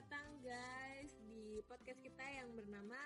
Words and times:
datang 0.00 0.32
guys 0.40 1.12
di 1.28 1.60
podcast 1.68 2.00
kita 2.00 2.24
yang 2.24 2.48
bernama 2.56 2.96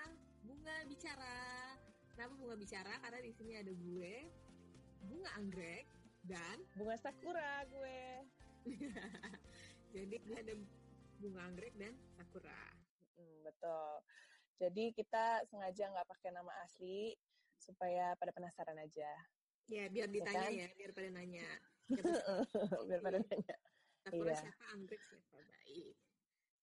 Bunga 0.46 0.78
Bicara. 0.86 1.74
Kenapa 2.14 2.38
Bunga 2.38 2.54
Bicara? 2.54 3.02
Karena 3.02 3.18
di 3.18 3.34
sini 3.34 3.58
ada 3.58 3.74
gue, 3.74 4.14
Bunga 5.02 5.26
Anggrek, 5.34 5.90
dan 6.22 6.62
Bunga 6.78 6.94
Sakura 6.94 7.66
gue. 7.66 7.98
Jadi 9.98 10.22
ada 10.38 10.54
Bunga 11.18 11.42
Anggrek 11.50 11.74
dan 11.74 11.98
Sakura. 12.14 12.62
Hmm, 13.18 13.42
betul. 13.42 13.90
Jadi 14.62 14.94
kita 14.94 15.42
sengaja 15.50 15.90
nggak 15.90 16.06
pakai 16.14 16.30
nama 16.30 16.54
asli 16.62 17.10
supaya 17.58 18.14
pada 18.22 18.30
penasaran 18.30 18.78
aja. 18.78 19.10
Ya, 19.66 19.90
biar 19.90 20.06
ditanya 20.14 20.46
ya, 20.46 20.70
kan? 20.70 20.78
biar 20.78 20.90
pada 20.94 21.10
nanya. 21.10 21.48
Biar 22.86 23.02
pada 23.02 23.18
nanya. 23.18 23.56
Sakura 24.06 24.30
Iya. 24.30 24.46
siapa, 24.46 24.62
Anggrek 24.78 25.02
siapa, 25.02 25.42
baik. 25.42 26.03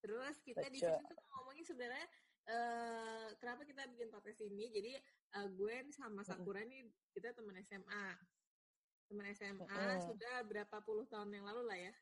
Terus 0.02 0.36
kita 0.42 0.66
di 0.68 0.78
sini 0.82 0.98
tuh 1.06 1.26
ngomongin 1.38 1.66
sebenarnya 1.66 2.08
eh 2.42 3.28
kenapa 3.38 3.62
kita 3.64 3.86
bikin 3.94 4.10
podcast 4.10 4.42
ini. 4.42 4.74
Jadi 4.74 4.94
eh, 5.38 5.48
gue 5.54 5.76
sama 5.94 6.26
Sakura 6.26 6.66
nih 6.66 6.90
kita 7.14 7.38
teman 7.38 7.56
SMA. 7.62 8.06
Teman 9.08 9.26
SMA 9.36 9.68
Mm-mm. 9.68 10.02
sudah 10.10 10.36
berapa 10.48 10.78
puluh 10.82 11.06
tahun 11.06 11.30
yang 11.32 11.46
lalu 11.46 11.62
lah 11.70 11.78
ya. 11.78 11.94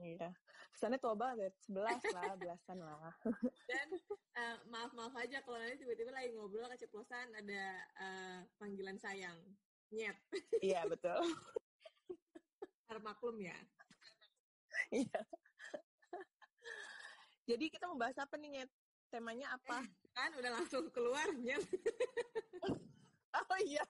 Iya. 0.00 0.28
Kesannya 0.72 0.98
tua 0.98 1.12
banget. 1.12 1.52
Sebelas 1.60 2.00
lah, 2.16 2.32
belasan 2.40 2.80
lah. 2.80 3.12
Dan 3.68 3.88
eh, 4.32 4.56
maaf-maaf 4.72 5.12
aja 5.20 5.44
kalau 5.44 5.60
nanti 5.60 5.84
tiba-tiba 5.84 6.10
lagi 6.10 6.32
ngobrol 6.32 6.66
keceplosan 6.72 7.36
ada 7.36 7.62
eh, 8.00 8.38
panggilan 8.56 8.96
sayang. 8.96 9.36
Nyet, 9.92 10.16
Iya, 10.64 10.88
betul. 10.88 11.20
harap 12.88 13.04
maklum 13.04 13.36
ya. 13.40 13.56
Iya. 14.88 15.20
Jadi 17.46 17.64
kita 17.74 17.90
mau 17.90 17.98
bahas 17.98 18.14
apa 18.22 18.38
nih, 18.38 18.50
Nyet? 18.60 18.70
Temanya 19.10 19.58
apa? 19.58 19.82
Kan 20.14 20.30
udah 20.38 20.50
langsung 20.62 20.86
keluar, 20.94 21.26
Nyet. 21.34 21.62
Oh 23.32 23.60
iya. 23.64 23.80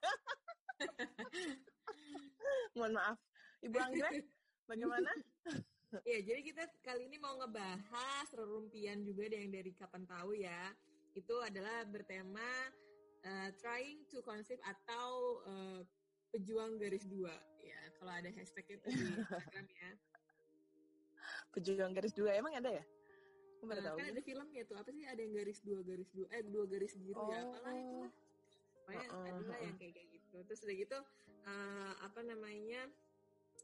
Mohon 2.75 2.93
maaf. 2.95 3.19
Ibu 3.59 3.75
Anggrek, 3.79 4.23
bagaimana? 4.67 5.11
Ya, 6.09 6.25
jadi 6.25 6.41
kita 6.41 6.65
kali 6.81 7.05
ini 7.05 7.21
mau 7.21 7.37
ngebahas 7.37 8.25
rerumpian 8.33 9.05
juga 9.05 9.29
deh 9.29 9.45
yang 9.45 9.53
dari 9.53 9.77
kapan 9.77 10.09
tahu 10.09 10.33
ya. 10.33 10.73
Itu 11.13 11.37
adalah 11.37 11.85
bertema 11.85 12.49
uh, 13.21 13.53
trying 13.61 14.01
to 14.09 14.25
conceive 14.25 14.57
atau 14.65 15.37
uh, 15.45 15.85
pejuang 16.33 16.81
garis 16.81 17.05
dua. 17.05 17.29
Ya, 17.61 17.77
kalau 18.01 18.09
ada 18.09 18.25
hashtag 18.33 18.73
itu 18.73 18.89
di 18.89 19.05
Instagram 19.21 19.67
ya. 19.69 19.89
Pejuang 21.53 21.93
garis 21.93 22.17
dua. 22.17 22.41
Emang 22.41 22.57
ada 22.57 22.73
ya? 22.73 22.83
Aku 23.63 23.71
baru 23.71 23.79
Nah, 23.79 23.87
tahu. 23.87 23.97
kan 23.97 24.05
ada 24.11 24.21
filmnya 24.21 24.61
tuh 24.63 24.75
apa 24.75 24.89
sih 24.91 25.03
ada 25.03 25.17
yang 25.17 25.33
garis 25.33 25.59
dua 25.59 25.79
garis 25.81 26.09
dua 26.11 26.27
eh 26.29 26.43
dua 26.43 26.63
garis 26.65 26.93
biru 26.93 27.23
ya 27.23 27.39
Oh. 27.39 27.47
apalah 27.47 27.73
itu 27.73 27.95
lah 27.97 28.11
pokoknya 28.75 29.07
Uh-uh, 29.07 29.23
adalah 29.25 29.39
uh-uh. 29.49 29.63
yang 29.63 29.75
kayak 29.77 29.93
kayak 29.93 30.07
gitu 30.11 30.37
terus 30.43 30.59
udah 30.61 30.75
gitu 30.75 30.97
uh, 31.45 31.93
apa 31.97 32.19
namanya 32.21 32.81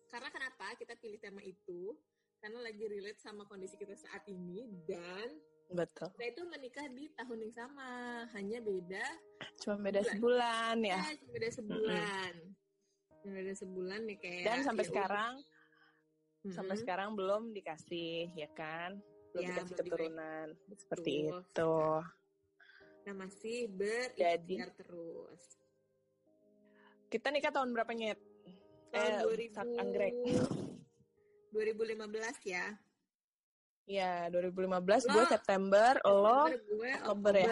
karena 0.08 0.30
kenapa 0.30 0.66
kita 0.74 0.94
pilih 0.96 1.20
tema 1.20 1.42
itu 1.42 2.00
karena 2.40 2.60
lagi 2.62 2.88
relate 2.88 3.20
sama 3.20 3.44
kondisi 3.44 3.76
kita 3.76 3.94
saat 3.94 4.24
ini 4.26 4.64
dan 4.86 5.36
Betul. 5.70 6.10
kita 6.16 6.26
itu 6.26 6.42
menikah 6.48 6.88
di 6.88 7.12
tahun 7.14 7.40
yang 7.42 7.54
sama 7.54 7.88
hanya 8.32 8.58
beda 8.58 9.06
Cuma 9.60 9.76
beda 9.78 10.00
Bulan. 10.00 10.10
sebulan 10.10 10.76
ya. 10.82 10.98
ya 10.98 11.14
cuma 11.14 11.32
beda 11.32 11.50
sebulan 11.52 12.34
Cuma 13.20 13.32
beda 13.36 13.54
sebulan 13.54 14.00
nih 14.08 14.18
kayak 14.18 14.44
Dan 14.46 14.60
sampai 14.64 14.82
ya 14.82 14.90
sekarang, 14.90 15.34
udah. 15.36 16.54
sampai 16.56 16.72
Mm-mm. 16.72 16.82
sekarang 16.82 17.10
belum 17.14 17.44
dikasih, 17.52 18.32
ya 18.34 18.48
kan? 18.50 18.96
Belum 19.30 19.44
Ya, 19.46 19.50
dikasih 19.54 19.76
belum 19.76 19.86
keturunan. 19.86 20.48
Seperti 20.74 21.12
itu. 21.30 21.72
kita 23.00 23.12
masih 23.16 23.58
berikhtiar 23.74 24.70
terus 24.76 25.44
Kita 27.10 27.34
nikah 27.34 27.50
tahun 27.50 27.74
berapa, 27.74 27.90
Nyet? 27.90 28.22
tahun 28.94 29.14
Eh, 29.18 29.50
Sak 29.50 29.66
Anggrek. 29.82 30.14
2015 31.50 32.38
ya. 32.46 32.66
Ya, 33.90 34.30
2015 34.30 35.10
Lo- 35.10 35.14
gue 35.18 35.26
September, 35.26 35.92
lo 36.06 36.46
gue 36.54 36.92
Oktober 37.02 37.34
ya? 37.34 37.50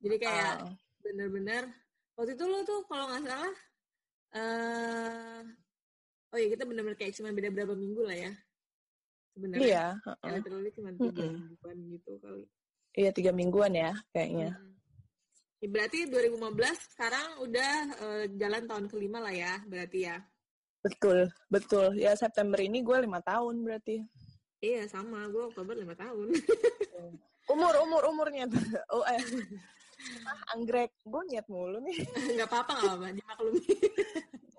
Jadi 0.00 0.16
kayak 0.16 0.52
Ah, 0.64 0.72
bener-bener 1.04 1.64
waktu 2.16 2.32
itu 2.32 2.44
lo 2.48 2.64
tuh 2.64 2.80
kalau 2.88 3.12
nggak 3.12 3.24
salah 3.28 3.54
eh 4.34 5.40
oh 6.32 6.38
iya 6.40 6.48
kita 6.48 6.64
bener-bener 6.64 6.96
kayak 6.96 7.12
cuma 7.14 7.36
beda 7.36 7.52
berapa 7.52 7.76
minggu 7.76 8.00
lah 8.08 8.16
ya. 8.16 8.32
Sebenarnya. 9.34 9.66
iya, 9.66 9.86
Ya, 10.22 10.30
literally 10.38 10.70
cuma 10.70 10.90
tiga 10.94 11.10
Mm-mm. 11.10 11.34
mingguan 11.42 11.76
gitu 11.90 12.12
kali. 12.22 12.44
iya 12.94 13.10
tiga 13.10 13.30
mingguan 13.34 13.72
ya 13.74 13.90
kayaknya. 14.14 14.54
Mm. 14.54 14.72
Ya, 15.58 15.68
berarti 15.72 15.98
2015 16.06 16.94
sekarang 16.94 17.28
udah 17.42 17.72
eh, 17.98 18.24
jalan 18.36 18.62
tahun 18.68 18.86
kelima 18.86 19.18
lah 19.18 19.34
ya, 19.34 19.58
berarti 19.66 20.06
ya. 20.06 20.22
Betul, 20.84 21.32
betul. 21.48 21.96
Ya 21.96 22.12
September 22.14 22.60
ini 22.60 22.84
gue 22.84 22.96
lima 23.00 23.18
tahun 23.18 23.64
berarti. 23.64 24.04
Iya 24.60 24.84
sama, 24.86 25.24
gue 25.26 25.50
Oktober 25.50 25.74
lima 25.74 25.96
tahun. 25.96 26.30
Umur, 27.52 27.76
umur, 27.84 28.02
umurnya. 28.08 28.48
Oh, 28.88 29.04
eh. 29.04 29.20
Ah, 30.24 30.56
anggrek. 30.56 30.92
Gue 31.04 31.20
nyet 31.28 31.44
mulu 31.44 31.76
nih. 31.80 32.00
Nggak 32.36 32.48
apa-apa, 32.48 32.72
nggak 32.72 32.88
apa-apa, 32.88 33.08
dimaklumi. 33.12 33.62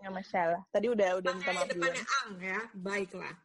Nggak 0.01 0.13
masalah. 0.13 0.61
Tadi 0.69 0.87
udah 0.93 1.09
udah 1.17 1.31
minta 1.33 1.49
maaf 1.49 1.65
dulu. 1.65 1.81
depannya 1.81 2.03
ang 2.05 2.33
ya, 2.37 2.59
baiklah. 2.77 3.35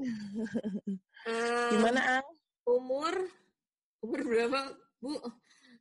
Eh, 0.00 1.68
Gimana, 1.70 2.00
Ang? 2.18 2.28
umur 2.64 3.14
umur 4.00 4.20
berapa 4.22 4.60
bu 4.96 5.16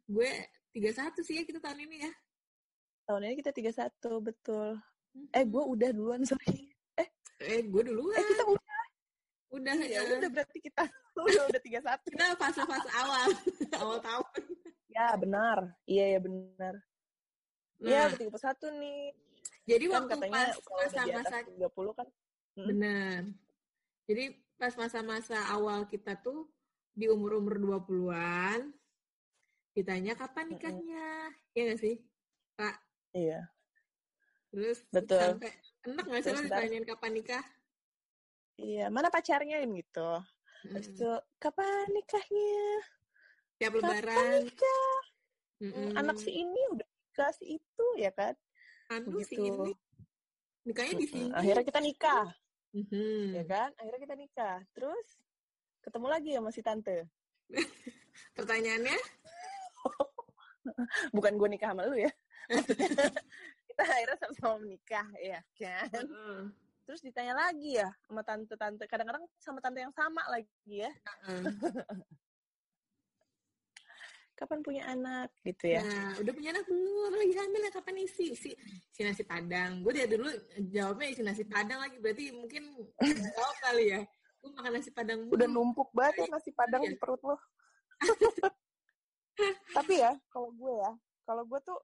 gue 0.05 0.31
31 0.73 1.21
sih 1.21 1.37
ya 1.37 1.43
kita 1.43 1.59
tahun 1.59 1.85
ini 1.85 2.03
ya 2.03 2.11
Tahun 3.05 3.25
ini 3.25 3.35
kita 3.37 3.49
31, 3.49 3.89
betul. 4.21 4.77
Hmm. 5.09 5.27
Eh, 5.33 5.41
gue 5.43 5.63
udah 5.65 5.89
duluan, 5.89 6.21
sorry. 6.21 6.69
eh 7.39 7.61
gue 7.63 7.81
duluan 7.83 8.13
Eh, 8.15 8.25
kita 8.27 8.43
udah. 8.45 8.83
udah 9.49 9.73
Ya, 9.81 10.05
ya 10.05 10.17
udah 10.19 10.29
berarti 10.29 10.57
kita 10.59 10.83
udah, 11.17 11.43
udah 11.49 11.61
31. 11.61 12.05
kita 12.05 12.25
fase-fase 12.37 12.89
awal 12.93 13.27
awal 13.81 13.97
tahun 13.99 14.25
Ya, 14.89 15.15
benar. 15.15 15.57
Iya, 15.85 16.05
ya 16.05 16.19
benar. 16.19 16.73
nah 17.79 17.89
Iya, 17.89 18.01
tiga 18.13 18.29
puluh 18.29 18.43
satu 18.43 18.65
nih. 18.75 19.09
jadi 19.63 19.85
Kan 19.85 19.93
waktu 19.95 20.13
katanya 20.17 20.33
pas 20.33 20.57
masa-masa 20.59 21.35
atas 21.39 21.49
30 21.49 21.97
kan. 21.97 22.07
Hmm. 22.53 22.67
benar 22.67 23.21
jadi 24.09 24.33
pas 24.57 24.73
masa-masa 24.73 25.37
awal 25.53 25.85
kita 25.85 26.17
tuh 26.17 26.49
di 26.97 27.05
umur-umur 27.05 27.61
20-an 27.61 28.73
ditanya 29.71 30.17
kapan 30.17 30.49
nikahnya 30.49 31.29
ya 31.53 31.61
nggak 31.69 31.79
sih 31.79 31.95
Pak 32.57 32.75
Iya. 33.13 33.47
terus 34.49 34.81
Betul. 34.89 35.21
sampai 35.37 35.53
enak 35.85 36.05
nggak 36.09 36.21
sih 36.25 36.31
lo 36.33 36.39
Terus 36.41 36.45
ditanyain 36.49 36.85
kapan 36.89 37.11
nikah 37.13 37.45
Iya, 38.59 38.91
mana 38.91 39.07
pacarnya 39.07 39.63
gitu. 39.63 40.11
Habis 40.67 40.91
Mm. 40.91 40.95
itu, 40.99 41.11
kapan 41.39 41.87
nikahnya? 41.95 42.67
tiap 43.55 43.71
Kapan 43.71 43.79
lebaran 43.87 44.31
nikah? 44.43 44.99
Mm-mm. 45.63 45.89
Anak 45.95 46.19
si 46.19 46.43
ini 46.43 46.61
udah 46.75 46.83
nikah 46.83 47.31
si 47.31 47.55
itu, 47.55 47.85
ya 47.95 48.11
kan? 48.11 48.35
anu 48.91 49.23
si 49.23 49.39
ini 49.39 49.71
nikahnya 50.67 50.93
di 50.99 51.07
sini 51.07 51.31
Akhirnya 51.31 51.63
kita 51.63 51.79
nikah, 51.79 52.27
Mhm. 52.73 53.33
ya 53.33 53.43
kan? 53.49 53.69
Akhirnya 53.81 53.99
kita 54.05 54.15
nikah. 54.15 54.57
Terus, 54.77 55.07
ketemu 55.81 56.07
lagi 56.09 56.29
sama 56.37 56.49
si 56.53 56.61
tante. 56.61 57.09
pertanyaannya 58.37 58.93
Bukan 61.15 61.33
gue 61.39 61.49
nikah 61.49 61.73
sama 61.73 61.89
lu 61.89 61.97
ya. 61.97 62.11
Kita 63.69 63.83
akhirnya 63.85 64.17
sama-sama 64.21 64.55
menikah, 64.61 65.07
ya 65.17 65.39
kan? 65.57 65.87
Heeh. 65.93 66.39
Terus 66.85 67.01
ditanya 67.05 67.33
lagi 67.37 67.77
ya 67.79 67.89
sama 68.05 68.21
tante-tante. 68.25 68.85
Kadang-kadang 68.89 69.23
sama 69.39 69.61
tante 69.63 69.79
yang 69.81 69.93
sama 69.95 70.21
lagi 70.29 70.49
ya. 70.67 70.91
Heeh. 71.25 71.43
Kapan 74.39 74.63
punya 74.63 74.87
anak, 74.87 75.27
gitu 75.43 75.67
ya. 75.67 75.83
Nah, 75.83 76.15
udah 76.15 76.31
punya 76.31 76.55
anak 76.55 76.63
belum? 76.63 77.11
Lagi 77.11 77.35
hamil 77.35 77.59
ya 77.59 77.71
kapan 77.75 77.95
isi? 78.07 78.31
Si, 78.39 78.55
si 78.87 78.99
nasi 79.03 79.27
padang. 79.27 79.83
Gue 79.83 79.91
dari 79.91 80.07
dulu 80.15 80.31
jawabnya 80.71 81.11
isi 81.11 81.21
nasi 81.27 81.43
padang 81.43 81.83
lagi. 81.83 81.99
Berarti 81.99 82.31
mungkin 82.31 82.71
jawab 83.35 83.55
kali 83.59 83.99
ya. 83.99 84.01
Gue 84.39 84.55
makan 84.55 84.71
nasi 84.79 84.95
padang. 84.95 85.27
Udah 85.27 85.43
numpuk 85.43 85.91
banget 85.91 86.23
ya 86.23 86.27
nasi 86.31 86.55
padang 86.55 86.87
Iya. 86.87 86.95
di 86.95 86.97
perut 87.03 87.19
lo. 87.27 87.35
Tapi 89.75 89.93
ya, 89.99 90.15
kalau 90.31 90.55
gue 90.55 90.71
ya, 90.71 90.91
kalau 91.27 91.43
gue 91.43 91.59
tuh 91.59 91.79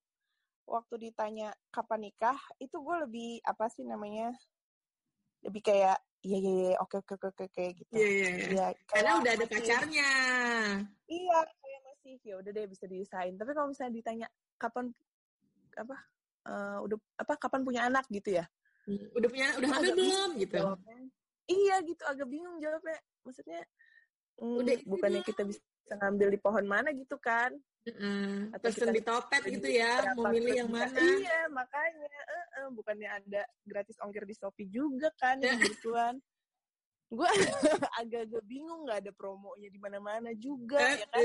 waktu 0.64 1.12
ditanya 1.12 1.52
kapan 1.76 2.08
nikah, 2.08 2.40
itu 2.64 2.80
gue 2.80 2.96
lebih 3.04 3.44
apa 3.44 3.68
sih 3.68 3.84
namanya? 3.84 4.32
Lebih 5.44 5.60
kayak 5.60 6.00
iya 6.26 6.38
iya 6.40 6.52
iya 6.72 6.76
oke 6.80 7.04
oke 7.04 7.20
oke 7.20 7.28
oke 7.36 7.44
oke, 7.52 7.66
gitu. 7.84 7.94
Iya, 7.94 8.08
iya, 8.08 8.30
iya. 8.32 8.48
Iya, 8.48 8.68
Karena 8.88 9.12
udah 9.20 9.32
ada 9.36 9.46
pacarnya. 9.46 10.10
Iya, 11.06 11.38
masih 12.06 12.22
ya 12.22 12.36
udah 12.38 12.52
deh 12.54 12.66
bisa 12.70 12.86
diusahain. 12.86 13.34
Tapi 13.34 13.52
kalau 13.58 13.74
misalnya 13.74 13.94
ditanya 13.98 14.28
kapan 14.62 14.94
apa 15.74 15.98
eh, 16.46 16.78
udah 16.86 16.98
apa 17.18 17.34
kapan 17.42 17.62
punya 17.66 17.82
anak 17.90 18.06
gitu 18.14 18.38
ya? 18.38 18.46
Hmm, 18.86 19.10
Udah 19.18 19.30
punya 19.34 19.48
udah 19.58 19.70
hamil 19.74 19.94
belum 19.98 20.30
gitu. 20.38 20.62
Jawabnya, 20.62 20.98
iya 21.50 21.76
gitu 21.82 22.04
agak 22.06 22.28
bingung 22.30 22.62
jawabnya. 22.62 23.02
Maksudnya 23.26 23.66
Mm, 24.36 24.60
Udah 24.60 24.76
bukannya 24.84 25.24
kita 25.24 25.48
bisa 25.48 25.64
ngambil 25.96 26.28
di 26.28 26.40
pohon 26.44 26.68
mana 26.68 26.92
gitu 26.92 27.16
kan? 27.24 27.56
Heeh. 27.88 28.52
Atau 28.52 28.68
kita 28.68 28.92
di 28.92 29.00
topet 29.00 29.48
gitu 29.48 29.64
ya, 29.72 30.12
mau 30.12 30.28
milih 30.28 30.60
yang 30.60 30.68
mana. 30.68 30.92
Iya, 30.92 31.48
makanya. 31.56 32.04
eh, 32.04 32.46
eh, 32.60 32.68
bukannya 32.68 33.08
ada 33.16 33.48
gratis 33.64 33.96
ongkir 34.04 34.28
di 34.28 34.36
Shopee 34.36 34.68
juga 34.68 35.08
kan 35.16 35.40
yang 35.40 35.56
gituan. 35.72 36.20
Gue 37.08 37.32
agak-agak 38.04 38.44
bingung 38.44 38.84
nggak 38.84 39.08
ada 39.08 39.12
promonya 39.16 39.72
di 39.72 39.80
mana-mana 39.80 40.36
juga 40.36 40.84
ya 40.84 41.08
kan. 41.08 41.24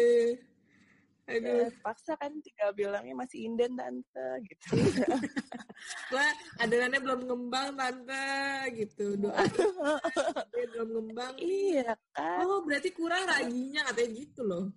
Aduh, 1.31 1.71
Ya, 1.71 1.71
paksa 1.87 2.19
kan 2.19 2.35
tinggal 2.43 2.71
bilangnya 2.75 3.15
masih 3.15 3.47
inden 3.47 3.79
tante 3.79 4.29
gitu. 4.51 4.67
gua 6.11 6.27
adonannya 6.59 7.01
belum 7.01 7.21
ngembang 7.31 7.69
tante 7.79 8.27
gitu. 8.75 9.15
Doain 9.15 9.47
dia 10.53 10.67
belum 10.75 10.89
ngembang. 10.91 11.35
iya 11.39 11.95
kan. 12.11 12.43
Oh, 12.43 12.67
berarti 12.67 12.91
kurang 12.91 13.31
raginya 13.31 13.87
katanya 13.91 14.11
gitu 14.19 14.43
loh. 14.43 14.75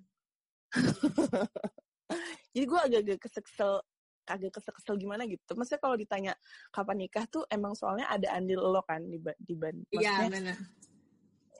Jadi 2.53 2.65
gue 2.69 2.79
agak-agak 2.79 3.19
kesel 3.25 3.81
agak 4.23 4.55
kesel 4.55 4.95
gimana 4.95 5.27
gitu. 5.27 5.51
Maksudnya 5.57 5.81
kalau 5.83 5.97
ditanya 5.99 6.33
kapan 6.71 7.03
nikah 7.03 7.25
tuh 7.27 7.43
emang 7.51 7.75
soalnya 7.75 8.07
ada 8.07 8.31
andil 8.37 8.61
lo 8.61 8.79
kan 8.85 9.03
di 9.03 9.19
di 9.19 9.53
Iya, 9.99 10.29
benar. 10.31 10.57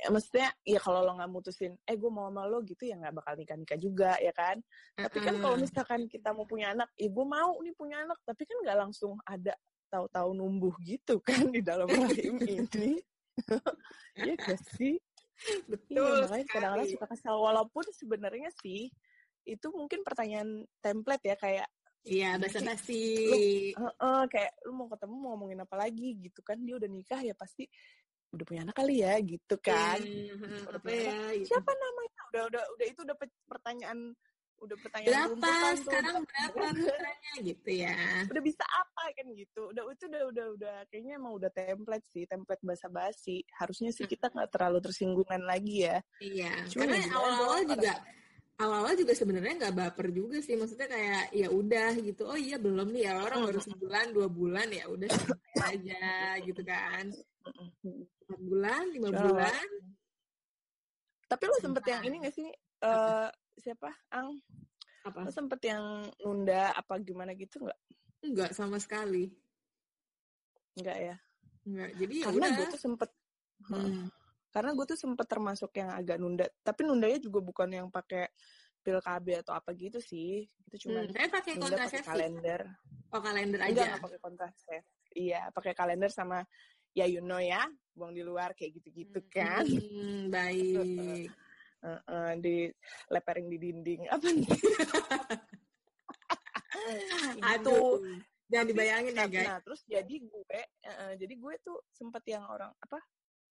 Ya, 0.04 0.08
maksudnya 0.12 0.50
ya 0.68 0.80
kalau 0.84 1.00
lo 1.08 1.16
nggak 1.16 1.32
mutusin 1.32 1.74
eh 1.88 1.96
gue 1.96 2.12
mau 2.12 2.28
sama 2.28 2.44
lo 2.44 2.60
gitu 2.68 2.84
ya 2.84 3.00
nggak 3.00 3.16
bakal 3.24 3.34
nikah 3.40 3.56
nikah 3.56 3.80
juga 3.80 4.12
ya 4.20 4.36
kan? 4.36 4.60
Tapi 5.00 5.18
kan 5.24 5.36
kalau 5.40 5.56
misalkan 5.56 6.02
kita 6.12 6.36
mau 6.36 6.44
punya 6.44 6.76
anak 6.76 6.92
ya 7.00 7.08
gue 7.08 7.26
mau 7.26 7.56
nih 7.64 7.74
punya 7.74 8.04
anak 8.04 8.20
tapi 8.28 8.44
kan 8.44 8.58
nggak 8.68 8.78
langsung 8.84 9.16
ada 9.24 9.56
tahu-tahu 9.88 10.30
numbuh 10.36 10.76
gitu 10.84 11.22
kan 11.28 11.48
di 11.48 11.64
dalam 11.64 11.88
rahim 11.88 12.36
ini. 12.44 13.00
Iya 14.14 14.38
gak 14.38 14.62
sih? 14.78 15.02
Betul 15.66 16.22
iya 16.22 16.30
makanya 16.30 16.46
kadang-kadang 16.54 16.90
suka 16.94 17.08
kesal 17.10 17.36
walaupun 17.42 17.82
sebenarnya 17.90 18.54
sih 18.62 18.94
itu 19.42 19.68
mungkin 19.74 20.06
pertanyaan 20.06 20.70
template 20.86 21.26
ya 21.26 21.34
kayak 21.34 21.68
Iya, 22.04 22.36
basa-basi. 22.36 23.16
Heeh, 23.72 24.22
kayak 24.28 24.52
lu 24.68 24.76
mau 24.76 24.92
ketemu 24.92 25.16
mau 25.16 25.40
ngomongin 25.40 25.64
apa 25.64 25.76
lagi 25.80 26.20
gitu 26.20 26.44
kan 26.44 26.60
dia 26.60 26.76
udah 26.76 26.92
nikah 26.92 27.24
ya 27.24 27.32
pasti 27.32 27.64
udah 28.34 28.46
punya 28.50 28.62
anak 28.66 28.76
kali 28.76 28.96
ya 29.06 29.14
gitu 29.22 29.56
kan 29.62 30.02
Iya, 30.02 30.34
heeh, 30.34 30.62
Udah 30.66 30.82
apa 30.82 30.90
ya? 30.90 31.18
gitu. 31.38 31.48
siapa 31.54 31.72
namanya 31.72 32.22
udah 32.34 32.44
udah 32.50 32.64
udah 32.74 32.86
itu 32.90 33.00
udah 33.06 33.16
pe- 33.16 33.42
pertanyaan 33.46 34.00
udah 34.58 34.78
pertanyaan 34.80 35.12
Berapa 35.12 35.52
tuh. 35.76 35.76
sekarang 35.84 36.16
berapa 36.24 36.66
putranya 36.82 37.34
gitu 37.44 37.70
ya? 37.70 37.98
udah 38.32 38.44
bisa 38.44 38.64
apa 38.64 39.04
kan 39.12 39.28
gitu 39.36 39.62
udah 39.70 39.84
itu 39.92 40.04
udah 40.08 40.24
udah 40.32 40.46
udah 40.56 40.76
kayaknya 40.90 41.14
emang 41.20 41.34
udah 41.36 41.50
template 41.52 42.08
sih 42.10 42.24
template 42.26 42.64
basa-basi 42.64 43.44
harusnya 43.60 43.92
sih 43.92 44.08
kita 44.08 44.32
nggak 44.32 44.50
terlalu 44.50 44.80
tersinggungan 44.82 45.44
lagi 45.44 45.86
ya 45.86 45.98
Iya, 46.18 46.66
Cuma 46.72 46.88
karena 46.88 46.98
ya 47.04 47.08
awal-awal 47.14 47.62
juga 47.68 47.94
awal-awal 48.56 48.94
juga 48.96 49.14
sebenarnya 49.14 49.54
nggak 49.60 49.76
baper 49.76 50.08
juga 50.14 50.38
sih. 50.40 50.56
Maksudnya 50.56 50.88
kayak 50.88 51.24
ya 51.36 51.48
udah 51.52 51.90
gitu. 52.00 52.24
Oh 52.24 52.38
iya 52.40 52.56
belum 52.56 52.96
nih 52.96 53.12
ya 53.12 53.14
orang 53.20 53.44
baru 53.44 53.60
sebulan 53.60 54.06
dua 54.16 54.28
bulan 54.32 54.68
ya 54.72 54.86
udah 54.88 55.10
aja 55.60 56.38
gitu 56.40 56.62
kan. 56.64 57.12
Empat 57.44 58.40
bulan, 58.40 58.84
lima 58.90 59.08
Cuma 59.12 59.22
bulan. 59.22 59.68
tapi 61.24 61.44
lu 61.50 61.58
sempet 61.58 61.84
yang 61.90 62.02
ini 62.06 62.16
gak 62.22 62.36
sih 62.36 62.46
eh 62.84 63.28
siapa 63.58 63.90
ang 64.10 64.38
Apa? 65.02 65.26
lu 65.26 65.32
sempet 65.34 65.60
yang 65.66 65.84
nunda 66.22 66.72
apa 66.72 66.96
gimana 66.98 67.34
gitu 67.34 67.58
nggak 67.60 67.80
Enggak 68.24 68.52
sama 68.54 68.78
sekali. 68.78 69.28
nggak 70.74 70.98
ya 71.00 71.16
Enggak. 71.64 71.90
Jadi 71.96 72.14
ya 72.16 72.26
karena 72.28 72.48
gue 72.54 72.66
tuh 72.70 72.82
sempet 72.82 73.10
Hmm. 73.64 74.12
karena 74.52 74.76
gue 74.76 74.86
tuh 74.86 75.00
sempet 75.00 75.24
termasuk 75.24 75.72
yang 75.74 75.88
agak 75.90 76.20
nunda 76.20 76.44
tapi 76.62 76.84
nundanya 76.84 77.16
juga 77.18 77.40
bukan 77.40 77.70
yang 77.72 77.88
pakai 77.88 78.28
pil 78.80 79.00
KB 79.00 79.40
atau 79.40 79.56
apa 79.56 79.72
gitu 79.72 80.04
sih 80.04 80.44
itu 80.44 80.76
cuma 80.84 81.00
Hmm, 81.02 81.16
Saya 81.16 81.28
pakai 81.32 81.52
nunda 81.56 81.80
pakai 81.80 82.04
kontrasepsi. 82.04 82.10
kalender 82.12 82.62
Oh 83.10 83.22
kalender 83.24 83.60
aja. 83.64 83.96
nggak 83.96 84.04
pakai 84.04 84.20
kontrasepsi 84.20 84.78
iya 85.16 85.48
pakai 85.50 85.72
kalender 85.72 86.12
sama 86.12 86.44
ya 86.94 87.06
you 87.10 87.22
know 87.26 87.42
ya 87.42 87.66
buang 87.94 88.14
di 88.14 88.26
luar 88.26 88.54
kayak 88.58 88.82
gitu-gitu 88.82 89.22
kan 89.30 89.66
Hmm, 89.66 90.30
baik. 90.34 91.30
Heeh, 91.84 92.30
di 92.40 92.56
leperin 93.12 93.52
di 93.52 93.58
dinding 93.60 94.08
apa 94.08 94.28
nih 94.32 94.48
Aduh. 97.54 98.00
Gitu. 98.02 98.22
Jangan 98.52 98.68
dibayangin 98.70 99.14
ya 99.18 99.26
guys. 99.26 99.48
nah, 99.50 99.60
terus 99.66 99.82
jadi 99.90 100.16
gue 100.22 100.62
eh, 100.62 101.14
jadi 101.18 101.34
gue 101.34 101.54
tuh 101.64 101.80
sempet 101.90 102.22
yang 102.30 102.46
orang 102.46 102.70
apa 102.78 103.02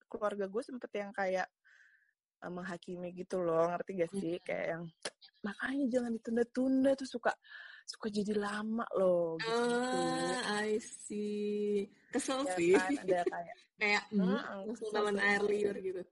keluarga 0.06 0.46
gue 0.46 0.62
sempet 0.62 0.90
yang 0.94 1.10
kayak 1.10 1.48
eh, 2.44 2.52
menghakimi 2.52 3.10
gitu 3.16 3.42
loh 3.42 3.66
ngerti 3.72 4.04
gak 4.04 4.12
sih 4.14 4.38
kayak 4.44 4.66
yang 4.78 4.84
makanya 5.42 5.84
jangan 5.90 6.12
ditunda-tunda 6.14 6.90
tuh 6.94 7.08
suka 7.08 7.32
suka 7.84 8.06
jadi 8.08 8.32
lama 8.34 8.86
loh 8.94 9.36
gitu, 9.38 9.96
Ah, 9.98 10.62
I 10.64 10.78
see. 10.78 11.88
Kesel 12.10 12.44
ya 12.44 12.54
sih. 12.56 12.72
kan 12.76 12.90
ada 13.02 13.20
kayak 13.24 13.56
Kayak 13.82 14.04
hmm, 14.14 14.38
kesel 14.78 15.06
air 15.18 15.42
liur 15.42 15.76
gitu. 15.76 16.02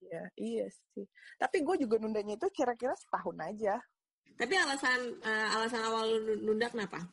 iya 0.00 0.22
iya 0.34 0.66
sih 0.94 1.04
tapi 1.36 1.60
gue 1.60 1.84
juga 1.84 2.00
nundanya 2.00 2.40
itu 2.40 2.48
kira-kira 2.48 2.96
setahun 2.96 3.36
aja 3.36 3.76
Tapi 4.40 4.54
alasan 4.56 5.20
eh, 5.20 5.48
alasan 5.52 5.82
awal 5.84 6.08
nunda 6.40 6.72
kenapa? 6.72 7.04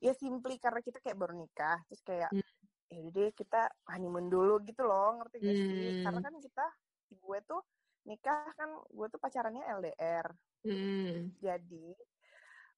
ya 0.00 0.10
simply 0.16 0.56
karena 0.58 0.80
kita 0.80 0.98
kayak 0.98 1.14
baru 1.14 1.36
nikah 1.36 1.78
terus 1.86 2.02
kayak 2.02 2.30
Hmm. 2.32 2.42
ya 2.90 3.00
deh 3.08 3.30
kita 3.32 3.70
honeymoon 3.88 4.26
dulu 4.26 4.58
gitu 4.64 4.82
loh 4.82 5.20
ngerti 5.20 5.36
gak 5.38 5.54
sih 5.54 5.88
Hmm. 5.92 6.04
karena 6.04 6.20
kan 6.22 6.34
kita 6.40 6.66
gue 7.12 7.38
tuh 7.44 7.62
nikah 8.04 8.50
kan 8.56 8.70
gue 8.88 9.06
tuh 9.08 9.20
pacarannya 9.20 9.62
LDR 9.68 10.26
Hmm. 10.62 11.34
jadi 11.42 11.86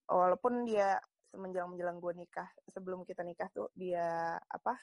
walaupun 0.09 0.65
dia 0.65 0.97
menjelang 1.37 1.75
menjelang 1.77 1.99
gue 2.01 2.13
nikah 2.25 2.49
sebelum 2.71 3.05
kita 3.05 3.21
nikah 3.21 3.49
tuh 3.53 3.69
dia 3.77 4.39
apa 4.41 4.79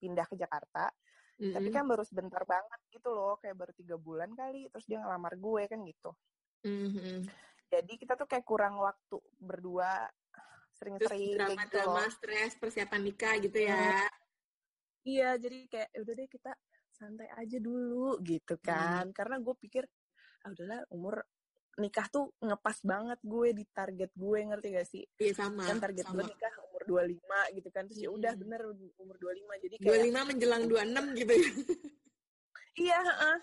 pindah 0.00 0.24
ke 0.24 0.38
Jakarta 0.38 0.88
Mm-mm. 1.36 1.52
tapi 1.52 1.68
kan 1.74 1.84
baru 1.84 2.06
sebentar 2.06 2.42
banget 2.48 2.80
gitu 2.88 3.12
loh 3.12 3.36
kayak 3.36 3.56
baru 3.58 3.72
tiga 3.76 3.96
bulan 4.00 4.32
kali 4.32 4.70
terus 4.72 4.86
dia 4.88 5.02
ngelamar 5.02 5.36
gue 5.36 5.62
kan 5.68 5.80
gitu 5.84 6.10
Mhm. 6.58 7.22
jadi 7.68 7.92
kita 8.00 8.16
tuh 8.18 8.26
kayak 8.26 8.42
kurang 8.48 8.80
waktu 8.80 9.20
berdua 9.38 10.08
sering-sering 10.74 11.20
kayak 11.36 11.58
gitu 11.68 11.76
loh 11.84 11.98
drama-drama 11.98 12.04
stres 12.10 12.52
persiapan 12.56 13.00
nikah 13.02 13.34
gitu 13.42 13.58
ya. 13.58 14.06
Iya, 15.06 15.40
jadi 15.40 15.56
kayak 15.72 15.88
"Ya 15.94 15.98
udah 16.04 16.14
deh 16.14 16.28
kita 16.28 16.52
santai 16.92 17.28
aja 17.32 17.58
dulu 17.62 18.18
gitu 18.22 18.60
kan. 18.60 19.08
Karena 19.16 19.40
gue 19.40 19.54
pikir 19.56 19.84
ah 20.44 20.50
udahlah 20.52 20.84
umur 20.92 21.24
nikah 21.78 22.06
tuh 22.10 22.34
ngepas 22.42 22.82
banget 22.82 23.18
gue 23.22 23.48
di 23.54 23.64
target 23.70 24.10
gue 24.12 24.38
ngerti 24.50 24.66
gak 24.74 24.88
sih? 24.90 25.04
Iya 25.22 25.32
sama. 25.32 25.62
Kan 25.64 25.78
target 25.78 26.04
gue 26.10 26.22
sama. 26.22 26.28
nikah 26.28 26.52
umur 26.68 26.82
25 26.84 27.56
gitu 27.56 27.68
kan. 27.70 27.82
Terus 27.86 28.00
ya 28.02 28.10
udah 28.10 28.32
Hmm. 28.34 28.42
bener 28.42 28.60
umur 28.98 29.16
25. 29.16 29.54
Jadi 29.62 29.74
kayak 29.78 30.02
25 30.02 30.28
menjelang 30.28 30.62
26 30.66 31.04
gitu 31.14 31.32
ya. 31.32 31.38
iya, 32.84 32.98
heeh. 33.00 33.38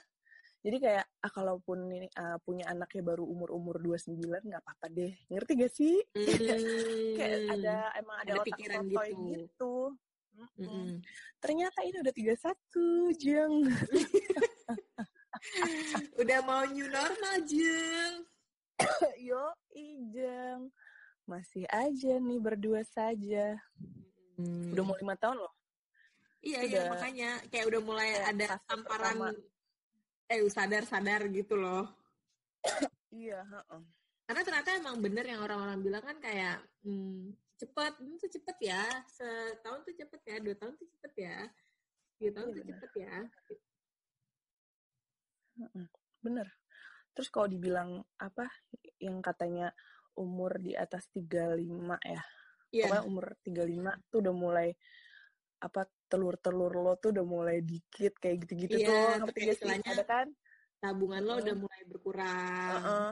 Jadi 0.66 0.78
kayak 0.82 1.06
ah 1.22 1.32
kalaupun 1.32 1.78
ini 1.94 2.10
ah, 2.18 2.42
punya 2.42 2.66
anaknya 2.66 3.06
baru 3.06 3.22
umur-umur 3.24 3.78
29 3.78 4.18
nggak 4.44 4.62
apa-apa 4.66 4.86
deh. 4.92 5.14
Ngerti 5.32 5.52
gak 5.56 5.74
sih? 5.74 5.96
kayak 7.18 7.40
Hmm. 7.40 7.54
ada 7.56 7.76
emang 7.96 8.18
ada, 8.20 8.32
Ada 8.36 8.42
otak 8.42 8.48
pikiran 8.52 8.84
gitu. 8.90 9.18
gitu. 9.32 9.74
Mm-mm. 10.36 10.60
Mm-mm. 10.68 10.88
Ternyata 11.40 11.80
ini 11.88 11.98
udah 12.04 12.12
31, 12.12 13.16
Jeng. 13.16 13.56
Udah 16.22 16.40
mau 16.44 16.64
new 16.66 16.88
normal, 16.88 17.36
Jeng. 17.46 18.26
Yo, 19.28 19.44
Ijeng. 19.72 20.70
Masih 21.26 21.66
aja 21.68 22.14
nih 22.16 22.40
berdua 22.40 22.86
saja. 22.86 23.58
Udah 24.72 24.84
mau 24.84 24.96
lima 24.96 25.16
tahun 25.16 25.42
loh. 25.42 25.54
Iya, 26.46 26.60
Itu 26.62 26.70
iya 26.70 26.80
udah- 26.80 26.92
makanya 26.94 27.30
kayak 27.50 27.66
udah 27.66 27.82
mulai 27.82 28.10
kayak 28.14 28.30
ada 28.30 28.48
tamparan 28.66 29.18
eh 30.26 30.42
sadar-sadar 30.46 31.22
gitu 31.30 31.56
loh. 31.56 31.90
Iya, 33.16 33.48
heeh. 33.48 33.82
Karena 34.28 34.42
ternyata 34.44 34.76
emang 34.76 35.00
bener 35.00 35.24
yang 35.24 35.40
orang-orang 35.40 35.80
bilang 35.80 36.04
kan 36.04 36.20
kayak 36.20 36.60
hmm, 36.84 37.32
cepet, 37.56 37.94
ini 38.04 38.20
tuh 38.20 38.28
cepet 38.28 38.58
ya, 38.60 38.84
setahun 39.08 39.88
tuh 39.88 39.96
cepet 39.96 40.22
ya, 40.28 40.36
dua 40.44 40.56
tahun 40.60 40.76
tuh 40.76 40.84
cepet 40.84 41.14
ya, 41.24 41.38
tiga 42.20 42.32
tahun 42.36 42.46
Iya, 42.46 42.52
tuh 42.52 42.60
bener. 42.60 42.74
cepet 42.76 42.92
ya. 43.00 43.16
Bener. 46.22 46.48
Terus 47.16 47.30
kalau 47.32 47.48
dibilang 47.48 48.04
apa 48.20 48.52
yang 49.00 49.24
katanya 49.24 49.72
umur 50.20 50.60
di 50.60 50.76
atas 50.76 51.08
35 51.12 51.96
ya. 52.04 52.20
Iya, 52.72 52.84
Pokoknya 52.88 53.04
umur 53.08 53.26
35 53.40 53.92
tuh 54.12 54.20
udah 54.24 54.36
mulai 54.36 54.70
apa 55.64 55.88
telur-telur 56.12 56.74
lo 56.76 56.94
tuh 57.00 57.16
udah 57.16 57.26
mulai 57.26 57.58
dikit 57.64 58.20
kayak 58.20 58.44
gitu-gitu 58.46 58.78
Iya, 58.84 58.88
tuh 58.92 59.24
ngerti 59.24 59.40
gak 59.48 59.58
sih 59.58 59.72
ada 59.88 60.04
kan 60.06 60.28
tabungan 60.84 61.24
lo 61.24 61.34
Heeh. 61.40 61.44
udah 61.48 61.56
mulai 61.56 61.82
berkurang. 61.88 62.82
Heeh. 62.84 63.10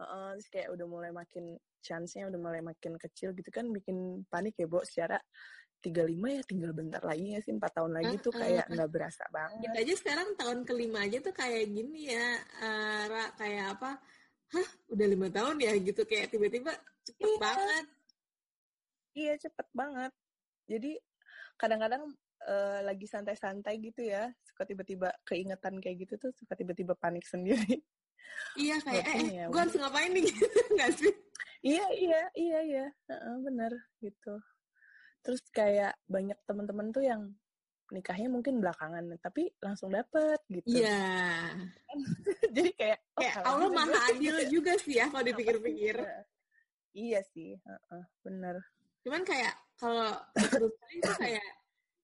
Heeh, 0.00 0.28
terus 0.36 0.48
kayak 0.52 0.68
udah 0.76 0.86
mulai 0.86 1.10
makin 1.12 1.44
chance-nya 1.80 2.28
udah 2.28 2.40
mulai 2.40 2.60
makin 2.60 3.00
kecil 3.00 3.32
gitu 3.32 3.48
kan 3.48 3.72
bikin 3.72 4.28
panik 4.28 4.56
ya 4.60 4.68
Bo 4.68 4.84
secara 4.84 5.16
35 5.80 6.36
ya 6.36 6.42
tinggal 6.44 6.72
bentar 6.76 7.00
lagi 7.00 7.32
ya 7.32 7.40
sih 7.40 7.56
empat 7.56 7.72
tahun 7.80 7.92
lagi 7.96 8.14
uh, 8.16 8.20
tuh 8.20 8.32
kayak 8.36 8.68
nggak 8.68 8.88
uh, 8.88 8.92
berasa 8.92 9.24
banget. 9.32 9.64
Kita 9.64 9.76
aja 9.80 9.94
sekarang 9.96 10.28
tahun 10.36 10.58
kelima 10.68 10.98
aja 11.08 11.18
tuh 11.24 11.32
kayak 11.32 11.64
gini 11.72 12.12
ya, 12.12 12.26
uh, 12.60 13.02
Ra, 13.08 13.24
kayak 13.40 13.64
apa? 13.80 13.90
Hah, 14.50 14.68
udah 14.92 15.06
lima 15.08 15.28
tahun 15.32 15.56
ya 15.64 15.72
gitu 15.80 16.04
kayak 16.04 16.28
tiba-tiba 16.28 16.76
cepet 17.08 17.24
iya. 17.24 17.38
banget. 17.40 17.86
Iya 19.16 19.32
cepet 19.48 19.68
banget. 19.72 20.12
Jadi 20.68 20.92
kadang-kadang 21.56 22.04
uh, 22.44 22.80
lagi 22.84 23.06
santai-santai 23.08 23.80
gitu 23.80 24.04
ya, 24.04 24.28
suka 24.44 24.68
tiba-tiba 24.68 25.08
keingetan 25.24 25.80
kayak 25.80 26.04
gitu 26.04 26.28
tuh 26.28 26.30
suka 26.36 26.60
tiba-tiba 26.60 26.92
panik 26.92 27.24
sendiri. 27.24 27.80
Iya 28.60 28.76
kayak 28.84 29.04
eh, 29.08 29.16
eh 29.16 29.28
ya, 29.32 29.44
gue 29.48 29.60
harus 29.64 29.76
ngapain 29.80 30.12
nih 30.12 30.28
gitu 30.28 30.44
nggak 30.76 30.92
sih? 30.92 31.14
Iya 31.60 31.86
iya 31.96 32.20
iya 32.36 32.58
iya, 32.68 32.86
uh, 33.12 33.36
bener 33.40 33.72
gitu 34.04 34.36
terus 35.20 35.40
kayak 35.52 35.96
banyak 36.08 36.36
teman-teman 36.48 36.92
tuh 36.92 37.04
yang 37.04 37.32
nikahnya 37.90 38.30
mungkin 38.30 38.62
belakangan 38.62 39.02
tapi 39.18 39.50
langsung 39.58 39.90
dapet 39.90 40.38
gitu. 40.46 40.78
Iya. 40.78 40.86
Yeah. 40.86 41.42
Jadi 42.54 42.70
kayak 42.78 42.98
oh, 43.18 43.20
kayak 43.20 43.36
Allah 43.42 43.68
maha 43.74 43.98
adil 44.14 44.36
juga 44.46 44.78
sih 44.78 45.02
ya 45.02 45.10
kalau 45.10 45.26
dipikir-pikir. 45.26 45.98
Iya 46.90 47.20
sih, 47.30 47.54
uh, 47.54 47.78
uh, 47.94 48.04
bener. 48.26 48.62
Cuman 49.06 49.22
kayak 49.22 49.54
kalau 49.78 50.10
terus 50.34 50.74
itu 50.90 51.12
kayak 51.18 51.46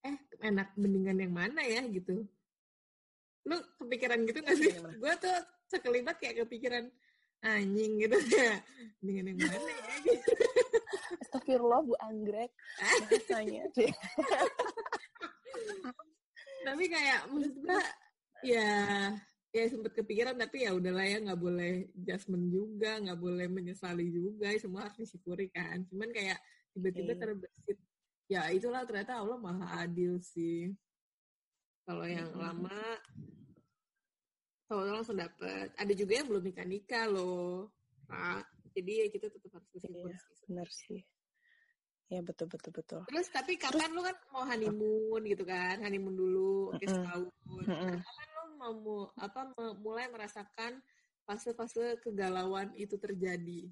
eh 0.06 0.16
enak 0.46 0.74
mendingan 0.78 1.18
yang 1.18 1.34
mana 1.34 1.62
ya 1.62 1.82
gitu. 1.90 2.26
Lu 3.46 3.56
kepikiran 3.78 4.26
gitu 4.26 4.38
gak 4.42 4.58
sih? 4.58 4.74
Gue 4.74 5.12
tuh 5.22 5.38
sekelibat 5.70 6.18
kayak 6.18 6.46
kepikiran 6.46 6.86
anjing 7.42 7.98
gitu 8.02 8.18
ya. 8.34 8.58
Mendingan 9.02 9.34
yang 9.34 9.38
mana 9.42 9.70
ya 9.70 9.94
gitu. 10.02 10.30
Astagfirullah 11.22 11.80
Bu 11.86 11.94
Anggrek. 12.00 12.50
Bahasanya 12.80 13.70
tapi 16.66 16.84
kayak 16.90 17.30
maksud 17.30 17.54
gue 17.62 17.80
ya 18.42 18.68
ya 19.54 19.64
sempet 19.70 19.94
kepikiran 19.94 20.36
tapi 20.36 20.66
ya 20.66 20.74
udahlah 20.74 21.06
ya 21.06 21.22
nggak 21.22 21.40
boleh 21.40 21.88
adjustment 21.94 22.50
juga 22.50 22.98
nggak 23.00 23.16
boleh 23.22 23.46
menyesali 23.46 24.10
juga 24.10 24.50
semua 24.58 24.90
harus 24.90 24.98
disyukuri 25.06 25.46
kan. 25.48 25.86
Cuman 25.86 26.10
kayak 26.10 26.42
tiba-tiba 26.74 27.14
okay. 27.14 27.20
terbesit 27.22 27.78
ya 28.26 28.50
itulah 28.50 28.82
ternyata 28.82 29.22
Allah 29.22 29.38
maha 29.38 29.86
adil 29.86 30.18
sih. 30.18 30.74
Kalau 31.86 32.02
yang 32.02 32.34
hmm. 32.34 32.42
lama 32.42 32.82
tahu 34.66 34.82
langsung 34.90 35.16
dapet. 35.16 35.70
Ada 35.78 35.94
juga 35.94 36.18
yang 36.18 36.26
belum 36.26 36.42
nikah 36.50 36.66
nikah 36.66 37.06
loh 37.06 37.70
pak 38.06 38.55
jadi 38.76 38.92
ya 39.02 39.06
kita 39.08 39.26
tetap 39.32 39.50
harus 39.56 39.68
bersyukur 39.72 40.12
iya, 40.12 40.20
benar 40.44 40.68
sih 40.68 41.00
Ya 42.06 42.22
betul 42.22 42.46
betul 42.46 42.70
betul. 42.70 43.02
Terus 43.10 43.26
tapi 43.34 43.58
kapan 43.58 43.90
Terus, 43.90 43.94
lu 43.98 44.02
kan 44.06 44.16
mau 44.30 44.46
honeymoon 44.46 45.22
gitu 45.26 45.42
kan, 45.42 45.82
honeymoon 45.82 46.14
dulu, 46.14 46.70
oke 46.70 46.86
setahun. 46.86 47.66
Nah, 47.66 47.98
kapan 47.98 48.28
lu 48.30 48.42
mau 48.54 49.10
apa 49.18 49.50
mulai 49.82 50.06
merasakan 50.06 50.78
fase-fase 51.26 51.98
kegalauan 51.98 52.70
itu 52.78 52.94
terjadi? 52.94 53.66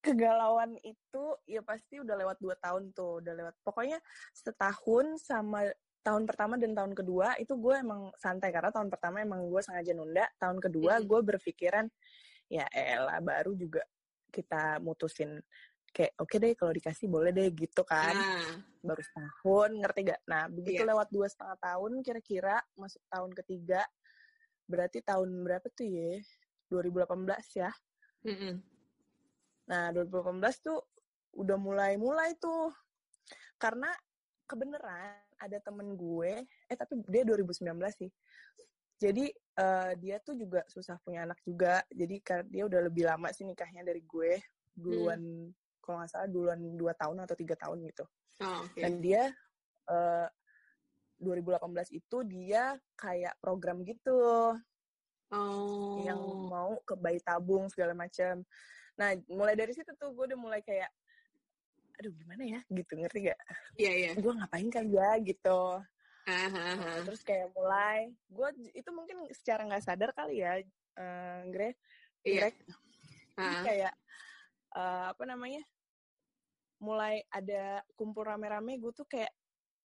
Kegalauan 0.00 0.80
itu 0.80 1.24
ya 1.44 1.60
pasti 1.60 2.00
udah 2.00 2.16
lewat 2.16 2.40
dua 2.40 2.56
tahun 2.56 2.96
tuh, 2.96 3.20
udah 3.20 3.34
lewat. 3.36 3.54
Pokoknya 3.60 4.00
setahun 4.32 5.20
sama 5.20 5.68
tahun 6.00 6.24
pertama 6.24 6.56
dan 6.56 6.72
tahun 6.72 6.96
kedua 6.96 7.36
itu 7.36 7.52
gue 7.60 7.76
emang 7.76 8.08
santai 8.16 8.48
karena 8.48 8.72
tahun 8.72 8.88
pertama 8.88 9.20
emang 9.20 9.44
gue 9.44 9.60
sengaja 9.60 9.92
nunda, 9.92 10.24
tahun 10.40 10.56
kedua 10.56 11.04
gue 11.04 11.20
berpikiran 11.20 11.84
ya 12.50 12.66
elah 12.74 13.22
baru 13.22 13.54
juga 13.54 13.86
kita 14.34 14.82
mutusin 14.82 15.38
kayak 15.90 16.14
oke 16.18 16.30
okay 16.30 16.38
deh 16.38 16.52
kalau 16.58 16.72
dikasih 16.74 17.06
boleh 17.06 17.30
deh 17.30 17.50
gitu 17.54 17.82
kan 17.86 18.14
nah. 18.14 18.58
baru 18.82 19.02
setahun 19.02 19.70
ngerti 19.78 20.00
gak 20.10 20.20
nah 20.26 20.46
begitu 20.50 20.82
yeah. 20.82 20.90
lewat 20.94 21.08
dua 21.10 21.26
setengah 21.26 21.58
tahun 21.62 21.92
kira-kira 22.02 22.58
masuk 22.74 23.02
tahun 23.10 23.30
ketiga 23.38 23.82
berarti 24.70 25.02
tahun 25.02 25.30
berapa 25.42 25.66
tuh 25.74 25.86
ya 25.86 26.18
2018 26.70 27.58
ya 27.58 27.70
mm 28.26 28.36
-mm. 28.38 28.54
nah 29.66 29.90
2018 29.94 30.66
tuh 30.66 30.78
udah 31.34 31.58
mulai-mulai 31.58 32.38
tuh 32.38 32.70
karena 33.58 33.90
kebenaran 34.46 35.22
ada 35.38 35.58
temen 35.62 35.94
gue 35.94 36.42
eh 36.42 36.76
tapi 36.78 37.02
dia 37.06 37.22
2019 37.22 37.66
sih 37.94 38.10
jadi 39.00 39.32
uh, 39.56 39.92
dia 39.96 40.20
tuh 40.20 40.36
juga 40.36 40.60
susah 40.68 41.00
punya 41.00 41.24
anak 41.24 41.40
juga 41.42 41.80
jadi 41.88 42.44
dia 42.46 42.62
udah 42.68 42.80
lebih 42.84 43.08
lama 43.08 43.32
sih 43.32 43.48
nikahnya 43.48 43.80
dari 43.80 44.04
gue 44.04 44.36
duluan 44.76 45.18
hmm 45.18 45.60
kalau 45.90 46.06
nggak 46.06 46.10
salah 46.14 46.28
duluan 46.30 46.60
dua 46.78 46.94
tahun 46.94 47.26
atau 47.26 47.34
tiga 47.34 47.58
tahun 47.58 47.82
gitu. 47.90 48.06
Oh, 48.46 48.62
okay. 48.62 48.86
Dan 48.86 49.02
dia 49.02 49.26
uh, 49.90 50.30
eh, 51.18 51.18
2018 51.18 51.98
itu 51.98 52.16
dia 52.30 52.78
kayak 52.94 53.34
program 53.42 53.82
gitu. 53.82 54.54
Oh. 55.34 55.98
Yang 56.06 56.20
mau 56.46 56.78
ke 56.86 56.94
bayi 56.94 57.18
tabung 57.18 57.66
segala 57.66 57.90
macam. 57.98 58.46
Nah, 58.94 59.18
mulai 59.26 59.58
dari 59.58 59.74
situ 59.74 59.90
tuh 59.98 60.14
gue 60.14 60.30
udah 60.30 60.38
mulai 60.38 60.62
kayak 60.62 60.86
aduh 62.00 62.16
gimana 62.16 62.46
ya 62.48 62.60
gitu 62.70 62.96
ngerti 62.96 63.28
gak? 63.28 63.40
Iya 63.76 63.84
yeah, 63.84 63.94
iya. 63.98 64.06
Yeah. 64.14 64.22
Gue 64.22 64.32
ngapain 64.38 64.68
kali 64.70 64.94
ya 64.94 65.10
gitu. 65.20 65.60
Uh, 66.30 67.00
terus 67.10 67.22
kayak 67.26 67.50
mulai 67.52 68.14
gue 68.30 68.48
itu 68.72 68.90
mungkin 68.94 69.26
secara 69.34 69.66
nggak 69.66 69.84
sadar 69.84 70.10
kali 70.14 70.42
ya, 70.42 70.62
uh, 70.98 71.40
Gre, 71.50 71.74
yeah. 72.22 72.52
uh. 73.36 73.62
kayak 73.66 73.94
uh, 74.74 75.12
apa 75.12 75.24
namanya 75.26 75.62
mulai 76.80 77.20
ada 77.28 77.84
kumpul 77.92 78.24
rame-rame 78.24 78.80
gue 78.80 78.92
tuh 78.96 79.04
kayak 79.04 79.30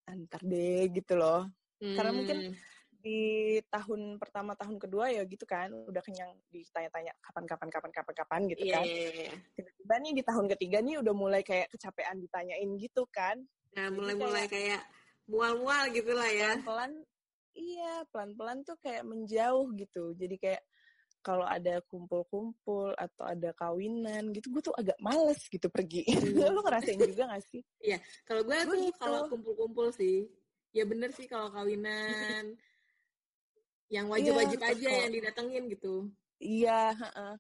antar 0.08 0.40
deh 0.42 0.88
gitu 0.96 1.20
loh 1.20 1.44
hmm. 1.84 1.96
karena 2.00 2.12
mungkin 2.16 2.38
hmm. 2.50 2.56
di 3.04 3.22
tahun 3.68 4.16
pertama 4.18 4.56
tahun 4.56 4.80
kedua 4.80 5.12
ya 5.12 5.22
gitu 5.28 5.44
kan 5.44 5.70
udah 5.70 6.02
kenyang 6.02 6.32
ditanya-tanya 6.50 7.14
kapan 7.20 7.44
kapan 7.46 7.70
kapan 7.70 7.92
kapan 7.92 8.16
kapan 8.16 8.42
gitu 8.48 8.64
yeah, 8.64 8.76
kan 8.80 8.86
yeah, 8.88 9.12
yeah. 9.28 9.36
tiba-tiba 9.60 9.96
nih 10.02 10.14
di 10.16 10.24
tahun 10.24 10.46
ketiga 10.56 10.78
nih 10.82 10.96
udah 11.04 11.14
mulai 11.14 11.42
kayak 11.44 11.68
kecapean 11.74 12.18
ditanyain 12.24 12.70
gitu 12.80 13.04
kan 13.12 13.44
nah 13.76 13.92
mulai-mulai 13.92 14.48
kayak, 14.48 14.80
kayak 14.80 14.82
mual-mual 15.30 15.90
gitu 15.94 16.12
lah 16.14 16.30
ya. 16.30 16.52
Pelan 16.62 16.92
iya 17.56 18.04
pelan-pelan 18.12 18.62
tuh 18.68 18.78
kayak 18.82 19.04
menjauh 19.08 19.70
gitu. 19.78 20.14
Jadi 20.18 20.36
kayak 20.38 20.64
kalau 21.26 21.42
ada 21.50 21.82
kumpul-kumpul 21.90 22.94
atau 22.94 23.26
ada 23.26 23.50
kawinan 23.58 24.30
gitu 24.30 24.54
gue 24.54 24.62
tuh 24.70 24.76
agak 24.78 24.94
males 25.02 25.42
gitu 25.50 25.66
pergi. 25.74 26.06
Hmm. 26.36 26.54
lo 26.54 26.62
ngerasain 26.62 27.02
juga 27.02 27.34
gak 27.34 27.44
sih? 27.50 27.66
Iya 27.82 27.98
kalau 28.30 28.46
gue 28.46 28.54
tuh 28.62 28.78
gitu. 28.78 29.00
kalau 29.02 29.20
kumpul-kumpul 29.26 29.90
sih 29.90 30.30
ya 30.76 30.86
bener 30.86 31.10
sih 31.16 31.26
kalau 31.26 31.50
kawinan 31.50 32.54
yang 33.90 34.12
wajib-wajib 34.12 34.60
ya, 34.60 34.70
aja 34.76 34.90
kalo, 34.92 35.02
yang 35.02 35.14
didatengin 35.14 35.64
gitu. 35.74 35.94
Iya 36.38 36.94
uh, 36.94 37.36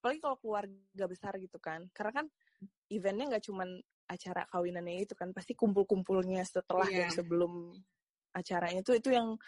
apalagi 0.00 0.20
kalau 0.20 0.36
keluarga 0.36 1.04
besar 1.08 1.32
gitu 1.40 1.56
kan. 1.56 1.88
Karena 1.96 2.12
kan 2.20 2.26
eventnya 2.92 3.32
nggak 3.32 3.44
cuman 3.48 3.80
acara 4.10 4.42
kawinannya 4.50 5.06
itu 5.06 5.14
kan 5.14 5.30
pasti 5.30 5.54
kumpul-kumpulnya 5.54 6.42
setelah 6.42 6.90
yang 6.90 7.14
sebelum 7.14 7.70
acaranya 8.34 8.82
itu 8.82 8.94
itu 8.98 9.10
yang 9.14 9.38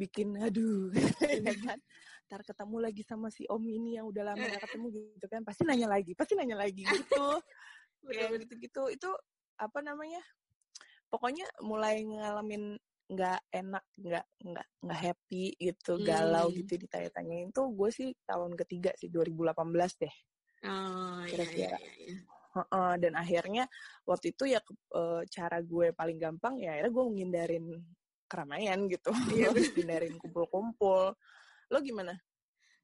bikin 0.00 0.36
aduh 0.40 0.88
ya 1.44 1.54
kan. 1.60 1.78
Ntar 2.28 2.44
ketemu 2.44 2.76
lagi 2.80 3.02
sama 3.04 3.28
si 3.32 3.44
om 3.48 3.60
ini 3.64 3.96
yang 4.00 4.08
udah 4.08 4.32
lama 4.32 4.44
gak 4.44 4.64
ketemu 4.68 4.86
gitu 5.16 5.26
kan. 5.28 5.40
Pasti 5.44 5.62
nanya 5.68 5.88
lagi 5.88 6.12
pasti 6.16 6.32
nanya 6.36 6.56
lagi 6.56 6.84
gitu. 6.84 7.26
Kayak 8.08 8.48
gitu 8.48 8.54
gitu 8.62 8.82
itu 8.88 9.10
apa 9.58 9.82
namanya 9.82 10.22
pokoknya 11.10 11.44
mulai 11.66 12.04
ngalamin 12.06 12.78
nggak 13.08 13.40
enak 13.50 13.84
nggak 13.96 14.26
nggak 14.44 14.66
nggak 14.84 15.00
happy 15.00 15.56
gitu 15.56 15.96
hmm. 15.96 16.04
galau 16.04 16.52
gitu 16.52 16.76
ditanya-tanyain 16.76 17.48
tuh 17.56 17.72
gue 17.72 17.88
sih 17.88 18.12
tahun 18.28 18.52
ketiga 18.54 18.92
sih 19.00 19.08
2018 19.08 20.04
deh. 20.04 20.14
Oh, 20.68 21.24
iya, 21.24 21.30
kira-kira. 21.32 21.78
iya, 21.80 21.80
iya, 21.80 21.92
iya. 22.18 22.37
Uh, 22.56 22.96
dan 22.96 23.12
akhirnya 23.12 23.68
waktu 24.08 24.32
itu 24.32 24.48
ya 24.48 24.58
uh, 24.96 25.20
cara 25.28 25.60
gue 25.60 25.92
paling 25.92 26.16
gampang 26.16 26.56
ya 26.56 26.74
akhirnya 26.74 26.92
gue 26.96 27.04
menghindarin 27.04 27.64
keramaian 28.24 28.88
gitu 28.88 29.12
iya, 29.36 29.52
hindarin 29.78 30.16
kumpul-kumpul 30.16 31.12
Lo 31.68 31.78
gimana? 31.84 32.16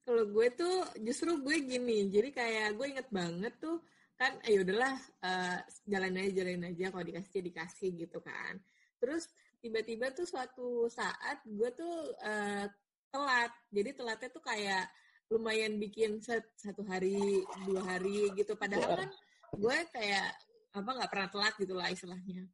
Kalau 0.05 0.29
gue 0.29 0.47
tuh 0.53 0.85
justru 1.01 1.41
gue 1.41 1.57
gini, 1.65 2.13
jadi 2.13 2.29
kayak 2.29 2.77
gue 2.77 2.87
inget 2.93 3.09
banget 3.09 3.57
tuh 3.57 3.81
kan, 4.15 4.37
ayo 4.47 4.63
ya 4.63 4.65
udahlah 4.69 4.95
uh, 5.25 5.59
jalan 5.89 6.21
aja 6.21 6.31
jalan 6.45 6.63
aja 6.71 6.87
kalau 6.93 7.05
dikasih 7.09 7.41
dikasih 7.41 7.91
gitu 7.97 8.21
kan. 8.21 8.61
Terus 9.01 9.33
tiba-tiba 9.65 10.13
tuh 10.13 10.29
suatu 10.29 10.93
saat 10.93 11.41
gue 11.49 11.71
tuh 11.73 12.13
uh, 12.21 12.69
telat, 13.09 13.53
jadi 13.73 13.91
telatnya 13.97 14.29
tuh 14.29 14.45
kayak 14.45 14.85
lumayan 15.33 15.81
bikin 15.81 16.21
set, 16.21 16.45
satu 16.61 16.85
hari 16.85 17.41
dua 17.65 17.81
hari 17.89 18.29
gitu. 18.37 18.53
Padahal 18.61 19.09
kan 19.09 19.11
gue 19.59 19.79
kayak 19.95 20.29
apa 20.75 20.91
nggak 20.91 21.11
pernah 21.11 21.29
telat 21.31 21.55
gitu 21.59 21.75
lah 21.75 21.89
istilahnya. 21.91 22.45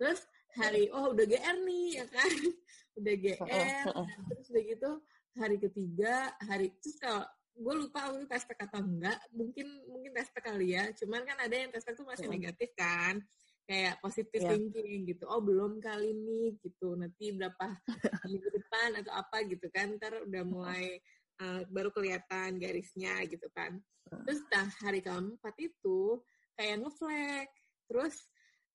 Terus 0.00 0.20
hari 0.58 0.90
oh 0.90 1.14
udah 1.14 1.26
GR 1.26 1.56
nih 1.62 1.86
ya 2.02 2.06
kan, 2.10 2.30
udah 2.98 3.14
GR, 3.14 3.84
terus 4.30 4.46
udah 4.50 4.64
gitu 4.66 4.90
hari 5.38 5.56
ketiga 5.62 6.34
hari 6.42 6.74
terus 6.82 6.98
kalau 6.98 7.22
gue 7.54 7.74
lupa 7.86 8.08
aku 8.08 8.24
tes 8.26 8.42
pack 8.46 8.66
atau 8.66 8.82
enggak 8.82 9.18
mungkin 9.30 9.66
mungkin 9.86 10.10
tes 10.16 10.32
pack 10.32 10.48
kali 10.50 10.74
ya 10.74 10.90
cuman 10.96 11.22
kan 11.22 11.38
ada 11.38 11.54
yang 11.54 11.70
tes 11.70 11.84
pack 11.84 11.94
tuh 11.94 12.08
masih 12.08 12.26
negatif 12.26 12.72
kan 12.74 13.20
kayak 13.68 14.02
positive 14.02 14.42
Yeah. 14.42 14.56
thinking 14.56 15.06
gitu 15.06 15.30
oh 15.30 15.38
belum 15.38 15.78
kali 15.78 16.10
ini 16.10 16.58
gitu 16.58 16.98
nanti 16.98 17.30
berapa 17.30 17.78
minggu 18.26 18.48
depan 18.50 18.98
atau 18.98 19.12
apa 19.14 19.46
gitu 19.46 19.70
kan 19.70 19.94
ntar 20.00 20.26
udah 20.26 20.42
mulai 20.42 20.98
uh, 21.38 21.62
baru 21.70 21.90
kelihatan 21.94 22.58
garisnya 22.58 23.22
gitu 23.26 23.46
kan. 23.54 23.78
Terus 24.26 24.42
nah 24.50 24.66
hari 24.82 25.00
keempat 25.00 25.54
itu 25.62 26.18
kayak 26.56 26.76
ngeflag. 26.82 27.48
Terus 27.90 28.14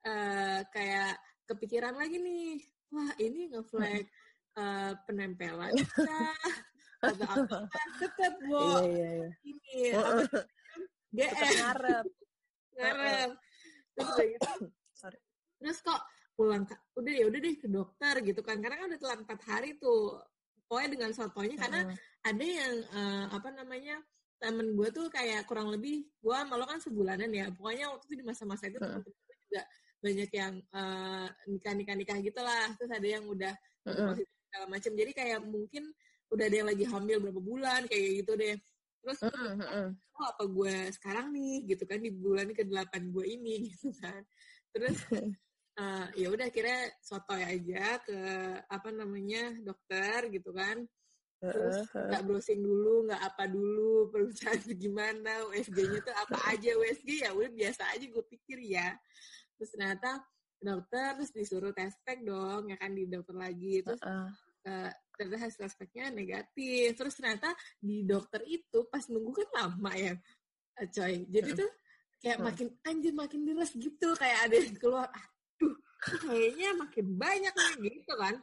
uh, 0.04 0.60
kayak 0.72 1.16
kepikiran 1.48 1.96
lagi 1.96 2.18
nih 2.20 2.60
wah 2.92 3.12
ini 3.20 3.52
ngeflag 3.52 4.06
uh, 4.58 4.94
penempelan 5.06 5.74
atau 7.06 7.38
apa 7.46 7.82
tetap 8.02 8.34
Iya, 8.42 8.50
bo. 8.50 8.62
Iya, 8.82 9.12
iya. 9.22 9.30
ini 9.46 9.72
GR 11.14 11.52
ngarep. 11.62 12.06
ngarep. 12.76 13.30
Terus 13.96 14.16
gitu 14.20 14.50
Sorry. 15.00 15.20
terus 15.62 15.80
kok 15.84 16.02
pulang 16.36 16.68
udah 17.00 17.14
ya 17.16 17.26
udah 17.32 17.40
deh 17.40 17.56
ke 17.56 17.68
dokter 17.72 18.16
gitu 18.26 18.42
kan. 18.44 18.58
Karena 18.60 18.76
kan 18.80 18.88
udah 18.92 19.00
telat 19.00 19.20
empat 19.24 19.40
hari 19.48 19.78
tuh 19.80 20.20
pokoknya 20.68 20.90
dengan 20.98 21.12
sotonya. 21.14 21.56
Karena 21.60 21.82
Mm. 21.86 21.96
ada 22.26 22.46
yang 22.46 22.74
eh, 22.82 23.26
apa 23.38 23.50
namanya 23.54 23.96
temen 24.40 24.76
gue 24.76 24.90
tuh 24.92 25.08
kayak 25.08 25.48
kurang 25.48 25.72
lebih 25.72 26.06
gue 26.22 26.38
malu 26.48 26.66
kan 26.68 26.80
sebulanan 26.80 27.32
ya. 27.32 27.50
Pokoknya 27.56 27.92
waktu 27.92 28.06
itu 28.12 28.16
di 28.20 28.26
masa-masa 28.26 28.68
itu 28.68 28.78
temen 28.78 29.02
gue 29.02 29.36
juga 29.48 29.64
banyak 30.04 30.32
yang 30.32 30.54
eh, 30.62 31.28
nikah-nikah 31.50 31.96
nikah 31.96 32.18
gitu 32.22 32.40
lah. 32.44 32.72
Terus 32.76 32.92
ada 32.92 33.08
yang 33.08 33.24
udah 33.26 33.54
positif 33.86 34.36
segala 34.50 34.66
macam 34.72 34.92
jadi 34.96 35.12
kayak 35.12 35.40
mungkin 35.46 35.84
udah 36.34 36.46
ada 36.50 36.56
yang 36.56 36.68
lagi 36.68 36.86
hamil 36.90 37.18
berapa 37.22 37.42
bulan 37.42 37.82
kayak 37.88 38.26
gitu 38.26 38.34
deh. 38.36 38.56
Terus 39.06 39.20
mm-mm. 39.22 39.88
oh 39.94 40.26
apa 40.26 40.44
gue 40.50 40.76
sekarang 40.98 41.30
nih? 41.32 41.70
Gitu 41.70 41.84
kan 41.86 42.00
di 42.02 42.12
bulan 42.12 42.50
ke 42.52 42.66
delapan 42.66 43.14
gue 43.14 43.26
ini 43.26 43.56
gitu 43.72 43.94
kan. 44.02 44.22
Terus 44.74 44.98
eh, 45.82 46.06
ya 46.18 46.28
udah 46.32 46.46
akhirnya 46.50 46.82
sotoy 47.00 47.42
aja 47.44 48.00
ke 48.04 48.18
apa 48.68 48.90
namanya 48.92 49.54
dokter 49.62 50.28
gitu 50.34 50.52
kan 50.56 50.84
terus 51.40 51.86
nggak 51.92 52.24
browsing 52.26 52.62
dulu 52.64 53.06
nggak 53.12 53.22
apa 53.22 53.44
dulu 53.52 54.10
perusahaan 54.10 54.60
gimana 54.76 55.46
USG-nya 55.52 56.00
tuh 56.02 56.16
apa 56.16 56.38
aja 56.56 56.72
USG 56.74 57.10
ya 57.28 57.30
udah 57.36 57.52
biasa 57.52 57.84
aja 57.92 58.06
gue 58.08 58.26
pikir 58.26 58.58
ya. 58.64 58.96
Terus 59.60 59.70
ternyata 59.76 60.24
dokter 60.56 61.20
terus 61.20 61.32
disuruh 61.36 61.72
tes 61.76 61.94
pack 62.02 62.24
dong 62.24 62.72
ya 62.72 62.78
kan 62.80 62.92
di 62.96 63.06
dokter 63.06 63.36
lagi. 63.36 63.84
Terus 63.84 64.02
Heeh. 64.02 64.28
eh, 64.66 64.92
ternyata 65.16 65.38
hasil 65.46 65.60
tes 65.68 65.76
packnya 65.76 66.06
negatif. 66.12 66.88
Terus 66.96 67.14
ternyata 67.20 67.50
di 67.78 68.08
dokter 68.08 68.42
itu 68.48 68.88
pas 68.88 69.04
nunggu 69.12 69.32
kan 69.36 69.50
lama 69.60 69.92
ya 69.94 70.14
eh, 70.82 70.88
coy. 70.90 71.28
Jadi 71.30 71.50
tuh 71.54 71.72
kayak 72.24 72.40
makin 72.42 72.68
anjir 72.88 73.14
makin 73.14 73.46
deras 73.46 73.72
gitu. 73.76 74.16
Kayak 74.18 74.40
ada 74.50 74.56
yang 74.56 74.76
keluar 74.80 75.10
aduh 75.12 75.76
kayaknya 76.06 76.70
makin 76.78 77.06
banyak 77.18 77.54
nih 77.54 77.98
gitu 77.98 78.14
kan 78.20 78.36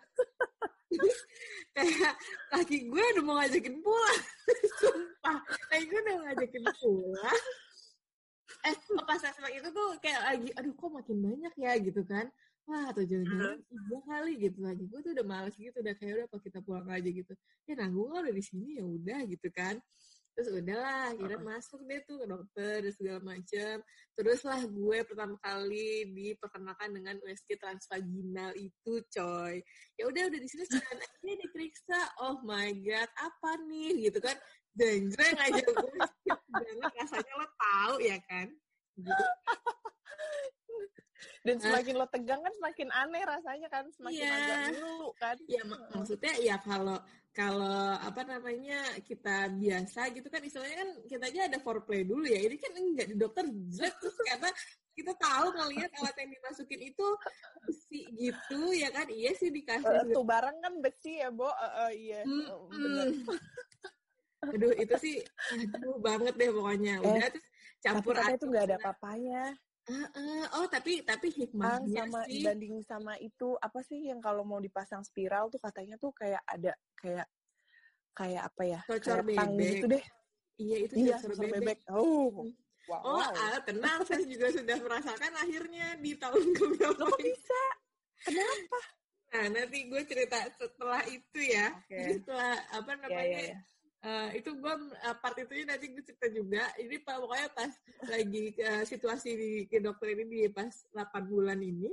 Terus 0.93 1.19
kayak 1.77 2.15
kaki 2.53 2.77
gue 2.93 3.05
udah 3.17 3.25
mau 3.25 3.37
ngajakin 3.41 3.77
pulang. 3.81 4.21
Sumpah 4.79 5.39
kaki 5.73 5.85
gue 5.89 5.99
udah 6.05 6.17
ngajakin 6.29 6.65
pulang. 6.79 7.45
Eh 8.63 8.75
pas 9.09 9.23
asma 9.25 9.49
itu 9.51 9.69
tuh 9.73 9.89
kayak 9.99 10.21
lagi 10.23 10.49
aduh 10.55 10.73
kok 10.77 10.91
makin 10.93 11.19
banyak 11.19 11.55
ya? 11.57 11.73
gitu 11.81 12.03
kan. 12.05 12.29
Wah 12.63 12.95
atau 12.95 13.03
jangan-jangan 13.03 13.59
iya 13.59 13.99
kali 14.07 14.33
gitu. 14.39 14.59
Lagi 14.63 14.85
gue 14.87 15.01
tuh 15.03 15.13
udah 15.19 15.27
males 15.27 15.57
gitu 15.59 15.77
udah 15.83 15.95
kayak 15.99 16.13
udah 16.23 16.27
apa 16.31 16.37
kita 16.39 16.59
pulang 16.63 16.87
aja 16.87 17.11
gitu. 17.11 17.33
Ya 17.67 17.75
nanggung 17.75 18.15
udah 18.15 18.31
di 18.31 18.45
sini 18.45 18.79
ya 18.79 18.85
udah 18.87 19.27
gitu 19.27 19.49
kan 19.51 19.83
terus 20.33 20.49
udahlah 20.49 21.13
akhirnya 21.13 21.41
masuk 21.41 21.81
deh 21.85 22.01
tuh 22.09 22.17
ke 22.25 22.27
dokter 22.27 22.75
dan 22.81 22.93
segala 22.93 23.21
macem. 23.21 23.77
Teruslah 24.17 24.61
gue 24.65 24.99
pertama 25.05 25.37
kali 25.45 26.09
diperkenalkan 26.13 26.91
dengan 26.93 27.17
USG 27.21 27.61
transvaginal 27.61 28.53
itu 28.57 28.93
coy. 29.13 29.61
Ya 30.01 30.05
udah 30.09 30.23
udah 30.33 30.41
di 30.41 30.49
sini 30.49 30.65
sekarang 30.71 31.01
aja 31.05 31.35
diperiksa. 31.37 32.01
Oh 32.25 32.41
my 32.45 32.73
god 32.81 33.11
apa 33.21 33.51
nih? 33.69 34.09
Gitu 34.09 34.19
kan. 34.25 34.37
Jeng-jeng 34.73 35.37
aja 35.37 35.61
gue 35.61 35.91
banget 36.53 36.93
rasanya 36.97 37.33
lo 37.37 37.47
tahu 37.61 37.95
ya 38.01 38.19
kan? 38.25 38.49
Gitu. 38.97 39.13
Dan 41.43 41.57
semakin 41.59 41.95
lo 41.95 42.07
tegang 42.11 42.43
kan 42.43 42.51
semakin 42.51 42.89
aneh 42.91 43.23
rasanya 43.23 43.69
kan, 43.71 43.87
semakin 43.95 44.23
Iya. 44.27 44.35
agak 44.35 44.57
ngilu 44.75 45.07
kan. 45.15 45.37
ya 45.47 45.63
mak- 45.63 45.87
maksudnya 45.91 46.33
ya 46.39 46.57
kalau 46.59 46.99
kalau 47.31 47.95
apa 47.97 48.23
namanya 48.23 48.79
kita 49.01 49.49
biasa 49.49 50.11
gitu 50.13 50.27
kan 50.27 50.43
istilahnya 50.43 50.83
kan 50.83 50.91
kita 51.07 51.25
aja 51.25 51.41
ada 51.49 51.59
foreplay 51.59 52.03
dulu 52.03 52.27
ya 52.27 52.43
ini 52.43 52.59
kan 52.59 52.73
enggak 52.75 53.07
di 53.09 53.17
dokter 53.17 53.47
zet 53.71 53.95
terus 53.97 54.19
karena 54.21 54.51
kita 54.93 55.13
tahu 55.17 55.47
ngelihat 55.57 55.91
alat 55.97 56.17
yang 56.21 56.31
dimasukin 56.31 56.81
itu 56.85 57.07
besi 57.63 58.01
gitu 58.13 58.61
ya 58.75 58.91
kan 58.91 59.09
iya 59.09 59.33
sih 59.33 59.49
dikasih 59.49 59.89
Eh, 60.05 60.13
tuh 60.13 60.27
barang 60.27 60.57
kan 60.59 60.75
besi 60.79 61.17
ya, 61.17 61.31
Bo. 61.33 61.49
Eh, 61.49 61.55
eh, 61.55 61.93
iya. 61.97 62.21
Hmm, 62.27 62.45
Eh, 62.45 62.59
bener. 62.69 63.07
hmm. 63.09 64.53
Aduh 64.53 64.73
itu 64.75 64.95
sih 64.99 65.17
aduh 65.73 66.03
banget 66.03 66.35
deh 66.35 66.51
pokoknya. 66.51 66.95
Eh, 66.99 67.07
Udah 67.09 67.29
terus 67.31 67.47
Tapi 67.47 67.81
campur 67.81 68.15
katanya 68.15 68.37
itu 68.37 68.47
nggak 68.47 68.65
ada 68.67 68.77
aduk. 68.77 68.85
Ah, 69.83 70.07
ah. 70.15 70.45
Oh 70.63 70.67
tapi 70.71 71.03
tapi 71.03 71.35
Ang 71.35 71.39
hikmahnya 71.89 72.03
sama 72.07 72.21
sih. 72.25 72.39
dibanding 72.39 72.77
sama 72.87 73.15
itu 73.19 73.59
apa 73.59 73.83
sih 73.83 73.99
yang 74.07 74.23
kalau 74.23 74.47
mau 74.47 74.63
dipasang 74.63 75.03
spiral 75.03 75.51
tuh 75.51 75.59
katanya 75.59 75.99
tuh 75.99 76.15
kayak 76.15 76.39
ada 76.47 76.73
kayak 76.95 77.27
kayak 78.15 78.43
apa 78.47 78.63
ya? 78.63 78.81
Cocor 78.87 79.27
kayak 79.27 79.49
bebek. 79.51 79.71
gitu 79.75 79.87
deh. 79.91 80.05
Iya 80.61 80.77
itu 80.87 80.95
Iya, 80.95 81.17
cocor 81.19 81.31
cocor 81.35 81.45
bebek. 81.51 81.59
bebek. 81.59 81.79
Oh. 81.91 82.47
Wow. 82.83 83.03
Oh 83.03 83.23
ah, 83.23 83.59
tenang 83.63 84.03
saya 84.09 84.23
juga 84.23 84.51
sudah 84.51 84.79
merasakan 84.79 85.33
akhirnya 85.39 85.87
di 85.99 86.13
tahun 86.15 86.47
keberapa 86.53 87.07
bisa? 87.19 87.63
Kenapa? 88.23 88.81
Nah 89.33 89.45
nanti 89.51 89.89
gue 89.89 90.03
cerita 90.05 90.39
setelah 90.55 91.03
itu 91.11 91.41
ya. 91.43 91.75
Jadi 91.89 92.23
setelah 92.23 92.55
apa 92.71 92.91
Ya, 92.93 92.99
namanya 93.03 93.23
ya, 93.25 93.41
ya. 93.51 93.59
Eh, 94.03 94.29
itu 94.43 94.51
gue 94.55 94.75
uh, 94.75 95.17
part 95.19 95.37
itunya 95.39 95.65
nanti 95.67 95.91
gue 95.91 96.03
cerita 96.03 96.27
juga. 96.31 96.67
Ini 96.79 97.03
pak 97.03 97.17
pokoknya 97.23 97.49
pas 97.55 97.73
lagi 98.11 98.45
ke 98.55 98.69
situasi 98.87 99.31
di 99.35 99.51
ke 99.71 99.79
dokter 99.79 100.15
ini 100.19 100.25
di 100.27 100.41
pas 100.51 100.71
8 100.91 101.31
bulan 101.31 101.59
ini 101.63 101.91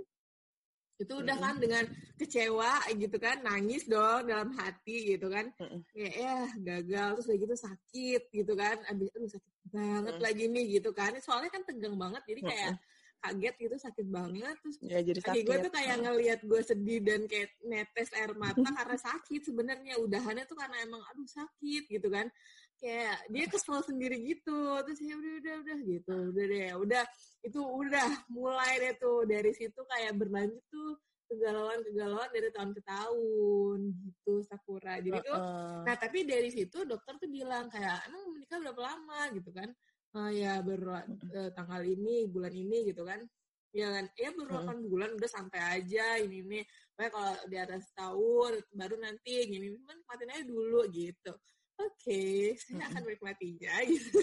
itu 0.99 1.15
udah 1.15 1.37
kan 1.39 1.55
dengan 1.55 1.87
kecewa 2.19 2.83
gitu 2.91 3.15
kan 3.23 3.39
nangis 3.39 3.87
dong 3.87 4.27
dalam 4.27 4.51
hati 4.59 5.15
gitu 5.15 5.31
kan. 5.31 5.47
Ya 5.95 6.43
gagal 6.59 7.15
terus 7.15 7.27
udah 7.31 7.39
gitu 7.39 7.55
sakit 7.55 8.21
gitu 8.35 8.53
kan. 8.59 8.83
Abis 8.83 9.07
aduh 9.15 9.31
sakit 9.31 9.53
banget 9.71 10.15
Mm. 10.19 10.23
lagi 10.27 10.45
nih 10.51 10.65
gitu 10.75 10.91
kan. 10.91 11.15
Soalnya 11.23 11.55
kan 11.55 11.63
tegang 11.63 11.95
banget 11.95 12.19
jadi 12.27 12.41
kayak 12.43 12.73
kaget 13.19 13.55
gitu 13.59 13.75
sakit 13.75 14.07
banget 14.07 14.55
terus 14.63 14.77
Ya 14.79 14.99
jadi 15.03 15.19
kaki 15.19 15.43
gue 15.43 15.57
tuh 15.67 15.73
kayak 15.75 15.97
ngelihat 16.01 16.39
gue 16.43 16.61
sedih 16.63 16.99
dan 17.03 17.27
kayak 17.27 17.51
netes 17.67 18.09
air 18.15 18.31
mata 18.39 18.63
karena 18.79 18.97
sakit 18.97 19.41
sebenarnya. 19.43 19.99
Udahannya 19.99 20.47
tuh 20.47 20.55
karena 20.55 20.77
emang 20.87 21.03
aduh 21.11 21.27
sakit 21.27 21.91
gitu 21.91 22.07
kan. 22.07 22.31
Kayak 22.79 23.19
dia 23.27 23.45
kesel 23.51 23.83
sendiri 23.83 24.17
gitu. 24.23 24.79
Terus 24.87 24.99
ya 25.03 25.13
udah 25.19 25.33
udah 25.43 25.55
udah 25.67 25.77
gitu. 25.83 26.15
Udah 26.31 26.45
deh 26.47 26.71
udah. 26.79 27.03
Itu 27.43 27.59
udah 27.59 28.09
mulai 28.31 28.73
deh 28.79 28.93
tuh 28.95 29.27
dari 29.27 29.51
situ 29.51 29.79
kayak 29.83 30.15
berlanjut 30.15 30.63
tuh 30.71 30.95
kegalauan 31.29 31.79
kegalauan 31.85 32.29
dari 32.33 32.49
tahun 32.49 32.71
ke 32.73 32.81
tahun 32.81 33.79
gitu 34.01 34.33
Sakura. 34.49 34.97
Jadi 34.97 35.19
tuh. 35.21 35.37
Nah, 35.85 35.95
tapi 35.95 36.25
dari 36.25 36.49
situ 36.49 36.81
dokter 36.89 37.21
tuh 37.21 37.29
bilang 37.29 37.69
kayak, 37.69 38.09
emang 38.09 38.33
menikah 38.33 38.57
berapa 38.57 38.81
lama? 38.81 39.29
Gitu 39.37 39.53
kan? 39.53 39.69
"Ah, 40.17 40.33
ya 40.33 40.61
baru 40.65 40.97
eh, 41.33 41.51
tanggal 41.53 41.81
ini, 41.85 42.25
bulan 42.25 42.53
ini 42.53 42.89
gitu 42.89 43.05
kan. 43.05 43.21
Ya 43.69 43.93
kan, 43.93 44.09
ya 44.17 44.33
baru 44.33 44.65
Mm-mm. 44.65 44.81
8 44.81 44.89
bulan 44.89 45.09
udah 45.13 45.29
santai 45.29 45.61
aja 45.77 46.17
ini 46.17 46.41
ini. 46.41 46.59
Pokoknya 46.97 47.11
kalau 47.13 47.33
di 47.45 47.57
atas 47.61 47.85
tahun 47.93 48.51
baru 48.73 48.95
nanti 48.97 49.45
gini 49.45 49.69
ini 49.69 49.77
nikmatin 49.77 50.33
aja 50.33 50.43
dulu 50.49 50.89
gitu. 50.89 51.33
Oke, 51.77 52.23
saya 52.65 52.89
akan 52.89 53.01
menikmatinya 53.05 53.73
gitu. 53.85 54.19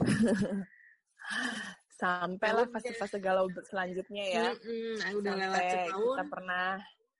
Sampailah 2.00 2.66
fase-fase 2.72 3.20
galau 3.22 3.46
selanjutnya 3.68 4.24
ya. 4.26 4.46
Mm-mm, 4.56 4.96
ah, 5.06 5.12
udah 5.14 5.32
lewat 5.38 5.60
Sampai 5.62 5.70
setahun, 5.70 6.16
kita 6.16 6.24
pernah 6.26 6.66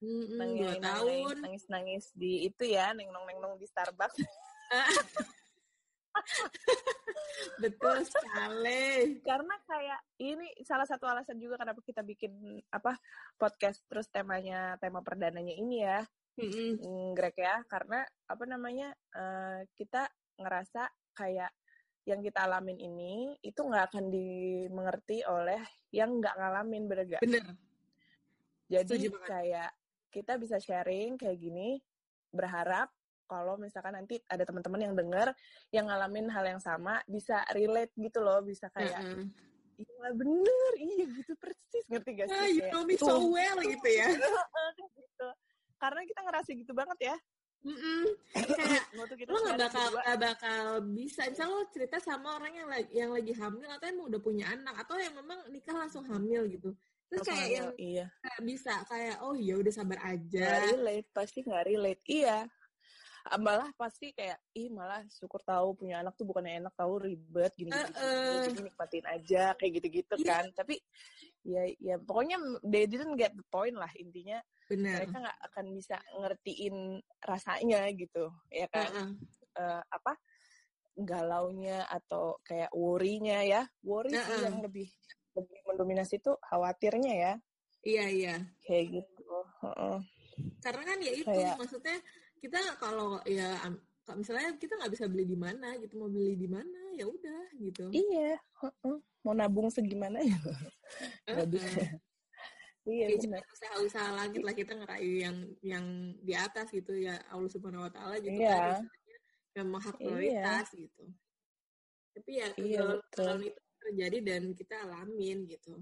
mm-mm, 0.03 0.39
nangis, 0.41 0.59
dua 0.59 0.75
tahun. 0.83 1.37
nangis, 1.39 1.65
nangis 1.71 2.05
di 2.17 2.33
itu 2.51 2.65
ya, 2.67 2.91
neng-nong 2.97 3.25
neng-nong 3.29 3.55
di 3.61 3.67
Starbucks. 3.69 4.17
Betul 7.63 7.97
sekali. 8.03 9.23
Karena 9.23 9.55
kayak 9.63 10.01
ini 10.19 10.47
salah 10.67 10.87
satu 10.87 11.07
alasan 11.07 11.39
juga 11.39 11.55
kenapa 11.55 11.79
kita 11.81 12.03
bikin 12.03 12.59
apa 12.75 12.99
podcast 13.39 13.87
terus 13.87 14.11
temanya 14.11 14.75
tema 14.83 14.99
perdananya 15.01 15.55
ini 15.55 15.87
ya, 15.87 16.03
mm, 16.39 17.15
Greg 17.15 17.39
ya, 17.39 17.63
karena 17.71 18.03
apa 18.27 18.45
namanya 18.45 18.91
eh, 19.15 19.63
kita 19.79 20.11
ngerasa 20.43 20.91
kayak 21.15 21.55
yang 22.03 22.19
kita 22.19 22.51
alamin 22.51 22.83
ini 22.83 23.39
itu 23.47 23.63
nggak 23.63 23.95
akan 23.95 24.11
dimengerti 24.11 25.23
oleh 25.23 25.63
yang 25.95 26.19
nggak 26.19 26.35
ngalamin 26.35 26.91
bener 26.91 27.07
gak? 27.07 27.23
Bener. 27.23 27.47
Jadi 28.67 28.91
Setuju 28.91 29.11
kayak 29.23 29.71
kita 30.11 30.35
bisa 30.41 30.59
sharing 30.59 31.15
kayak 31.15 31.39
gini, 31.39 31.79
berharap 32.35 32.91
kalau 33.27 33.55
misalkan 33.57 33.95
nanti 33.97 34.21
ada 34.29 34.45
teman-teman 34.45 34.81
yang 34.91 34.95
denger 34.95 35.29
yang 35.73 35.89
ngalamin 35.89 36.29
hal 36.29 36.45
yang 36.45 36.61
sama 36.63 37.01
bisa 37.09 37.43
relate 37.57 37.93
gitu 37.97 38.21
loh, 38.21 38.41
bisa 38.45 38.69
kayak 38.71 39.01
Mm-mm. 39.01 39.29
iya 39.81 40.09
bener 40.15 40.73
iya 40.79 41.05
gitu 41.09 41.33
persis. 41.41 41.85
Ngerti 41.89 42.11
gak 42.19 42.27
sih? 42.29 42.37
Ah, 42.37 42.49
you 42.49 42.63
Kayak, 42.63 42.73
know 42.73 42.83
me 42.85 42.95
so 42.99 43.07
tuh, 43.09 43.21
well 43.33 43.59
gitu 43.61 43.89
ya. 43.89 44.09
Gitu. 44.99 45.29
Karena 45.79 46.01
kita 46.07 46.21
ngerasa 46.23 46.51
gitu 46.55 46.73
banget 46.75 46.99
ya. 47.13 47.17
Mm-mm. 47.63 48.19
kayak 48.35 48.91
waktu 48.99 49.15
kita 49.23 49.31
lo 49.31 49.39
nggak 49.39 49.71
bakal 49.71 49.87
nggak 49.95 50.19
bakal 50.19 50.65
bisa 50.83 51.31
misal 51.31 51.47
lo 51.47 51.63
cerita 51.71 52.03
sama 52.03 52.35
orang 52.35 52.59
yang 52.59 52.67
lagi 52.67 52.91
yang 52.91 53.11
lagi 53.15 53.31
hamil 53.39 53.71
atau 53.71 53.87
emang 53.87 54.11
udah 54.11 54.19
punya 54.19 54.51
anak 54.51 54.83
atau 54.83 54.99
yang 54.99 55.15
memang 55.15 55.47
nikah 55.47 55.79
langsung 55.79 56.03
hamil 56.11 56.43
gitu. 56.51 56.75
Terus 57.07 57.23
kayak 57.23 57.39
hamil, 57.39 57.55
yang 57.55 57.71
iya. 57.79 58.07
bisa 58.43 58.83
kayak 58.91 59.23
oh 59.23 59.39
ya 59.39 59.55
udah 59.63 59.71
sabar 59.71 59.99
aja. 60.11 60.75
Relate 60.75 61.07
pasti 61.15 61.47
nggak 61.47 61.65
relate. 61.71 62.03
Iya 62.11 62.51
malah 63.39 63.71
pasti 63.75 64.11
kayak 64.11 64.39
ih 64.53 64.67
malah 64.69 65.03
syukur 65.09 65.39
tahu 65.41 65.75
punya 65.75 66.03
anak 66.03 66.15
tuh 66.15 66.27
bukannya 66.27 66.59
enak 66.59 66.75
tahu 66.75 66.99
ribet 67.01 67.53
gini 67.55 67.71
gini, 67.71 67.79
Eh, 67.79 67.89
eh. 67.97 68.43
jadi 68.47 68.61
nikmatin 68.63 69.07
aja 69.07 69.45
kayak 69.55 69.73
gitu 69.79 69.89
gitu 70.03 70.15
Iya. 70.19 70.27
kan 70.27 70.45
tapi 70.53 70.77
ya 71.43 71.63
ya 71.79 71.97
pokoknya 71.99 72.39
they 72.63 72.87
didn't 72.87 73.15
get 73.15 73.31
the 73.33 73.43
point 73.47 73.75
lah 73.75 73.91
intinya 73.95 74.39
benar 74.67 75.03
mereka 75.03 75.17
nggak 75.19 75.39
akan 75.51 75.67
bisa 75.71 75.97
ngertiin 76.15 76.77
rasanya 77.19 77.81
gitu 77.95 78.31
ya 78.49 78.67
kan 78.67 78.91
Heeh. 78.91 79.11
Eh, 79.53 79.83
apa 79.87 80.13
galaunya 80.93 81.89
atau 81.89 82.37
kayak 82.43 82.71
worry-nya 82.73 83.43
ya 83.43 83.63
worry 83.83 84.13
sih 84.13 84.21
Heeh. 84.21 84.43
yang 84.45 84.61
lebih 84.61 84.89
lebih 85.33 85.59
mendominasi 85.65 86.21
tuh 86.21 86.37
khawatirnya 86.43 87.13
ya 87.15 87.33
iya 87.83 88.05
iya 88.07 88.35
kayak 88.63 89.01
gitu 89.01 89.25
Heeh. 89.65 89.99
karena 90.61 90.83
kan 90.85 90.99
ya 91.01 91.13
itu 91.13 91.27
Kayak- 91.27 91.59
maksudnya 91.59 91.97
kita 92.43 92.59
kalau 92.77 93.23
ya 93.23 93.55
kalau 94.03 94.19
misalnya 94.19 94.51
kita 94.59 94.75
nggak 94.75 94.93
bisa 94.99 95.07
beli 95.07 95.23
di 95.23 95.39
mana 95.39 95.79
gitu 95.79 95.95
mau 95.95 96.11
beli 96.11 96.35
di 96.35 96.51
mana 96.51 96.81
ya 96.99 97.07
udah 97.07 97.43
gitu. 97.63 97.87
Iya 97.95 98.35
heeh. 98.61 98.97
mau 99.23 99.35
nabung 99.39 99.71
segimana 99.71 100.19
ya? 100.19 100.35
Nggak 101.31 101.49
bisa. 101.55 101.83
Iya 102.83 103.15
Ya, 103.15 103.39
usaha-usaha 103.47 104.11
langit 104.19 104.43
lah 104.43 104.51
kita 104.51 104.75
ngerayu 104.75 105.23
yang 105.23 105.37
yang 105.63 105.85
di 106.19 106.35
atas 106.35 106.67
gitu 106.75 106.99
ya 106.99 107.15
Allah 107.31 107.47
Subhanahu 107.47 107.87
Wa 107.87 107.93
Taala 107.95 108.19
gitu 108.19 108.43
Iya. 108.43 108.83
kan 109.55 109.63
memang 109.63 109.81
hak 109.87 109.97
Iya. 109.97 110.07
prioritas 110.11 110.67
gitu. 110.75 111.05
Tapi 112.11 112.31
ya 112.43 112.49
Iya, 112.59 112.83
kegagalan 113.07 113.43
itu 113.55 113.61
terjadi 113.87 114.19
dan 114.27 114.43
kita 114.59 114.75
alamin 114.83 115.47
gitu 115.47 115.79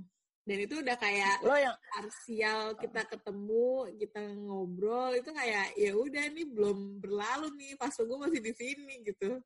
dan 0.50 0.66
itu 0.66 0.82
udah 0.82 0.96
kayak 0.98 1.46
lo 1.46 1.54
yang 1.54 1.78
parsial 1.94 2.74
kita 2.74 3.06
ketemu 3.06 3.86
kita 4.02 4.18
ngobrol 4.34 5.14
itu 5.14 5.30
kayak 5.30 5.70
ya 5.78 5.94
udah 5.94 6.26
nih 6.34 6.42
belum 6.42 6.98
berlalu 6.98 7.54
nih 7.54 7.78
fase 7.78 8.02
gue 8.02 8.18
masih 8.18 8.42
di 8.42 8.50
sini 8.58 8.94
gitu 9.06 9.38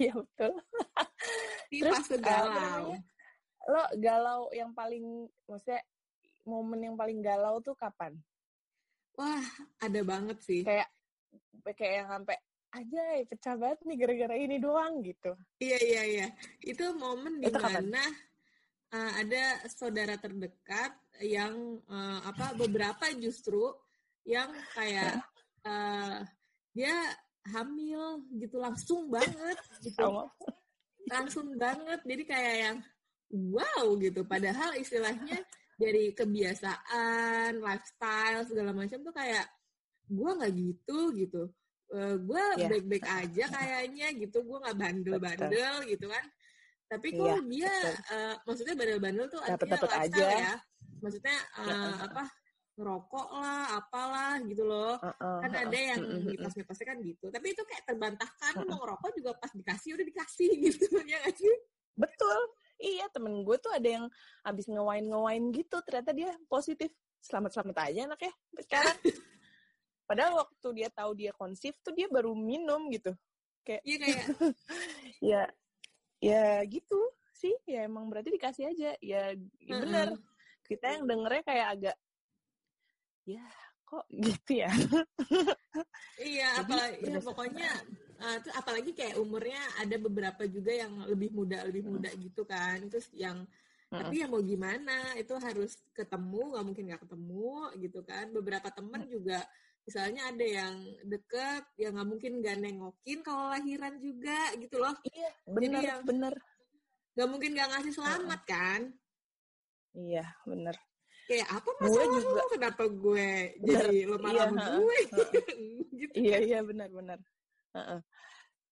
iya 0.00 0.16
betul 0.16 0.56
ini 1.68 1.84
Terus, 1.84 1.94
fase 2.00 2.16
apa 2.16 2.24
galau 2.24 2.56
namanya? 2.56 3.00
lo 3.68 3.82
galau 4.00 4.40
yang 4.56 4.72
paling 4.72 5.28
maksudnya 5.44 5.84
momen 6.48 6.80
yang 6.80 6.96
paling 6.96 7.20
galau 7.20 7.60
tuh 7.60 7.76
kapan 7.76 8.16
wah 9.20 9.44
ada 9.84 10.00
banget 10.00 10.40
sih 10.40 10.64
kayak 10.64 10.88
kayak 11.76 11.92
yang 12.00 12.08
sampai 12.08 12.40
aja 12.72 13.04
pecah 13.28 13.54
banget 13.60 13.84
nih 13.84 13.96
gara-gara 14.00 14.34
ini 14.40 14.56
doang 14.56 15.04
gitu 15.04 15.36
Iya 15.62 15.78
iya 15.78 16.02
iya. 16.10 16.26
Itu 16.58 16.90
momen 16.98 17.38
di 17.38 17.46
Itu 17.46 17.62
kapan? 17.62 17.86
mana 17.86 18.02
uh, 18.94 19.12
ada 19.18 19.44
saudara 19.66 20.14
terdekat 20.14 20.94
yang 21.22 21.82
uh, 21.90 22.20
apa 22.30 22.54
beberapa 22.54 23.10
justru 23.18 23.74
yang 24.22 24.54
kayak 24.78 25.18
uh, 25.66 26.22
dia 26.70 26.94
hamil 27.50 28.24
gitu 28.38 28.56
langsung 28.62 29.10
banget 29.10 29.58
gitu. 29.82 30.30
Langsung 31.10 31.52
banget. 31.58 32.00
Jadi 32.06 32.22
kayak 32.24 32.54
yang 32.56 32.76
wow 33.52 33.84
gitu. 34.00 34.24
Padahal 34.24 34.78
istilahnya 34.78 35.42
dari 35.74 36.14
kebiasaan, 36.14 37.58
lifestyle 37.58 38.46
segala 38.46 38.70
macam 38.72 39.02
tuh 39.02 39.12
kayak 39.12 39.44
gua 40.08 40.38
nggak 40.38 40.54
gitu 40.54 41.12
gitu. 41.18 41.42
Uh, 41.94 42.16
gue 42.16 42.42
Iya. 42.58 42.66
baik-baik 42.66 43.06
aja 43.06 43.44
kayaknya 43.54 44.08
gitu 44.18 44.40
gue 44.42 44.56
nggak 44.56 44.78
bandel-bandel 44.82 45.84
gitu 45.86 46.08
kan 46.10 46.24
tapi 46.84 47.06
kok 47.12 47.24
Iya, 47.24 47.36
dia 47.44 47.72
betul. 47.72 47.94
uh, 48.14 48.34
maksudnya 48.44 48.74
bandel-bandel 48.76 49.26
tuh 49.26 49.40
artinya 49.40 49.56
Dapet-dapet 49.56 49.90
lifestyle 49.90 50.28
aja. 50.28 50.38
ya 50.38 50.54
maksudnya 51.00 51.36
uh, 51.58 51.94
apa 52.06 52.22
ngerokok 52.74 53.26
lah 53.38 53.62
apalah 53.78 54.34
gitu 54.44 54.62
loh 54.66 54.94
Heeh, 54.98 55.36
kan 55.46 55.50
heeh. 55.54 55.64
ada 55.64 55.78
yang 55.78 56.00
Mm, 56.02 56.10
mm, 56.10 56.18
mm. 56.18 56.26
mitos-mitosnya 56.34 56.86
kan 56.90 56.98
gitu 57.00 57.26
tapi 57.30 57.46
itu 57.54 57.62
kayak 57.62 57.82
terbantahkan 57.86 58.52
Heeh. 58.58 58.66
mau 58.66 58.78
ngerokok 58.82 59.10
juga 59.14 59.30
pas 59.38 59.50
dikasih 59.52 59.90
udah 59.94 60.06
dikasih 60.10 60.50
gitu 60.66 60.84
ya 61.06 61.16
nggak 61.22 61.36
sih 61.38 61.54
betul 61.94 62.38
iya 62.82 63.06
temen 63.14 63.46
gue 63.46 63.56
tuh 63.56 63.70
ada 63.70 63.88
yang 63.88 64.04
abis 64.42 64.66
ngewain 64.66 65.06
ngewain 65.06 65.44
gitu 65.54 65.78
ternyata 65.86 66.10
dia 66.10 66.34
positif 66.50 66.90
selamat 67.22 67.50
selamat 67.54 67.76
aja 67.86 68.00
anaknya 68.10 68.32
sekarang 68.58 68.96
padahal 70.10 70.32
waktu 70.42 70.68
dia 70.74 70.88
tahu 70.90 71.10
dia 71.14 71.32
konsif 71.32 71.78
tuh 71.80 71.94
dia 71.94 72.10
baru 72.10 72.34
minum 72.34 72.90
gitu 72.90 73.14
iya 73.86 73.96
kayak 73.96 74.20
ya 75.32 75.42
ya 76.24 76.64
gitu 76.64 77.00
sih. 77.36 77.54
Ya 77.68 77.84
emang 77.84 78.08
berarti 78.08 78.32
dikasih 78.32 78.72
aja. 78.72 78.96
Ya, 79.04 79.22
ya 79.60 79.72
Heeh. 79.76 79.80
bener. 79.84 80.08
Kita 80.64 80.86
yang 80.96 81.04
dengernya 81.04 81.42
kayak 81.44 81.66
agak 81.76 81.96
ya 83.24 83.44
kok 83.84 84.04
gitu 84.10 84.52
ya? 84.64 84.70
Iya, 86.14 86.62
Jadi, 86.62 86.62
apalagi 86.62 87.10
ya, 87.10 87.18
pokoknya 87.18 87.70
uh, 88.22 88.36
terus 88.38 88.54
apalagi 88.54 88.94
kayak 88.94 89.18
umurnya 89.18 89.58
ada 89.82 89.98
beberapa 89.98 90.46
juga 90.46 90.70
yang 90.70 91.02
lebih 91.10 91.34
muda 91.34 91.66
lebih 91.66 91.82
muda 91.90 92.06
gitu 92.14 92.46
kan. 92.46 92.78
Terus 92.86 93.10
yang 93.10 93.42
tapi 93.90 94.22
ya 94.22 94.30
mau 94.30 94.38
gimana? 94.38 95.18
Itu 95.18 95.34
harus 95.42 95.74
ketemu 95.90 96.54
nggak 96.54 96.64
mungkin 96.64 96.84
nggak 96.86 97.02
ketemu 97.02 97.50
gitu 97.82 98.00
kan. 98.06 98.30
Beberapa 98.30 98.70
temen 98.70 99.02
juga 99.10 99.42
misalnya 99.84 100.32
ada 100.32 100.40
yang 100.42 100.74
deket 101.04 101.64
ya 101.76 101.92
nggak 101.92 102.08
mungkin 102.08 102.32
nggak 102.40 102.56
nengokin 102.58 103.18
kalau 103.20 103.52
lahiran 103.52 103.94
juga 103.96 104.52
gitu 104.56 104.80
loh. 104.80 104.96
iya 105.06 105.30
bener 105.46 105.82
yang- 105.82 106.04
bener 106.04 106.34
Nggak 107.14 107.28
mungkin 107.30 107.50
nggak 107.54 107.68
ngasih 107.70 107.92
selamat 107.94 108.40
kan. 108.42 108.80
iya 109.94 110.26
bener 110.44 110.74
Kayak 111.24 111.48
apa 111.56 111.70
Gue 111.72 111.88
masalah 111.88 112.20
juga. 112.20 112.36
lu? 112.36 112.48
Kenapa 112.52 112.84
gue 112.84 113.28
Bener. 113.56 113.80
jadi 113.80 113.98
lemah 114.04 114.28
Iya, 114.28 114.42
sama 114.44 114.64
gue? 114.76 114.98
gitu. 116.04 116.12
Iya 116.12 116.36
iya 116.42 116.58
benar 116.60 116.88
benar. 116.92 117.18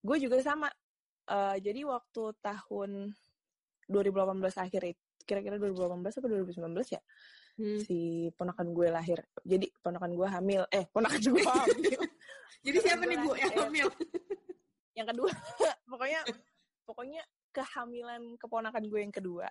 Gue 0.01 0.17
juga 0.21 0.37
sama. 0.45 0.69
Eh, 1.25 1.57
jadi 1.65 1.81
waktu 1.87 2.23
tahun 2.45 2.91
2018 3.89 4.59
akhir 4.59 4.83
itu 4.85 5.03
kira-kira 5.23 5.57
2018 5.57 6.03
atau 6.13 6.29
2019 6.29 6.93
ya 6.93 7.01
Hmm. 7.53 7.79
si 7.85 8.29
ponakan 8.33 8.73
gue 8.73 8.89
lahir. 8.89 9.21
Jadi 9.45 9.69
ponakan 9.85 10.13
gue 10.17 10.29
hamil. 10.29 10.63
Eh 10.73 10.89
ponakan 10.89 11.21
gue 11.21 11.45
hamil. 11.45 12.01
Jadi 12.65 12.79
siapa 12.79 13.03
nih 13.05 13.19
bu 13.19 13.35
yang 13.35 13.53
Eh, 13.53 13.59
hamil? 13.61 13.89
yang 14.99 15.09
kedua 15.09 15.33
pokoknya 15.91 16.21
pokoknya 16.85 17.23
kehamilan 17.51 18.37
keponakan 18.37 18.85
gue 18.85 19.01
yang 19.01 19.11
kedua 19.11 19.49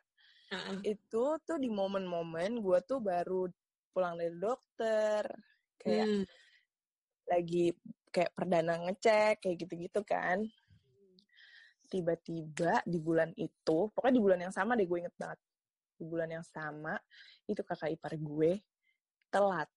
Heeh. 0.54 0.96
itu 0.98 1.24
tuh 1.42 1.58
di 1.58 1.66
momen-momen 1.66 2.62
gue 2.62 2.78
tuh 2.86 3.02
baru 3.02 3.50
pulang 3.90 4.22
dari 4.22 4.38
dokter 4.38 5.26
kayak 5.82 6.06
Hmm. 6.06 6.24
lagi 7.26 7.74
kayak 8.14 8.32
perdana 8.38 8.86
ngecek 8.86 9.42
kayak 9.42 9.58
gitu-gitu 9.66 10.06
kan 10.06 10.46
tiba-tiba 11.90 12.80
di 12.86 12.98
bulan 13.02 13.34
itu 13.36 13.90
pokoknya 13.92 14.16
di 14.16 14.24
bulan 14.24 14.40
yang 14.46 14.54
sama 14.54 14.78
deh 14.78 14.86
gue 14.86 14.98
inget 15.02 15.16
banget 15.18 15.40
di 16.02 16.06
bulan 16.10 16.34
yang 16.34 16.46
sama 16.46 16.98
itu 17.46 17.62
kakak 17.62 17.94
ipar 17.94 18.18
gue 18.18 18.58
telat 19.30 19.70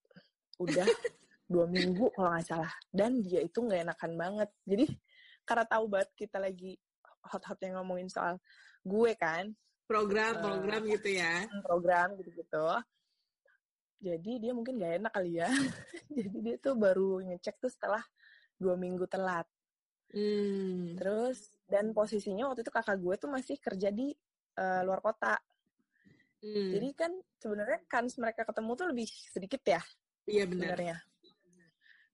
udah 0.56 0.88
dua 1.52 1.68
minggu 1.68 2.08
kalau 2.16 2.32
nggak 2.32 2.48
salah 2.48 2.72
dan 2.88 3.20
dia 3.20 3.44
itu 3.44 3.60
nggak 3.60 3.84
enakan 3.84 4.12
banget 4.16 4.50
jadi 4.64 4.88
karena 5.44 5.64
tahu 5.68 5.84
banget 5.92 6.10
kita 6.16 6.40
lagi 6.40 6.80
hot-hot 7.28 7.60
yang 7.60 7.84
ngomongin 7.84 8.08
soal 8.08 8.40
gue 8.80 9.12
kan 9.20 9.52
program-program 9.84 10.82
gitu 10.88 11.08
ya. 11.20 11.44
program 11.64 12.16
gitu-gitu. 12.16 12.66
Jadi 14.04 14.32
dia 14.40 14.52
mungkin 14.52 14.76
gak 14.80 14.94
enak 15.00 15.12
kali 15.12 15.40
ya. 15.40 15.48
Jadi 16.16 16.38
dia 16.40 16.56
tuh 16.60 16.76
baru 16.76 17.24
ngecek 17.24 17.56
tuh 17.60 17.72
setelah 17.72 18.00
dua 18.60 18.76
minggu 18.76 19.04
telat. 19.08 19.48
Hmm. 20.12 20.94
Terus 20.96 21.52
dan 21.68 21.96
posisinya 21.96 22.52
waktu 22.52 22.64
itu 22.64 22.72
kakak 22.72 23.00
gue 23.00 23.14
tuh 23.16 23.30
masih 23.32 23.56
kerja 23.60 23.88
di 23.88 24.12
eh, 24.56 24.80
luar 24.84 25.00
kota. 25.00 25.36
Hmm. 26.44 26.70
Jadi 26.76 26.88
kan 26.92 27.12
sebenarnya 27.40 27.80
kans 27.88 28.20
mereka 28.20 28.44
ketemu 28.44 28.70
tuh 28.76 28.86
lebih 28.92 29.08
sedikit 29.32 29.62
ya 29.64 29.80
iya 30.28 30.44
benar. 30.44 30.76
sebenarnya. 30.76 30.96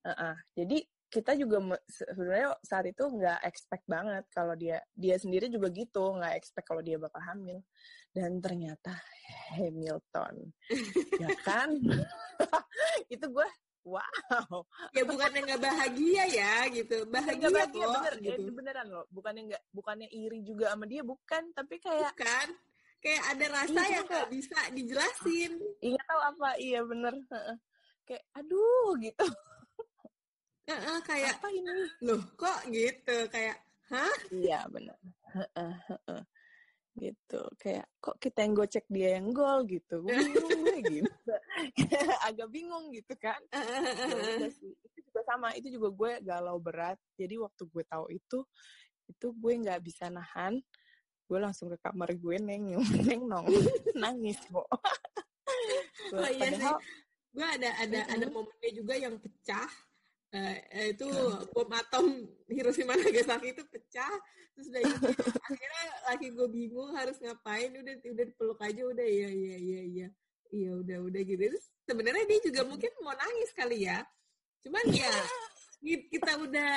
Heeh. 0.06 0.34
Jadi 0.54 0.78
kita 1.10 1.34
juga 1.34 1.74
sebenarnya 1.90 2.54
saat 2.62 2.86
itu 2.86 3.02
nggak 3.02 3.42
expect 3.42 3.82
banget 3.90 4.22
kalau 4.30 4.54
dia 4.54 4.78
dia 4.94 5.18
sendiri 5.18 5.50
juga 5.50 5.66
gitu 5.74 6.14
nggak 6.14 6.38
expect 6.38 6.70
kalau 6.70 6.78
dia 6.86 7.02
bakal 7.02 7.18
hamil 7.26 7.58
dan 8.14 8.38
ternyata 8.38 8.94
Hamilton 9.58 10.54
ya 11.18 11.28
kan 11.42 11.74
itu 13.14 13.26
gue 13.26 13.48
wow 13.82 14.62
Ya 14.94 15.02
bukannya 15.02 15.40
nggak 15.50 15.62
bahagia 15.62 16.24
ya 16.30 16.54
gitu. 16.70 17.02
Bahagia, 17.10 17.48
bahagia, 17.50 17.84
kok 17.90 17.94
bener 17.98 18.14
gitu. 18.22 18.42
itu 18.46 18.52
beneran 18.54 18.86
loh 18.86 19.04
bukannya 19.10 19.42
nggak 19.50 19.62
bukannya 19.74 20.08
iri 20.14 20.46
juga 20.46 20.70
sama 20.70 20.86
dia 20.86 21.02
bukan 21.02 21.42
tapi 21.58 21.82
kayak 21.82 22.14
Bukan. 22.14 22.48
Kayak 23.00 23.22
ada 23.36 23.46
rasa 23.48 23.80
yang 23.88 24.04
nggak 24.06 24.28
bisa 24.28 24.58
dijelasin 24.76 25.52
Iya 25.80 26.00
tahu 26.04 26.20
apa? 26.20 26.48
Iya 26.60 26.80
bener. 26.84 27.14
Heeh. 27.32 27.56
Kayak 28.04 28.24
aduh 28.36 28.90
gitu. 29.00 29.26
Heeh, 30.68 30.98
kayak 31.02 31.34
Apa 31.40 31.48
ini? 31.50 31.74
loh 32.04 32.22
kok 32.36 32.60
gitu 32.70 33.16
kayak 33.32 33.56
hah 33.90 34.16
Iya 34.30 34.68
bener. 34.70 34.98
Heeh, 35.34 35.74
heeh. 35.88 36.22
Gitu. 37.00 37.40
Kayak 37.56 37.86
kok 37.98 38.16
kita 38.20 38.44
yang 38.44 38.54
gocek 38.54 38.86
dia 38.92 39.08
yang 39.18 39.32
gol 39.32 39.64
gitu. 39.66 40.04
Gue 40.04 40.14
bingung 40.30 40.60
gue 40.62 40.78
gitu. 41.00 41.32
Agak 42.28 42.48
bingung 42.52 42.92
gitu 42.92 43.14
kan. 43.16 43.40
Ya. 43.50 44.46
Itu 44.46 44.98
juga 45.08 45.20
sama. 45.26 45.56
Itu 45.56 45.72
juga 45.72 45.88
gue 45.90 46.12
galau 46.22 46.60
berat. 46.60 47.00
Jadi 47.16 47.40
waktu 47.40 47.62
gue 47.66 47.84
tahu 47.88 48.06
itu, 48.12 48.38
itu 49.08 49.26
gue 49.32 49.52
nggak 49.64 49.80
bisa 49.82 50.06
nahan. 50.12 50.60
Gue 51.30 51.38
langsung 51.38 51.70
ke 51.70 51.78
kamar 51.78 52.10
gue 52.10 52.36
neng 52.42 52.74
neng 53.06 53.22
nong. 53.30 53.46
Nangis 53.94 54.42
kok. 54.50 54.66
Oh 56.10 56.26
iya. 56.26 56.42
Padahal 56.42 56.76
gue 57.30 57.46
ada 57.46 57.70
ada 57.78 58.00
ada 58.10 58.26
Mm-mm. 58.26 58.34
momennya 58.34 58.70
juga 58.74 58.94
yang 58.98 59.14
pecah. 59.22 59.70
Eh, 60.30 60.90
itu 60.94 61.06
bom 61.50 61.70
atom 61.70 62.06
Hiroshima 62.46 62.98
Nagasaki 62.98 63.54
itu 63.54 63.62
pecah. 63.70 64.10
Terus 64.54 64.66
udah 64.74 64.82
gitu 64.82 65.06
akhirnya 65.46 65.84
lagi 66.10 66.26
gue 66.34 66.48
bingung 66.50 66.90
harus 66.98 67.14
ngapain. 67.22 67.70
Udah 67.78 67.94
udah 68.02 68.24
dipeluk 68.26 68.58
aja 68.58 68.82
udah 68.82 69.06
iya 69.06 69.30
iya 69.30 69.56
iya 69.58 69.80
iya. 69.86 70.08
Iya 70.50 70.70
udah 70.82 70.98
udah 71.06 71.20
gitu. 71.22 71.42
Terus 71.46 71.66
sebenarnya 71.86 72.24
dia 72.26 72.38
juga 72.42 72.60
mungkin 72.66 72.90
mau 73.06 73.14
nangis 73.14 73.50
kali 73.54 73.86
ya. 73.86 74.02
Cuman 74.66 74.82
ya 74.90 75.14
ki- 75.78 76.10
kita 76.10 76.42
udah 76.42 76.74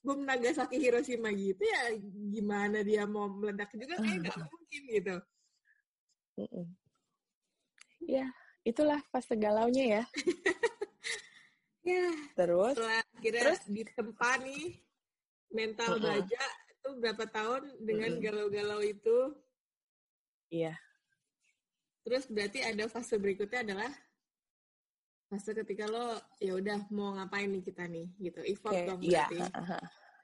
bom 0.00 0.20
Nagasaki 0.24 0.80
Hiroshima 0.80 1.28
gitu 1.36 1.60
ya 1.60 1.92
gimana 2.32 2.80
dia 2.80 3.04
mau 3.04 3.28
meledak 3.28 3.68
juga 3.76 4.00
kayak 4.00 4.18
nggak 4.24 4.36
mungkin 4.48 4.82
gitu. 4.96 5.16
Ya, 8.00 8.26
itulah 8.64 8.96
fase 9.12 9.36
galaunya 9.36 10.00
ya. 10.00 10.04
ya 11.90 12.08
Terus, 12.36 12.76
setelah 12.76 13.02
kira 13.20 13.40
Terus? 13.44 13.60
ditempa 13.68 14.30
nih 14.40 14.80
mental 15.50 15.98
Mm-mm. 15.98 16.06
baja 16.06 16.42
itu 16.70 16.88
berapa 17.00 17.24
tahun 17.28 17.62
dengan 17.82 18.10
Mm-mm. 18.16 18.24
galau-galau 18.24 18.80
itu 18.84 19.18
iya, 20.50 20.74
terus 22.02 22.26
berarti 22.26 22.58
ada 22.64 22.90
fase 22.90 23.14
berikutnya 23.18 23.62
adalah 23.62 23.90
fase 25.30 25.54
ketika 25.54 25.86
lo 25.86 26.18
ya 26.42 26.58
udah 26.58 26.90
mau 26.90 27.14
ngapain 27.14 27.46
nih 27.46 27.62
kita 27.62 27.86
nih 27.86 28.10
gitu 28.18 28.42
effort 28.42 28.74
kayak 28.74 28.86
dong 28.90 29.00
iya, 29.00 29.30
berarti 29.30 29.38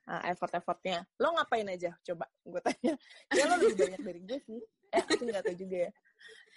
ah, 0.07 0.23
effort-effortnya. 0.31 0.99
Lo 1.19 1.35
ngapain 1.35 1.67
aja? 1.67 1.91
Coba 2.03 2.27
gue 2.47 2.61
tanya. 2.63 2.95
Ya 3.35 3.45
lo 3.51 3.55
lebih 3.59 3.75
banyak 3.75 4.03
dari 4.07 4.21
gue 4.23 4.39
sih. 4.39 4.63
Eh, 4.95 5.03
aku 5.03 5.23
nggak 5.27 5.43
tahu 5.47 5.57
juga 5.59 5.77
ya. 5.87 5.93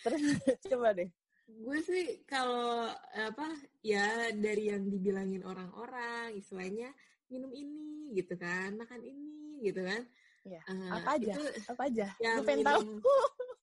Terus 0.05 0.21
coba 0.73 0.87
deh. 0.93 1.09
gue 1.49 1.79
sih 1.81 2.21
kalau 2.29 2.93
apa 3.17 3.57
ya 3.81 4.29
dari 4.37 4.69
yang 4.69 4.85
dibilangin 4.85 5.41
orang-orang 5.41 6.37
istilahnya 6.37 6.93
minum 7.25 7.49
ini 7.49 8.13
gitu 8.13 8.37
kan 8.37 8.77
makan 8.77 9.01
ini 9.01 9.57
gitu 9.65 9.81
kan 9.81 10.05
Iya. 10.45 10.61
Eh, 10.61 10.89
Apa 10.93 11.09
aja? 11.17 11.33
itu 11.33 11.43
Apa 11.67 11.81
aja? 11.89 12.07
yang 12.21 12.37
gue 12.41 12.47
pengen 12.47 12.65
tahu. 12.69 12.81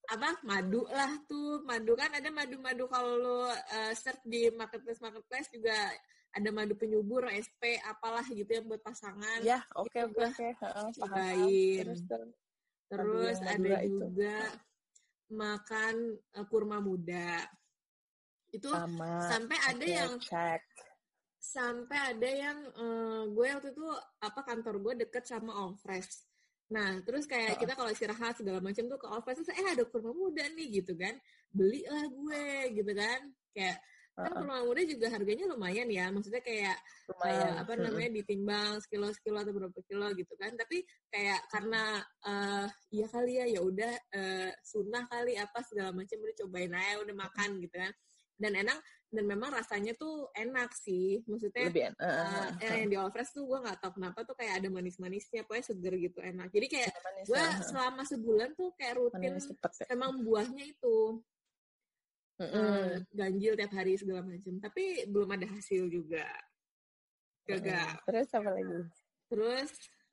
Apa 0.07 0.39
madu 0.43 0.87
lah 0.87 1.11
tuh 1.27 1.63
madu 1.67 1.99
kan 1.99 2.11
ada 2.15 2.31
madu-madu 2.31 2.87
kalau 2.87 3.19
lo 3.19 3.39
uh, 3.49 3.55
search 3.93 4.23
di 4.23 4.47
marketplace 4.55 5.03
marketplace 5.03 5.51
juga 5.51 5.75
ada 6.31 6.49
madu 6.53 6.77
penyubur 6.77 7.27
SP 7.33 7.81
apalah 7.83 8.23
gitu 8.29 8.47
yang 8.47 8.69
buat 8.69 8.85
pasangan 8.85 9.41
Ya, 9.41 9.65
oke 9.73 9.89
Itu 9.97 10.21
oke 10.21 10.49
cobain. 10.95 11.81
Terus 11.81 12.01
terus. 12.87 13.37
ada 13.43 13.57
Madura 13.57 13.79
itu. 13.83 13.95
juga 13.99 14.37
makan 15.27 15.95
uh, 16.39 16.47
kurma 16.47 16.79
muda 16.79 17.43
itu 18.55 18.71
sama. 18.71 19.27
sampai 19.27 19.59
ada 19.59 19.85
Oke, 19.85 19.91
yang 19.91 20.13
cek. 20.23 20.63
sampai 21.37 21.99
ada 22.15 22.31
yang 22.31 22.59
eh, 22.75 23.23
gue 23.31 23.47
waktu 23.55 23.71
itu 23.75 23.87
apa 24.19 24.41
kantor 24.43 24.75
gue 24.83 24.93
deket 25.07 25.27
sama 25.27 25.51
All 25.55 25.75
Fresh. 25.79 26.26
Nah, 26.67 26.99
terus 27.07 27.31
kayak 27.31 27.63
kita 27.63 27.79
kalau 27.79 27.91
istirahat 27.95 28.35
segala 28.35 28.59
macam 28.59 28.91
tuh 28.91 28.99
ke 28.99 29.07
Fresh 29.23 29.39
terus 29.43 29.51
eh 29.55 29.69
ada 29.71 29.85
kurma 29.87 30.11
muda 30.11 30.43
nih 30.51 30.83
gitu 30.83 30.99
kan. 30.99 31.15
Belilah 31.55 32.05
gue 32.11 32.47
gitu 32.75 32.93
kan. 32.93 33.21
Kayak 33.55 33.77
kan 34.17 34.33
kurma 34.35 34.65
muda 34.67 34.83
juga 34.83 35.07
harganya 35.15 35.47
lumayan 35.47 35.87
ya. 35.87 36.11
Maksudnya 36.11 36.43
kayak 36.43 36.75
eh, 36.75 37.07
Lumayan. 37.15 37.55
apa 37.63 37.73
Mm-mm. 37.77 37.85
namanya 37.87 38.11
ditimbang 38.19 38.73
sekilo 38.83 39.09
sekilo 39.15 39.39
atau 39.47 39.55
berapa 39.55 39.79
kilo 39.87 40.11
gitu 40.19 40.35
kan. 40.35 40.59
Tapi 40.59 40.83
kayak 41.15 41.41
karena 41.55 42.03
eh 42.27 42.67
ya 42.91 43.07
kali 43.07 43.33
ya 43.39 43.45
ya 43.47 43.61
udah 43.63 43.93
eh, 44.11 44.51
sunnah 44.67 45.07
kali 45.07 45.39
apa 45.39 45.63
segala 45.63 45.95
macam 45.95 46.19
udah 46.19 46.37
cobain 46.43 46.75
aja 46.75 46.99
udah 46.99 47.15
makan 47.15 47.63
gitu 47.63 47.77
kan. 47.79 47.93
Dan 48.37 48.53
enak 48.59 48.79
dan 49.17 49.25
memang 49.25 49.49
rasanya 49.49 49.97
tuh 49.97 50.29
enak 50.37 50.77
sih. 50.77 51.25
Maksudnya 51.25 51.73
Lebih 51.73 51.85
en- 51.89 51.97
heeh, 51.97 52.25
Uh, 52.29 52.49
heeh, 52.61 52.75
yang 52.85 52.89
di 52.93 52.97
All 53.01 53.09
Fresh 53.09 53.33
tuh 53.33 53.49
gue 53.49 53.59
nggak 53.65 53.81
tahu 53.81 53.97
kenapa 53.97 54.29
tuh 54.29 54.37
kayak 54.37 54.61
ada 54.61 54.69
manis-manisnya, 54.69 55.49
pokoknya 55.49 55.65
seger 55.65 55.95
gitu 55.97 56.19
enak. 56.21 56.53
Jadi 56.53 56.67
kayak 56.69 56.93
gue 57.25 57.45
selama 57.65 58.03
sebulan 58.05 58.53
tuh 58.53 58.77
kayak 58.77 58.95
rutin 59.01 59.41
cepet 59.41 59.73
ya. 59.81 59.85
emang 59.97 60.21
buahnya 60.21 60.65
itu 60.69 61.25
Mm-mm. 62.37 62.53
uh, 62.53 62.95
ganjil 63.17 63.57
tiap 63.57 63.73
hari 63.73 63.97
segala 63.97 64.21
macam. 64.21 64.61
Tapi 64.61 65.09
belum 65.09 65.29
ada 65.33 65.49
hasil 65.49 65.89
juga. 65.89 66.29
Gagal. 67.49 67.97
Mm-mm. 67.97 68.05
Terus 68.05 68.29
apa 68.37 68.51
lagi? 68.53 68.79
Terus 69.33 69.71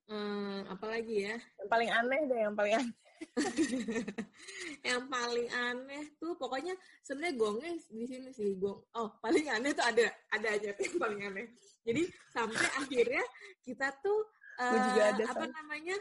uh, 0.07 0.59
apa 0.71 0.85
lagi 0.87 1.15
ya? 1.27 1.35
Yang 1.59 1.69
paling 1.69 1.89
aneh 1.91 2.21
deh, 2.31 2.39
yang 2.47 2.55
paling 2.55 2.73
aneh. 2.79 2.95
yang 4.87 5.07
paling 5.09 5.49
aneh 5.49 6.13
tuh 6.21 6.37
pokoknya 6.37 6.75
sebenarnya 7.01 7.35
gongnya 7.39 7.71
di 7.89 8.05
sini 8.05 8.29
sih 8.29 8.57
gong. 8.59 8.83
Oh 8.97 9.09
paling 9.23 9.47
aneh 9.49 9.71
tuh 9.73 9.85
ada 9.85 10.05
ada 10.29 10.47
aja 10.53 10.73
tuh 10.75 10.83
yang 10.87 10.97
paling 10.99 11.21
aneh. 11.25 11.47
Jadi 11.83 12.03
sampai 12.31 12.67
akhirnya 12.79 13.23
kita 13.63 13.89
tuh 13.99 14.19
Gua 14.53 14.79
juga 14.85 15.01
eh, 15.01 15.11
ada, 15.17 15.23
apa 15.33 15.45
San. 15.49 15.53
namanya 15.53 15.97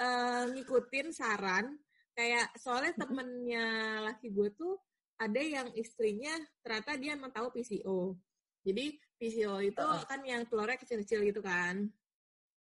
eh, 0.00 0.42
ngikutin 0.56 1.06
saran 1.12 1.76
kayak 2.16 2.52
soalnya 2.60 2.92
temennya 2.96 3.66
laki 4.04 4.32
gue 4.32 4.48
tuh 4.52 4.76
ada 5.16 5.40
yang 5.40 5.68
istrinya 5.76 6.32
ternyata 6.64 6.96
dia 6.98 7.14
emang 7.16 7.32
tahu 7.32 7.52
PCO. 7.52 8.16
Jadi 8.62 8.96
PCO 9.20 9.60
itu 9.62 9.78
Heeh. 9.78 10.02
kan 10.08 10.20
yang 10.24 10.42
telurnya 10.48 10.78
kecil-kecil 10.80 11.22
gitu 11.30 11.40
kan. 11.44 11.86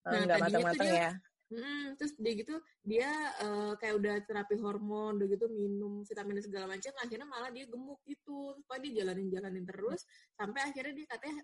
Nah, 0.09 0.25
Nggak 0.25 0.37
tadinya 0.41 0.49
tuh 0.49 0.53
matang-matang 0.59 0.89
ya. 0.91 1.11
Mm, 1.49 1.97
terus 1.97 2.13
dia 2.21 2.33
gitu 2.37 2.61
dia 2.85 3.09
eh, 3.41 3.73
kayak 3.81 3.95
udah 3.97 4.15
terapi 4.29 4.61
hormon 4.61 5.17
udah 5.17 5.29
gitu 5.33 5.49
minum 5.49 6.05
vitamin 6.05 6.45
segala 6.45 6.69
macam 6.69 6.93
akhirnya 7.01 7.25
malah 7.25 7.49
dia 7.49 7.65
gemuk 7.65 8.05
gitu. 8.05 8.53
Terus 8.53 8.69
dia 8.85 8.93
jalanin 9.01 9.33
jalanin 9.33 9.65
terus 9.65 10.05
sampai 10.37 10.61
akhirnya 10.69 10.93
dia 10.93 11.07
katanya 11.09 11.41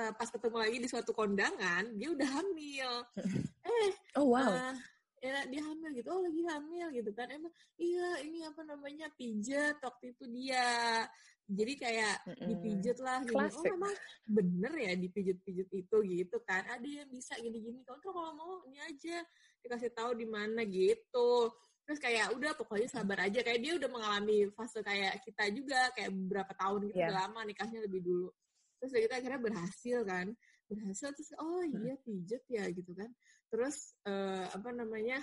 eh, 0.00 0.12
pas 0.16 0.28
ketemu 0.32 0.56
lagi 0.56 0.76
di 0.80 0.88
suatu 0.88 1.12
kondangan 1.12 1.84
dia 1.92 2.08
udah 2.12 2.28
hamil. 2.40 2.92
Eh 3.64 3.92
Oh 4.20 4.28
wow. 4.36 4.52
eh, 4.52 4.76
ya 5.24 5.40
dia 5.48 5.60
hamil 5.64 5.90
gitu. 5.96 6.08
Oh 6.12 6.20
lagi 6.20 6.42
hamil 6.48 6.86
gitu 6.92 7.10
kan. 7.16 7.28
Emang 7.32 7.52
iya 7.80 8.20
ini 8.24 8.44
apa 8.44 8.60
namanya 8.64 9.08
pijat 9.16 9.80
waktu 9.80 10.12
itu 10.12 10.24
dia 10.28 11.04
jadi 11.44 11.72
kayak 11.76 12.16
Mm-mm. 12.24 12.48
dipijet 12.48 12.98
lah 13.04 13.20
gitu. 13.20 13.36
Oh 13.36 13.64
memang 13.68 13.94
bener 14.24 14.72
ya 14.80 14.92
dipijet-pijet 14.96 15.68
itu 15.76 15.96
gitu 16.08 16.36
kan. 16.48 16.64
Ada 16.64 17.04
yang 17.04 17.08
bisa 17.12 17.36
gini-gini. 17.36 17.84
Kamu 17.84 18.00
tuh 18.00 18.12
kalau 18.16 18.32
mau 18.32 18.52
ini 18.64 18.80
aja 18.80 19.20
dikasih 19.60 19.92
tahu 19.92 20.16
di 20.16 20.24
mana 20.24 20.64
gitu. 20.64 21.52
Terus 21.84 22.00
kayak 22.00 22.32
udah 22.32 22.56
pokoknya 22.56 22.88
sabar 22.88 23.28
aja. 23.28 23.44
Kayak 23.44 23.60
dia 23.60 23.72
udah 23.76 23.90
mengalami 23.92 24.48
fase 24.56 24.80
kayak 24.80 25.20
kita 25.20 25.52
juga 25.52 25.92
kayak 25.92 26.16
beberapa 26.16 26.52
tahun 26.56 26.80
gitu 26.88 26.96
Iya. 26.96 27.06
udah 27.12 27.16
lama 27.28 27.40
nikahnya 27.44 27.78
lebih 27.84 28.00
dulu. 28.00 28.28
Terus 28.80 28.90
udah 28.96 29.00
gitu 29.04 29.14
akhirnya 29.20 29.40
berhasil 29.44 29.98
kan. 30.08 30.26
Berhasil 30.64 31.08
terus 31.12 31.30
oh 31.36 31.60
iya 31.60 31.94
pijet 32.00 32.42
ya 32.48 32.64
gitu 32.72 32.96
kan. 32.96 33.12
Terus 33.52 33.92
eh, 34.08 34.48
apa 34.48 34.72
namanya? 34.72 35.20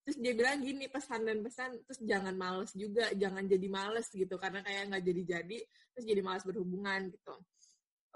Terus 0.00 0.16
dia 0.16 0.32
bilang 0.32 0.58
gini 0.58 0.88
pesan 0.88 1.22
dan 1.22 1.38
pesan 1.40 1.76
terus 1.84 2.00
jangan 2.00 2.32
males 2.34 2.72
juga 2.72 3.12
jangan 3.12 3.44
jadi 3.44 3.68
males 3.68 4.08
gitu 4.08 4.34
karena 4.36 4.64
kayak 4.64 4.88
nggak 4.90 5.04
jadi 5.04 5.22
jadi 5.38 5.58
terus 5.92 6.04
jadi 6.08 6.20
males 6.24 6.42
berhubungan 6.42 7.12
gitu 7.12 7.34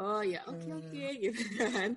oh 0.00 0.22
ya 0.24 0.42
oke 0.48 0.64
Hmm. 0.64 0.80
oke 0.80 1.04
gitu 1.28 1.42
kan 1.60 1.90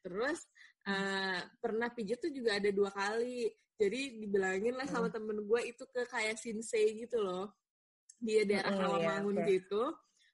terus 0.00 0.38
eh, 0.86 1.40
pernah 1.58 1.88
pijat 1.90 2.20
tuh 2.20 2.30
juga 2.30 2.60
ada 2.60 2.70
dua 2.70 2.92
kali 2.92 3.48
jadi 3.74 4.00
dibilangin 4.20 4.76
lah 4.76 4.84
sama 4.84 5.08
temen 5.08 5.40
gue 5.40 5.60
itu 5.64 5.88
ke 5.88 6.04
kayak 6.04 6.36
Shinsei 6.36 7.00
gitu 7.00 7.24
loh 7.24 7.56
di 8.20 8.44
daerah 8.44 8.76
Mm-mm, 8.76 8.84
Rawamangun 8.84 9.34
iya, 9.40 9.44
oke. 9.44 9.52
gitu 9.56 9.82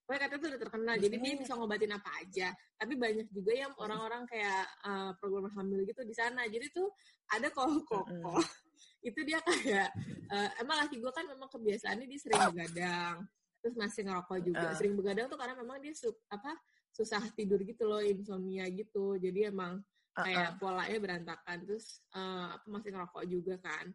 Pokoknya 0.06 0.22
katanya 0.22 0.38
tuh 0.38 0.48
udah 0.54 0.62
terkenal, 0.62 0.94
jadi 1.02 1.16
dia 1.18 1.32
Oh. 1.34 1.38
bisa 1.42 1.52
ngobatin 1.58 1.90
apa 1.98 2.10
aja. 2.22 2.48
Tapi 2.78 2.94
banyak 2.94 3.26
juga 3.26 3.50
yang 3.58 3.74
orang-orang 3.74 4.22
kayak 4.30 4.62
eh, 4.86 5.10
program 5.18 5.50
hamil 5.50 5.82
gitu 5.82 6.06
di 6.06 6.14
sana. 6.14 6.46
Jadi 6.46 6.70
tuh 6.70 6.86
ada 7.26 7.50
koko 7.50 8.06
Mm-mm. 8.06 8.22
Itu 9.06 9.20
dia 9.22 9.38
kayak 9.38 9.88
eh, 10.26 10.50
emang 10.58 10.82
laki 10.82 10.98
gue 10.98 11.12
kan 11.14 11.24
memang 11.30 11.46
kebiasaannya 11.46 12.06
dia 12.10 12.18
sering 12.18 12.42
begadang 12.50 13.16
terus 13.66 13.74
masih 13.82 14.06
ngerokok 14.06 14.38
juga. 14.46 14.66
Ah. 14.70 14.74
sering 14.78 14.94
begadang 14.94 15.26
tuh 15.26 15.34
karena 15.34 15.58
memang 15.58 15.82
dia 15.82 15.90
su- 15.90 16.14
apa 16.30 16.54
susah 16.94 17.18
tidur 17.34 17.58
gitu 17.66 17.82
loh 17.82 17.98
insomnia 17.98 18.62
gitu. 18.70 19.18
Jadi 19.18 19.50
emang 19.50 19.82
Ah, 20.16 20.24
kayak 20.24 20.48
ah. 20.48 20.56
polanya 20.56 20.98
berantakan. 21.02 21.56
Terus 21.66 22.00
apa 22.14 22.62
masih 22.70 22.94
ngerokok 22.94 23.24
juga 23.28 23.54
kan. 23.60 23.90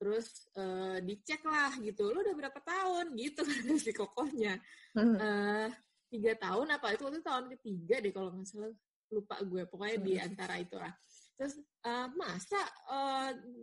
Terus 0.00 0.48
uh, 0.56 0.96
dicek 1.04 1.44
lah 1.44 1.74
gitu 1.84 2.08
lo 2.08 2.24
udah 2.24 2.32
berapa 2.32 2.60
tahun? 2.64 3.12
Gitu 3.18 3.42
kan 3.50 3.64
si 3.76 3.92
kokohnya. 3.92 4.56
Uh, 4.96 5.68
tiga 6.08 6.32
tahun 6.40 6.70
apa? 6.80 6.96
Itu 6.96 7.10
waktu 7.10 7.20
tahun 7.20 7.52
ketiga 7.58 8.00
deh 8.00 8.14
kalau 8.14 8.30
nggak 8.32 8.46
salah. 8.46 8.72
Lupa 9.10 9.36
gue. 9.42 9.66
Pokoknya 9.66 9.98
di 10.00 10.14
antara 10.16 10.54
itu 10.56 10.78
lah 10.78 10.94
terus 11.40 11.56
uh, 11.88 12.04
masa 12.20 12.60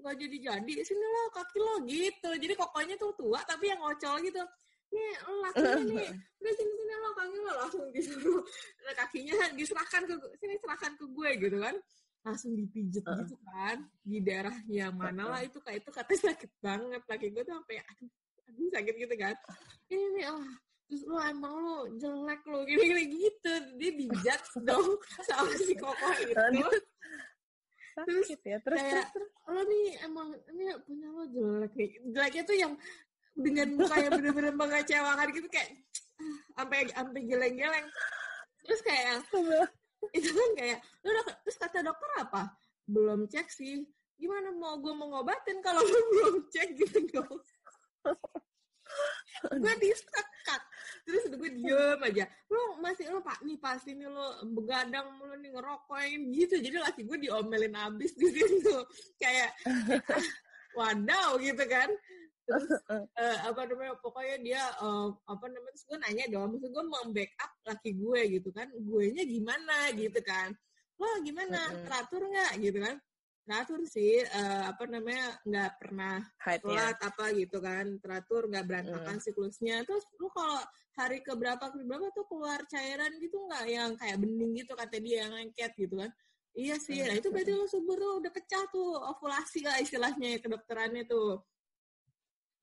nggak 0.01 0.15
uh, 0.17 0.17
jadi 0.17 0.37
jadi 0.49 0.73
sini 0.81 1.05
lo 1.05 1.29
kaki 1.29 1.57
lo 1.61 1.75
gitu. 1.85 2.29
Jadi 2.33 2.53
kokohnya 2.57 2.97
tuh 2.97 3.13
tua 3.13 3.37
tapi 3.45 3.69
yang 3.69 3.77
ngocol 3.77 4.17
gitu. 4.25 4.41
Nih 4.89 5.13
lakinya 5.45 5.81
nih 5.85 6.09
udah 6.41 6.53
sini 6.57 6.73
sini 6.73 6.93
lo 6.97 7.09
kaki 7.13 7.37
lo. 7.37 7.53
Langsung 7.53 7.85
disuruh 7.93 8.41
kakinya 8.97 9.53
diserahkan 9.53 10.09
ke 10.09 10.13
sini 10.41 10.57
serahkan 10.57 10.91
ke 10.97 11.05
gue 11.05 11.29
gitu 11.37 11.57
kan. 11.61 11.75
Langsung 12.25 12.57
dipijet 12.57 13.05
uh. 13.05 13.13
gitu 13.21 13.37
kan 13.45 13.77
di 14.01 14.17
daerahnya 14.25 14.89
mana 14.89 15.37
lah 15.37 15.41
itu 15.45 15.61
kayak 15.61 15.85
itu 15.85 15.93
katanya 15.93 16.33
sakit 16.33 16.51
banget 16.57 17.03
lagi 17.05 17.29
gue 17.29 17.43
tuh 17.45 17.53
sampai 17.61 17.77
aduh, 17.77 18.09
aduh 18.49 18.67
sakit 18.73 18.95
gitu 19.05 19.15
kan. 19.21 19.35
Ini 19.93 20.05
nih 20.17 20.25
oh 20.33 20.49
terus 20.89 21.03
lo 21.05 21.19
emang 21.21 21.53
lo 21.53 21.77
jelek 21.93 22.41
lo 22.49 22.65
gini 22.73 22.89
gini 22.89 23.03
gitu. 23.21 23.53
Dia 23.77 23.91
dijat 23.93 24.41
dong 24.65 24.97
sama 25.29 25.53
si 25.61 25.77
kokoh 25.77 26.13
itu 26.25 26.65
terus 28.05 28.29
ya 28.45 28.57
terus, 28.61 28.77
kayak 28.77 29.09
terus, 29.09 29.31
lo 29.49 29.61
nih 29.65 29.85
emang 30.05 30.29
ini 30.53 30.63
punya 30.85 31.07
lo 31.09 31.23
jelek 31.25 31.73
nih 31.73 31.89
jeleknya 32.13 32.43
tuh 32.45 32.57
yang 32.57 32.73
dengan 33.37 33.67
muka 33.77 33.95
yang 34.01 34.13
bener-bener 34.17 34.53
mengecewakan 34.53 35.29
gitu 35.29 35.47
kayak 35.49 35.69
sampai 36.57 36.89
sampai 36.89 37.21
geleng-geleng. 37.29 37.87
Terus 38.65 38.81
kayak 38.81 39.21
itu 40.13 40.29
kan 40.33 40.49
kayak 40.57 40.79
udah 41.05 41.23
terus 41.45 41.57
kata 41.61 41.85
dokter 41.85 42.09
apa? 42.17 42.49
Belum 42.89 43.29
cek 43.29 43.47
sih. 43.53 43.85
Gimana 44.17 44.49
mau 44.49 44.81
gue 44.81 44.93
mau 44.97 45.13
ngobatin 45.13 45.61
kalau 45.61 45.85
lu 45.85 45.99
belum 46.13 46.35
cek? 46.49 46.67
Gitu 46.73 46.99
dong. 47.13 47.37
Gue 49.61 49.73
disekat 49.77 50.61
terus 51.07 51.23
gue 51.31 51.49
diem 51.55 51.99
aja. 52.03 52.27
Lu 52.51 52.83
masih 52.83 53.07
lu 53.07 53.23
pak 53.23 53.39
nih 53.47 53.55
pasti 53.55 53.95
nih 53.95 54.11
lu 54.11 54.27
begadang 54.51 55.15
mulu 55.15 55.39
nih 55.39 55.55
ngerokokin 55.55 56.21
gitu. 56.35 56.59
Jadi 56.59 56.77
laki 56.83 57.01
gue 57.07 57.17
diomelin 57.23 57.71
abis 57.79 58.11
di 58.19 58.27
situ. 58.27 58.75
Kayak 59.23 59.55
wadaw 60.77 61.39
gitu 61.39 61.63
kan. 61.63 61.87
Terus 62.43 62.67
uh, 62.91 63.07
apa 63.49 63.61
namanya 63.71 63.95
pokoknya 64.03 64.37
dia 64.43 64.63
uh, 64.83 65.15
apa 65.31 65.47
namanya 65.47 65.71
terus 65.71 65.85
gue 65.87 65.97
nanya 66.03 66.25
dong. 66.27 66.59
Maksud 66.59 66.69
gue 66.75 66.85
membackup 66.91 67.51
laki 67.63 67.91
gue 67.95 68.21
gitu 68.35 68.49
kan. 68.51 68.67
Gue 68.75 69.15
nya 69.15 69.23
gimana 69.23 69.95
gitu 69.95 70.19
kan. 70.19 70.51
Lo 70.99 71.07
gimana? 71.23 71.71
Teratur 71.87 72.27
nggak 72.27 72.53
gitu 72.59 72.83
kan 72.83 72.99
teratur 73.47 73.79
sih 73.87 74.19
uh, 74.19 74.67
apa 74.67 74.83
namanya 74.91 75.39
nggak 75.47 75.71
pernah 75.79 76.19
telat 76.43 76.99
apa 76.99 77.31
gitu 77.31 77.63
kan 77.63 77.95
teratur 78.03 78.51
nggak 78.51 78.67
berantakan 78.67 79.15
mm. 79.15 79.23
siklusnya. 79.23 79.87
Terus 79.87 80.03
lu 80.19 80.27
kalau 80.35 80.59
hari 80.99 81.23
keberapa 81.23 81.71
keberapa 81.71 82.11
tuh 82.11 82.27
keluar 82.27 82.59
cairan 82.67 83.15
gitu 83.23 83.39
nggak? 83.47 83.65
Yang 83.71 83.91
kayak 84.03 84.17
bening 84.19 84.51
gitu 84.59 84.73
kata 84.75 84.99
dia 84.99 85.17
yang 85.23 85.31
lengket 85.31 85.71
gitu 85.79 85.95
kan. 85.95 86.11
Iya 86.57 86.75
sih 86.75 86.99
nah 87.05 87.15
itu 87.15 87.31
berarti 87.31 87.53
lo 87.55 87.69
subur 87.69 87.95
tuh 87.95 88.13
udah 88.19 88.31
pecah 88.33 88.63
tuh 88.67 88.99
ovulasi 89.15 89.63
lah 89.63 89.79
istilahnya 89.79 90.43
kedokterannya 90.43 91.07
tuh. 91.07 91.39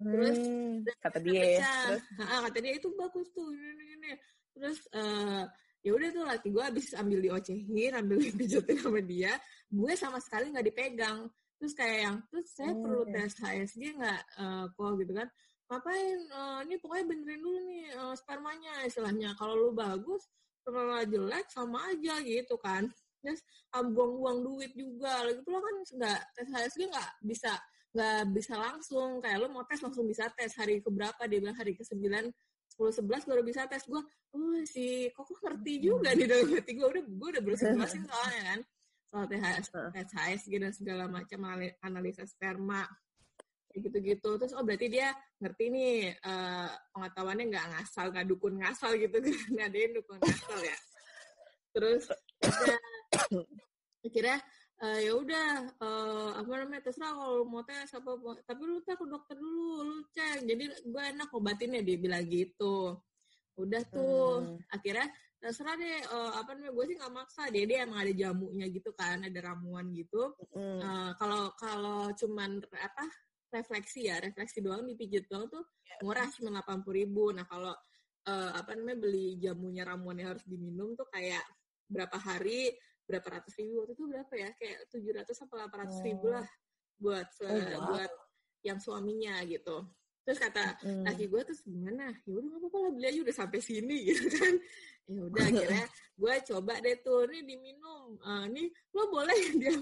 Terus 0.04 0.36
hmm, 0.36 0.84
kata 1.00 1.18
dia 1.22 1.64
terus? 1.64 2.04
Nah, 2.20 2.44
kata 2.44 2.58
dia 2.60 2.74
itu 2.76 2.92
bagus 2.92 3.32
tuh 3.32 3.48
ini, 3.56 3.84
ini. 3.96 4.12
terus 4.54 4.84
uh, 4.94 5.48
ya 5.84 5.92
udah 5.92 6.08
tuh 6.16 6.24
laki 6.24 6.48
gue 6.48 6.64
abis 6.64 6.96
ambil 6.96 7.20
diocehin 7.20 7.92
ambil 7.92 8.16
dipijetin 8.24 8.80
sama 8.80 9.04
dia 9.04 9.36
gue 9.74 9.92
sama 9.98 10.18
sekali 10.22 10.54
nggak 10.54 10.66
dipegang. 10.70 11.26
Terus 11.58 11.72
kayak 11.74 11.98
yang 12.06 12.16
terus 12.30 12.46
saya 12.54 12.72
hmm. 12.74 12.82
perlu 12.82 13.02
tes 13.10 13.32
HSG 13.40 13.82
nggak 13.98 14.22
uh, 14.38 14.64
kok? 14.70 14.92
Gitu 15.00 15.12
kan. 15.14 15.28
Ngapain? 15.70 16.18
Uh, 16.30 16.60
ini 16.68 16.74
pokoknya 16.78 17.04
benerin 17.08 17.40
dulu 17.40 17.58
nih 17.66 17.84
uh, 17.98 18.14
spermanya 18.14 18.72
istilahnya. 18.86 19.30
Kalau 19.34 19.54
lu 19.58 19.70
bagus 19.74 20.28
kalau 20.64 20.96
jelek 21.04 21.46
sama 21.52 21.92
aja 21.92 22.14
gitu 22.24 22.56
kan. 22.60 22.88
Terus 23.20 23.40
buang-buang 23.72 24.44
duit 24.44 24.72
juga. 24.76 25.24
Lagi 25.24 25.40
pula 25.42 25.58
kan 25.60 25.74
nggak 25.82 26.20
tes 26.36 26.48
HSG 26.52 26.80
nggak 26.92 27.10
bisa 27.24 27.52
nggak 27.94 28.22
bisa 28.34 28.54
langsung. 28.58 29.10
Kayak 29.24 29.38
lo 29.42 29.46
mau 29.50 29.64
tes 29.66 29.80
langsung 29.80 30.04
bisa 30.06 30.28
tes. 30.36 30.52
Hari 30.54 30.84
keberapa? 30.84 31.24
Dia 31.26 31.38
bilang 31.40 31.56
hari 31.56 31.74
ke 31.74 31.82
sembilan 31.82 32.28
sepuluh 32.74 32.90
sebelas 32.90 33.22
baru 33.22 33.46
bisa 33.46 33.70
tes. 33.70 33.86
Gue 33.86 34.02
oh 34.34 34.58
si 34.66 35.06
kok 35.14 35.30
ngerti 35.30 35.78
juga 35.78 36.10
di 36.10 36.26
dalam 36.26 36.50
hati 36.50 36.74
gue 36.74 36.82
udah 36.90 37.04
gue 37.06 37.28
udah 37.38 37.42
berusaha 37.46 37.70
jelasin 37.78 38.02
soalnya 38.02 38.42
kan. 38.50 38.60
Soal 39.06 39.24
THS, 39.30 39.66
THS 39.70 40.40
gitu 40.50 40.58
dan 40.58 40.74
segala 40.74 41.06
macam 41.06 41.46
analisa 41.86 42.26
sperma 42.26 42.82
kayak 43.70 43.80
gitu-gitu. 43.86 44.30
Terus 44.42 44.52
oh 44.58 44.66
berarti 44.66 44.90
dia 44.90 45.14
ngerti 45.38 45.70
nih 45.70 45.94
uh, 46.18 46.74
pengetahuannya 46.90 47.44
nggak 47.46 47.66
ngasal 47.78 48.10
nggak 48.10 48.26
dukun 48.26 48.58
ngasal 48.58 48.90
gitu 48.98 49.22
kan. 49.22 49.38
Ada 49.70 49.78
yang 49.78 49.92
dukun 49.94 50.18
ngasal 50.18 50.58
ya. 50.58 50.78
Terus 51.74 52.02
ya, 52.42 52.78
akhirnya 54.02 54.38
uh, 54.82 54.98
ya 54.98 55.12
udah 55.14 55.48
uh, 55.78 56.30
apa 56.40 56.50
namanya 56.64 56.82
terserah 56.88 57.14
kalau 57.14 57.46
mau 57.46 57.62
tes 57.62 57.92
apa 57.94 58.10
tapi 58.42 58.62
lu 58.64 58.82
tes 58.82 58.96
ke 58.98 59.06
dokter 59.06 59.36
dulu 59.38 59.86
lu 59.86 59.98
cek. 60.10 60.48
Jadi 60.48 60.64
gue 60.82 61.02
enak 61.14 61.30
obatinnya 61.30 61.84
dia 61.84 61.96
bilang 62.00 62.24
gitu. 62.26 62.98
Udah 63.54 63.82
tuh. 63.86 64.42
Hmm. 64.42 64.58
akhirnya 64.74 65.06
terserah 65.38 65.76
deh 65.76 66.00
uh, 66.08 66.40
apa 66.40 66.56
namanya 66.56 66.72
gue 66.72 66.84
sih 66.88 66.96
nggak 66.98 67.14
maksa. 67.14 67.42
Dia 67.52 67.64
dia 67.68 67.78
emang 67.84 68.00
ada 68.02 68.12
jamunya 68.16 68.66
gitu 68.72 68.90
kan 68.96 69.22
ada 69.22 69.40
ramuan 69.44 69.92
gitu. 69.92 70.32
Kalau 70.50 70.58
hmm. 70.58 70.80
uh, 70.82 71.50
kalau 71.60 72.10
cuman 72.16 72.64
apa 72.74 73.04
refleksi 73.54 74.10
ya 74.10 74.18
refleksi 74.18 74.58
doang 74.58 74.82
dipijit 74.82 75.30
doang 75.30 75.46
tuh 75.46 75.62
yeah. 75.86 76.02
murah 76.02 76.26
cuma 76.34 76.50
delapan 76.50 76.82
puluh 76.82 76.96
ribu. 77.06 77.24
Nah 77.30 77.46
kalau 77.46 77.70
uh, 78.26 78.50
apa 78.56 78.74
namanya 78.74 78.98
beli 78.98 79.38
jamunya 79.38 79.86
ramuan 79.86 80.18
yang 80.18 80.34
harus 80.34 80.42
diminum 80.42 80.98
tuh 80.98 81.06
kayak 81.12 81.44
berapa 81.86 82.16
hari 82.16 82.74
berapa 83.04 83.26
ratus 83.40 83.52
ribu 83.60 83.84
waktu 83.84 83.92
itu 83.96 84.04
berapa 84.08 84.32
ya? 84.34 84.50
Kayak 84.56 84.78
tujuh 84.92 85.12
ratus 85.12 85.34
sampai 85.36 85.56
delapan 85.60 85.78
ratus 85.86 85.98
ribu 86.00 86.26
lah 86.32 86.46
buat 86.98 87.28
oh, 87.44 87.50
wow. 87.50 87.80
buat 87.92 88.12
yang 88.64 88.78
suaminya 88.80 89.44
gitu. 89.44 89.84
Terus 90.24 90.40
kata 90.40 90.80
mm. 90.80 91.04
laki 91.04 91.24
gue 91.28 91.40
terus 91.44 91.60
gimana? 91.68 92.08
Ya 92.24 92.32
udah 92.32 92.48
nggak 92.48 92.60
apa-apa 92.64 92.78
lah 92.80 92.90
beli 92.96 93.06
aja 93.12 93.20
udah 93.20 93.36
sampai 93.36 93.60
sini 93.60 93.96
gitu 94.08 94.26
kan. 94.32 94.54
Ya 95.04 95.20
udah 95.28 95.42
akhirnya 95.44 95.86
gue 96.20 96.34
coba 96.48 96.72
deh 96.80 96.96
tuh 97.04 97.28
ini 97.28 97.38
diminum 97.44 98.16
uh, 98.24 98.44
nih 98.48 98.72
lo 98.96 99.10
boleh 99.12 99.36
dia 99.60 99.74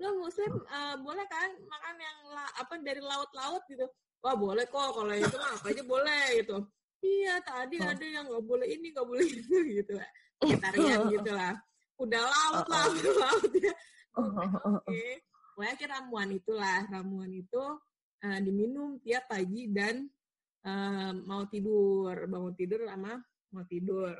lo 0.00 0.08
muslim 0.22 0.52
uh, 0.64 0.96
boleh 1.02 1.26
kan 1.28 1.50
makan 1.60 1.96
yang 1.98 2.18
la, 2.32 2.46
apa 2.56 2.74
dari 2.80 3.02
laut-laut 3.04 3.62
gitu? 3.68 3.84
Wah 4.22 4.38
boleh 4.38 4.64
kok 4.64 4.96
kalau 4.96 5.12
itu 5.12 5.36
mah 5.36 5.52
apa 5.60 5.66
aja 5.68 5.82
boleh 5.84 6.24
gitu. 6.40 6.56
Iya 7.02 7.34
tadi 7.42 7.76
oh. 7.82 7.90
ada 7.90 8.06
yang 8.06 8.24
nggak 8.30 8.44
boleh 8.48 8.66
ini 8.70 8.96
nggak 8.96 9.04
boleh 9.04 9.26
itu 9.28 9.56
gitu. 9.76 9.92
Lah 9.98 10.10
vegetarian 10.42 11.00
gitu 11.10 11.30
lah 11.30 11.54
udah 12.02 12.22
laut 12.22 12.66
uh, 12.68 12.88
laut 13.22 13.52
ya. 13.54 13.74
Oke 14.18 14.84
okay. 14.84 15.10
pokoknya 15.54 15.86
ramuan 15.98 16.28
itulah. 16.34 16.80
Ramuan 16.90 17.30
itu 17.32 17.64
uh, 18.22 18.38
diminum 18.42 18.98
tiap 19.00 19.30
pagi 19.30 19.70
dan 19.70 20.06
uh, 20.66 21.12
mau 21.26 21.46
tidur. 21.46 22.26
Bangun 22.26 22.54
tidur 22.58 22.84
sama 22.86 23.18
mau 23.54 23.64
tidur. 23.68 24.16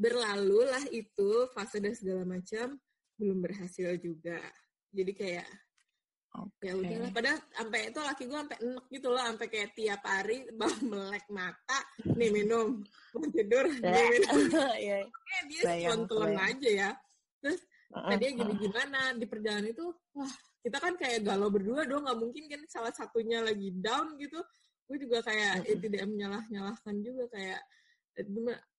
Berlalu 0.00 0.60
lah 0.64 0.84
itu 0.92 1.48
fase 1.52 1.80
dan 1.80 1.92
segala 1.92 2.24
macam 2.24 2.76
belum 3.20 3.38
berhasil 3.44 4.00
juga. 4.00 4.40
Jadi 4.90 5.12
kayak 5.12 5.48
Okay. 6.30 6.70
Ya 6.70 6.74
udahlah, 6.78 7.10
padahal 7.10 7.38
sampai 7.50 7.80
itu 7.90 7.98
laki 7.98 8.22
gue 8.30 8.38
sampai 8.38 8.58
enek 8.62 8.86
gitu 8.94 9.08
loh, 9.10 9.22
sampai 9.26 9.46
kayak 9.50 9.70
tiap 9.74 10.02
hari 10.06 10.46
bang 10.54 10.76
melek 10.90 11.26
mata, 11.26 11.78
nih 12.06 12.30
minum, 12.30 12.68
mau 13.18 13.26
tidur, 13.34 13.66
nih 13.82 14.04
minum. 14.14 14.38
yeah. 14.78 15.02
Kayak 15.10 15.44
dia 15.50 15.90
telon 16.06 16.38
aja 16.38 16.70
ya. 16.70 16.90
Terus 17.42 17.60
uh, 17.98 18.14
dia 18.14 18.30
gini 18.30 18.54
gimana 18.62 19.00
di 19.18 19.26
perjalanan 19.26 19.74
itu, 19.74 19.90
wah 20.14 20.32
kita 20.62 20.78
kan 20.78 20.94
kayak 20.94 21.26
galau 21.26 21.50
berdua 21.50 21.82
dong, 21.82 22.06
nggak 22.06 22.18
mungkin 22.22 22.44
kan 22.46 22.62
salah 22.70 22.94
satunya 22.94 23.42
lagi 23.42 23.74
down 23.74 24.14
gitu. 24.22 24.38
Gue 24.86 25.02
juga 25.02 25.26
kayak 25.26 25.66
uh, 25.66 25.78
tidak 25.82 26.06
menyalah 26.06 26.46
nyalahkan 26.46 26.94
juga 27.02 27.26
kayak, 27.34 27.58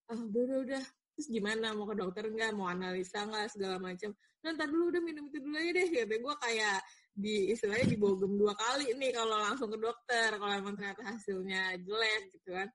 ah 0.08 0.20
udah 0.24 0.42
udah 0.48 0.60
udah 0.72 0.84
terus 1.12 1.28
gimana 1.28 1.76
mau 1.76 1.86
ke 1.86 1.96
dokter 2.00 2.24
nggak 2.32 2.56
mau 2.56 2.72
analisa 2.72 3.28
nggak 3.28 3.52
segala 3.52 3.78
macam 3.78 4.16
nanti 4.42 4.64
dulu 4.66 4.90
udah 4.90 5.02
minum 5.04 5.30
itu 5.30 5.38
dulu 5.38 5.56
aja 5.60 5.72
deh 5.76 5.88
gitu 5.92 6.16
gue 6.18 6.36
kayak 6.42 6.80
di 7.12 7.52
istilahnya 7.52 7.92
dibogem 7.92 8.40
dua 8.40 8.56
kali 8.56 8.96
nih 8.96 9.12
kalau 9.12 9.36
langsung 9.36 9.68
ke 9.68 9.78
dokter 9.78 10.40
kalau 10.40 10.54
emang 10.56 10.76
ternyata 10.80 11.04
hasilnya 11.04 11.76
jelek 11.84 12.24
gitu 12.40 12.50
kan. 12.56 12.70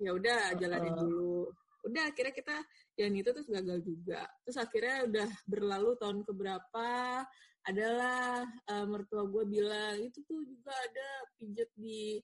Ya 0.00 0.10
udah 0.16 0.58
jalanin 0.58 0.94
dulu. 0.96 1.52
Udah 1.86 2.12
akhirnya 2.12 2.34
kita 2.34 2.56
yang 2.98 3.14
itu 3.14 3.30
terus 3.30 3.48
gagal 3.48 3.78
juga. 3.84 4.26
Terus 4.44 4.58
akhirnya 4.58 4.96
udah 5.06 5.28
berlalu 5.46 5.90
tahun 5.96 6.18
keberapa 6.26 6.88
adalah 7.68 8.44
uh, 8.72 8.86
mertua 8.88 9.28
gue 9.28 9.44
bilang 9.44 10.00
itu 10.00 10.24
tuh 10.24 10.40
juga 10.48 10.72
ada 10.72 11.08
pijet 11.36 11.68
di 11.76 12.16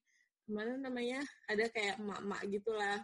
mana 0.49 0.81
namanya 0.81 1.21
ada 1.47 1.69
kayak 1.69 2.01
emak-emak 2.01 2.43
gitulah. 2.49 2.99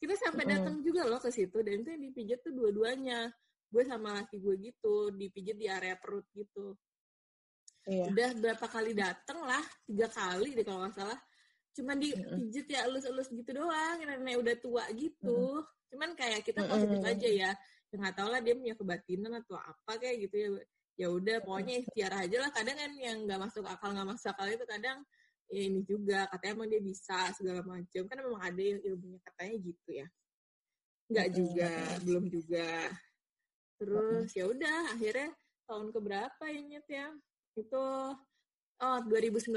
Kita 0.00 0.16
sampai 0.16 0.48
datang 0.48 0.80
juga 0.80 1.04
loh 1.04 1.20
ke 1.20 1.28
situ 1.28 1.60
dan 1.60 1.84
itu 1.84 1.92
yang 1.92 2.02
dipijat 2.08 2.40
tuh 2.40 2.56
dua-duanya. 2.56 3.28
Gue 3.70 3.84
sama 3.86 4.16
laki 4.16 4.40
gue 4.40 4.56
gitu 4.58 5.12
dipijat 5.12 5.56
di 5.60 5.68
area 5.68 5.94
perut 6.00 6.24
gitu 6.32 6.74
iya. 7.90 8.06
udah 8.06 8.30
berapa 8.38 8.66
kali 8.70 8.94
dateng 8.94 9.42
lah 9.42 9.62
tiga 9.82 10.06
kali 10.06 10.54
deh 10.54 10.62
kalau 10.62 10.86
nggak 10.86 10.94
salah. 10.94 11.18
Cuman 11.74 11.96
dipijit 11.98 12.66
ya 12.70 12.86
elus-elus 12.86 13.30
gitu 13.34 13.50
doang 13.50 13.98
nenek 13.98 14.38
udah 14.38 14.54
tua 14.62 14.84
gitu. 14.94 15.58
Mm. 15.58 15.78
cuman 15.90 16.14
kayak 16.14 16.46
kita 16.46 16.62
positif 16.70 17.02
aja 17.02 17.28
ya. 17.28 17.50
Ya 17.90 17.94
nggak 17.98 18.14
tahu 18.14 18.28
lah 18.30 18.38
dia 18.38 18.54
punya 18.54 18.78
kebatinan 18.78 19.42
atau 19.42 19.58
apa 19.58 19.98
kayak 19.98 20.30
gitu 20.30 20.36
ya. 20.38 20.48
Ya 20.94 21.06
udah 21.10 21.42
pokoknya 21.42 21.82
ikhtiar 21.82 22.12
aja 22.14 22.36
lah. 22.46 22.50
Kadang 22.54 22.78
kan 22.78 22.92
yang 22.94 23.26
nggak 23.26 23.40
masuk 23.42 23.66
akal 23.66 23.90
nggak 23.90 24.06
masuk 24.06 24.30
akal 24.30 24.46
itu 24.46 24.62
kadang 24.70 25.02
ya 25.50 25.60
ini 25.66 25.82
juga 25.82 26.30
katanya 26.30 26.52
emang 26.62 26.68
dia 26.70 26.78
bisa 26.78 27.18
segala 27.34 27.60
macam 27.66 28.02
kan 28.06 28.16
memang 28.22 28.42
ada 28.46 28.62
yang 28.62 28.78
ilmunya 28.86 29.18
katanya 29.26 29.54
gitu 29.58 29.90
ya. 29.90 30.06
Nggak 31.10 31.28
juga 31.34 31.70
belum 32.06 32.24
juga. 32.30 32.70
Terus 33.82 34.30
ya 34.30 34.44
udah 34.46 34.78
akhirnya 34.94 35.34
tahun 35.66 35.90
keberapa 35.90 36.44
ya 36.46 36.60
nyet 36.62 36.86
ya 36.86 37.06
itu 37.60 37.84
oh 38.80 38.98
2019 39.06 39.52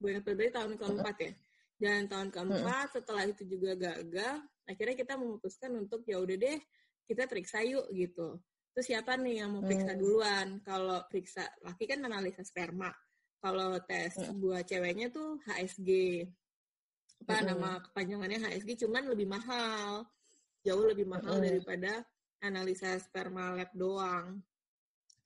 gue 0.00 0.08
ingat 0.10 0.24
berarti 0.24 0.52
tahun 0.52 0.72
keempat 0.76 1.16
ya 1.20 1.32
dan 1.80 2.06
tahun 2.06 2.28
keempat 2.28 2.86
setelah 3.00 3.24
itu 3.28 3.42
juga 3.48 3.72
gagal 3.76 4.44
akhirnya 4.68 4.96
kita 4.96 5.14
memutuskan 5.16 5.72
untuk 5.76 6.04
ya 6.04 6.20
udah 6.20 6.36
deh 6.36 6.58
kita 7.04 7.28
periksa 7.28 7.60
yuk 7.64 7.88
gitu 7.92 8.40
Terus 8.74 8.90
siapa 8.90 9.14
nih 9.14 9.46
yang 9.46 9.54
mau 9.54 9.62
periksa 9.62 9.94
hmm. 9.94 10.00
duluan? 10.02 10.46
Kalau 10.66 10.98
periksa 11.06 11.46
laki 11.62 11.86
kan 11.86 12.02
analisa 12.02 12.42
sperma. 12.42 12.90
Kalau 13.38 13.78
tes 13.86 14.18
hmm. 14.18 14.34
buat 14.42 14.66
ceweknya 14.66 15.14
tuh 15.14 15.38
HSG. 15.46 15.90
Apa 17.22 17.38
hmm. 17.38 17.46
nama 17.54 17.70
kepanjangannya 17.86 18.42
HSG 18.42 18.82
cuman 18.82 19.06
lebih 19.06 19.30
mahal. 19.30 20.02
Jauh 20.66 20.84
lebih 20.90 21.06
mahal 21.06 21.38
hmm. 21.38 21.46
daripada 21.46 22.02
analisa 22.42 22.98
sperma 22.98 23.54
lab 23.54 23.70
doang. 23.78 24.42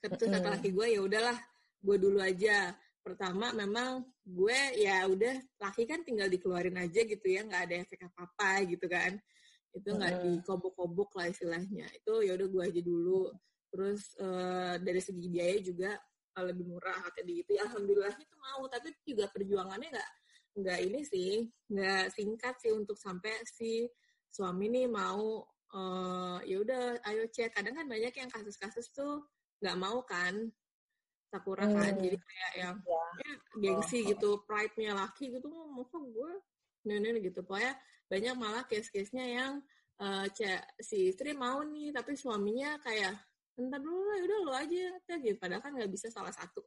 Terus 0.05 0.28
kata 0.28 0.61
laki 0.61 0.70
gue 0.70 0.94
ya 0.94 1.01
udahlah, 1.03 1.34
gue 1.82 1.96
dulu 1.96 2.18
aja. 2.22 2.74
Pertama 3.00 3.56
memang 3.56 4.04
gue 4.20 4.60
ya 4.76 5.08
udah 5.08 5.40
laki 5.64 5.88
kan 5.88 6.04
tinggal 6.04 6.28
dikeluarin 6.28 6.76
aja 6.76 7.00
gitu 7.02 7.26
ya, 7.26 7.46
nggak 7.46 7.62
ada 7.70 7.74
efek 7.82 8.00
apa-apa 8.04 8.68
gitu 8.68 8.86
kan. 8.86 9.16
Itu 9.72 9.96
nggak 9.96 10.12
hmm. 10.18 10.22
dikobok-kobok 10.42 11.16
lah 11.16 11.26
istilahnya. 11.32 11.86
Itu 11.96 12.20
ya 12.20 12.36
udah 12.36 12.48
gue 12.48 12.62
aja 12.68 12.80
dulu. 12.84 13.32
Terus 13.68 14.02
uh, 14.20 14.76
dari 14.80 15.00
segi 15.00 15.28
biaya 15.28 15.56
juga 15.60 15.90
uh, 16.36 16.44
lebih 16.44 16.68
murah 16.68 17.00
kayak 17.16 17.26
gitu. 17.46 17.50
Ya 17.56 17.68
alhamdulillahnya 17.68 18.24
tuh 18.28 18.40
mau. 18.40 18.62
Tapi 18.68 18.92
juga 19.04 19.30
perjuangannya 19.32 19.88
nggak 19.88 20.10
nggak 20.58 20.78
ini 20.90 21.00
sih 21.06 21.32
nggak 21.70 22.10
singkat 22.10 22.54
sih 22.58 22.74
untuk 22.74 22.98
sampai 22.98 23.30
si 23.46 23.86
suami 24.34 24.66
nih 24.66 24.90
mau 24.90 25.46
uh, 25.74 26.38
ya 26.42 26.56
udah 26.58 26.98
ayo 27.12 27.24
cek 27.30 27.54
kadang 27.54 27.78
kan 27.78 27.86
banyak 27.86 28.10
yang 28.10 28.30
kasus-kasus 28.30 28.90
tuh 28.90 29.22
nggak 29.62 29.78
mau 29.78 30.02
kan 30.02 30.34
sakura 31.28 31.68
kan 31.68 31.92
hmm. 31.92 32.02
jadi 32.02 32.16
kayak 32.16 32.52
yang 32.56 32.76
ya. 32.82 33.04
ya 33.20 33.32
gengsi 33.60 33.98
oh. 34.00 34.04
gitu 34.16 34.30
pride-nya 34.48 34.96
laki 34.96 35.36
gitu 35.36 35.48
mau 35.48 35.84
gue 35.84 36.32
nenek 36.88 37.32
gitu 37.32 37.44
pokoknya 37.44 37.76
banyak 38.08 38.34
malah 38.40 38.64
case-case-nya 38.64 39.24
yang 39.28 39.52
uh, 40.00 40.24
si 40.80 41.12
istri 41.12 41.36
mau 41.36 41.60
nih 41.60 41.92
tapi 41.92 42.16
suaminya 42.16 42.80
kayak 42.80 43.12
entar 43.58 43.82
dulu 43.82 44.00
lah 44.08 44.18
udah 44.24 44.38
lo 44.46 44.52
aja 44.54 44.76
ya 45.04 45.16
gitu 45.20 45.36
padahal 45.36 45.60
kan 45.60 45.74
nggak 45.74 45.90
bisa 45.92 46.08
salah 46.08 46.32
satu 46.32 46.62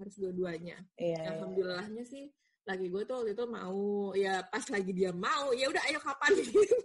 harus 0.00 0.16
dua-duanya 0.16 0.80
yeah, 0.96 1.20
iya. 1.20 1.30
alhamdulillahnya 1.36 2.02
yeah. 2.02 2.10
sih 2.10 2.24
lagi 2.64 2.86
gue 2.88 3.02
tuh 3.04 3.14
waktu 3.20 3.32
itu 3.36 3.44
mau 3.48 4.12
ya 4.16 4.44
pas 4.48 4.64
lagi 4.72 4.92
dia 4.96 5.12
mau 5.12 5.52
ya 5.52 5.68
udah 5.68 5.82
ayo 5.92 6.00
kapan 6.00 6.32
gitu 6.40 6.76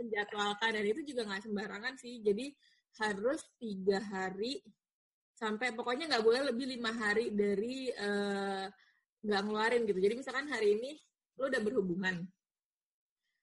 menjadwalkan 0.00 0.70
dan 0.74 0.84
itu 0.84 1.00
juga 1.12 1.28
nggak 1.28 1.44
sembarangan 1.44 1.94
sih 2.00 2.24
jadi 2.24 2.50
harus 2.98 3.44
tiga 3.60 4.00
hari 4.00 4.64
sampai 5.38 5.70
pokoknya 5.70 6.10
nggak 6.10 6.24
boleh 6.26 6.42
lebih 6.50 6.66
lima 6.66 6.90
hari 6.90 7.30
dari 7.30 7.94
eh, 7.94 8.66
nggak 9.22 9.40
uh, 9.40 9.44
ngeluarin 9.46 9.86
gitu 9.86 9.98
jadi 10.02 10.14
misalkan 10.18 10.50
hari 10.50 10.74
ini 10.82 10.98
lo 11.38 11.46
udah 11.46 11.62
berhubungan 11.62 12.26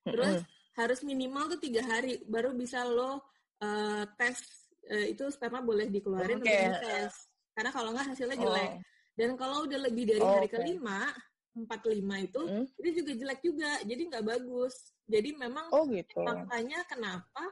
terus 0.03 0.43
harus 0.75 0.99
minimal 1.07 1.55
tuh 1.55 1.59
tiga 1.63 1.87
hari 1.87 2.19
baru 2.27 2.51
bisa 2.51 2.83
lo 2.83 3.23
uh, 3.63 4.03
tes 4.19 4.43
uh, 4.91 5.07
itu 5.07 5.23
sperma 5.31 5.63
boleh 5.63 5.87
dikeluarin 5.87 6.43
okay. 6.43 6.67
untuk 6.67 6.83
tes 6.83 7.13
karena 7.55 7.71
kalau 7.71 7.89
nggak 7.95 8.07
hasilnya 8.11 8.37
jelek 8.43 8.71
oh. 8.75 8.79
dan 9.15 9.29
kalau 9.39 9.63
udah 9.63 9.79
lebih 9.79 10.03
dari 10.03 10.19
oh, 10.19 10.35
hari 10.35 10.51
okay. 10.51 10.59
kelima 10.59 11.07
empat 11.55 11.87
lima 11.87 12.19
itu 12.19 12.41
mm. 12.43 12.65
itu 12.83 12.89
juga 12.99 13.11
jelek 13.15 13.39
juga 13.39 13.71
jadi 13.87 14.01
nggak 14.11 14.25
bagus 14.27 14.75
jadi 15.07 15.31
memang 15.39 15.71
oh, 15.71 15.87
gitu. 15.87 16.19
makanya 16.19 16.83
kenapa 16.83 17.43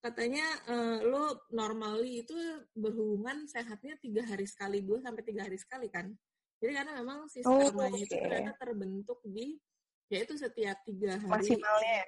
katanya 0.00 0.46
uh, 0.66 0.98
lo 1.04 1.44
normally 1.52 2.24
itu 2.24 2.34
berhubungan 2.72 3.44
sehatnya 3.44 4.00
tiga 4.00 4.24
hari 4.24 4.48
sekali 4.48 4.80
dua 4.80 5.04
sampai 5.04 5.22
tiga 5.24 5.44
hari 5.44 5.60
sekali 5.60 5.92
kan? 5.92 6.08
Jadi 6.60 6.72
karena 6.76 6.92
memang 7.00 7.28
si 7.28 7.40
oh, 7.44 7.60
spermanya 7.60 7.92
oh, 7.92 7.96
okay. 7.96 8.04
itu 8.04 8.14
ternyata 8.16 8.52
terbentuk 8.56 9.18
di 9.24 9.56
yaitu 10.12 10.34
setiap 10.36 10.80
tiga 10.84 11.20
hari. 11.20 11.52
Maksimalnya 11.52 11.94
ya? 12.04 12.06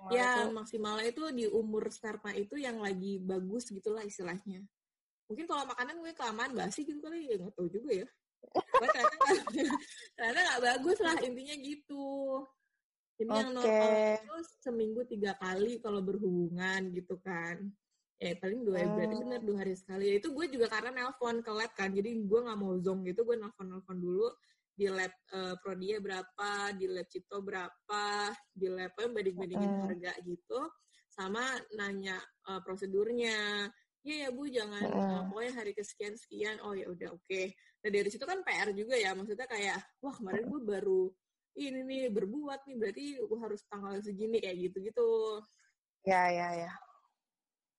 Maksimal 0.00 0.10
ya 0.10 0.30
itu... 0.30 0.54
maksimalnya 0.54 1.06
itu 1.06 1.22
di 1.32 1.44
umur 1.50 1.84
sperma 1.90 2.30
itu 2.34 2.54
yang 2.58 2.78
lagi 2.82 3.22
bagus 3.22 3.70
gitulah 3.70 4.02
istilahnya. 4.02 4.62
Mungkin 5.30 5.46
kalau 5.46 5.62
makanan 5.70 6.02
gue 6.02 6.12
kelamaan 6.14 6.52
basi 6.54 6.82
gitu 6.82 6.98
kali 6.98 7.30
ya 7.30 7.38
nggak 7.38 7.54
tahu 7.54 7.70
juga 7.70 7.90
ya. 8.04 8.08
Ternyata 8.50 9.00
ternyata 10.18 10.40
nggak 10.42 10.62
bagus 10.66 10.98
lah 11.02 11.16
intinya 11.22 11.54
gitu 11.62 12.06
ini 13.20 13.30
okay. 13.30 13.40
yang 13.40 13.50
normal 13.52 13.90
itu 14.16 14.36
seminggu 14.64 15.00
tiga 15.04 15.32
kali 15.36 15.78
kalau 15.84 16.00
berhubungan 16.00 16.88
gitu 16.96 17.20
kan 17.20 17.60
ya 18.20 18.36
paling 18.36 18.64
dua 18.68 18.84
oh. 18.84 18.96
berarti 18.96 19.16
benar 19.16 19.40
dua 19.40 19.56
hari 19.64 19.74
sekali 19.76 20.20
itu 20.20 20.28
gue 20.28 20.46
juga 20.52 20.68
karena 20.68 20.92
nelpon 20.92 21.40
ke 21.40 21.52
lab 21.52 21.72
kan 21.72 21.88
jadi 21.92 22.08
gue 22.20 22.40
nggak 22.44 22.58
mau 22.60 22.76
zong 22.80 23.04
gitu 23.08 23.24
gue 23.24 23.36
nelpon 23.36 23.68
nelpon 23.68 23.96
dulu 23.96 24.28
di 24.80 24.88
lab 24.88 25.12
uh, 25.36 25.54
Prodia 25.60 26.00
berapa, 26.00 26.72
di 26.72 26.88
lab 26.88 27.04
Cito 27.04 27.44
berapa, 27.44 28.32
di 28.48 28.66
lab 28.72 28.96
banding-bandingin 28.96 29.68
uh. 29.68 29.80
harga 29.84 30.16
gitu, 30.24 30.60
sama 31.12 31.44
nanya 31.76 32.16
uh, 32.48 32.64
prosedurnya. 32.64 33.68
Iya 34.00 34.16
ya 34.24 34.28
Bu, 34.32 34.48
jangan 34.48 34.88
uh. 34.88 34.96
Uh, 34.96 35.22
pokoknya 35.28 35.52
hari 35.52 35.72
kesekian 35.76 36.16
sekian. 36.16 36.56
Oh 36.64 36.72
ya 36.72 36.88
udah 36.88 37.12
oke. 37.12 37.28
Okay. 37.28 37.52
Nah 37.84 37.90
dari 37.92 38.08
situ 38.08 38.24
kan 38.24 38.40
PR 38.40 38.72
juga 38.72 38.96
ya, 38.96 39.12
maksudnya 39.12 39.44
kayak 39.44 39.76
wah 40.00 40.16
kemarin 40.16 40.48
gue 40.48 40.60
baru 40.64 41.12
ini 41.68 41.80
nih 41.84 42.02
berbuat 42.08 42.64
nih 42.64 42.76
berarti 42.80 43.04
gue 43.20 43.38
harus 43.38 43.60
tanggal 43.68 44.00
segini 44.00 44.40
kayak 44.40 44.56
gitu-gitu. 44.70 45.44
Ya 46.08 46.32
ya 46.32 46.48
ya. 46.64 46.72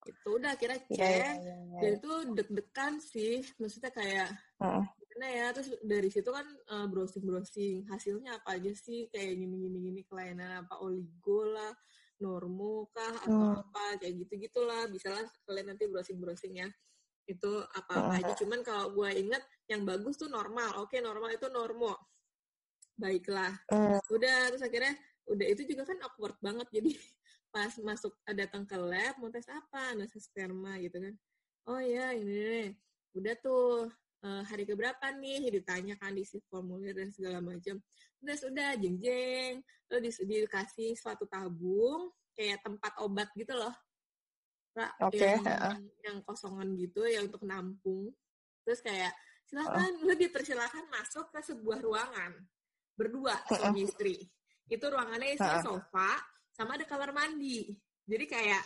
Itu 0.06 0.38
udah 0.38 0.54
kira 0.58 0.78
cek 0.78 0.98
ya, 0.98 1.10
ya, 1.10 1.34
ya, 1.38 1.56
ya. 1.58 1.80
dan 1.82 1.92
itu 2.02 2.12
deg-degan 2.34 2.94
sih, 2.98 3.46
maksudnya 3.62 3.94
kayak 3.94 4.30
uh 4.62 4.86
gimana 5.12 5.28
ya 5.28 5.48
terus 5.52 5.70
dari 5.84 6.10
situ 6.10 6.32
kan 6.32 6.48
uh, 6.72 6.76
eh, 6.82 6.86
browsing 6.88 7.28
browsing 7.28 7.84
hasilnya 7.92 8.42
apa 8.42 8.58
aja 8.58 8.72
sih? 8.74 9.06
Kayak 9.12 9.44
gini 9.44 9.56
gini 9.68 9.78
gini 9.92 10.02
kelainan 10.08 10.66
apa 10.66 10.82
oligo 10.82 11.46
lah 11.46 11.70
normo 12.24 12.90
kah 12.96 13.28
atau 13.28 13.54
hmm. 13.54 13.62
apa 13.62 13.84
kayak 14.02 14.14
gitu 14.26 14.50
gitulah 14.50 14.90
bisa 14.90 15.14
lah 15.14 15.22
kalian 15.46 15.76
nanti 15.76 15.86
browsing 15.92 16.18
browsing 16.18 16.64
ya. 16.64 16.68
Itu 17.30 17.60
apa 17.60 17.92
apa 18.08 18.14
aja. 18.18 18.34
Cuman 18.40 18.64
kalau 18.64 18.98
gue 18.98 19.10
inget 19.14 19.44
yang 19.70 19.86
bagus 19.86 20.18
tuh 20.18 20.32
normal. 20.32 20.80
Oke 20.82 21.04
normal 21.04 21.36
itu 21.36 21.52
normo 21.52 21.92
baiklah. 23.02 23.54
Hmm. 23.74 23.98
udah 24.14 24.54
terus 24.54 24.62
akhirnya 24.62 24.94
udah 25.26 25.48
itu 25.50 25.66
juga 25.66 25.90
kan 25.90 25.98
awkward 26.06 26.38
banget. 26.38 26.68
Jadi 26.70 26.92
pas 27.54 27.74
masuk 27.82 28.14
datang 28.30 28.64
ke 28.64 28.78
lab 28.78 29.18
mau 29.18 29.34
tes 29.34 29.50
apa? 29.50 29.98
Nasi 29.98 30.22
sperma 30.22 30.78
gitu 30.78 31.02
kan. 31.02 31.18
Oh 31.66 31.82
ya 31.82 32.14
ini 32.14 32.78
udah 33.18 33.34
tuh 33.42 33.90
uh, 34.22 34.44
hari 34.46 34.70
keberapa 34.70 35.10
nih? 35.18 35.50
Ditanyakan 35.50 36.14
di 36.14 36.24
formulir 36.46 36.94
dan 36.94 37.10
segala 37.10 37.42
macam. 37.42 37.82
Udah 38.22 38.38
sudah 38.38 38.78
jeng 38.78 39.02
jeng 39.02 39.66
lalu 39.90 40.08
di, 40.08 40.12
dikasih 40.14 40.96
suatu 40.96 41.26
tabung 41.28 42.14
kayak 42.38 42.62
tempat 42.64 42.94
obat 43.02 43.28
gitu 43.34 43.52
loh. 43.58 43.74
Okay. 45.12 45.36
yang, 45.36 45.84
yang 46.00 46.18
kosongan 46.24 46.80
gitu 46.80 47.04
ya 47.04 47.20
untuk 47.28 47.44
nampung. 47.44 48.08
Terus 48.64 48.80
kayak 48.80 49.12
silakan. 49.44 50.00
Uh. 50.00 50.08
lu 50.08 50.14
dipersilakan 50.16 50.88
masuk 50.88 51.28
ke 51.28 51.44
sebuah 51.44 51.84
ruangan 51.84 52.40
berdua 53.02 53.34
suami 53.50 53.90
istri 53.90 54.22
itu 54.70 54.86
ruangannya 54.86 55.34
isinya 55.34 55.60
uh. 55.60 55.66
sofa 55.66 56.12
sama 56.54 56.78
ada 56.78 56.86
kamar 56.86 57.10
mandi 57.10 57.74
jadi 58.06 58.26
kayak 58.30 58.64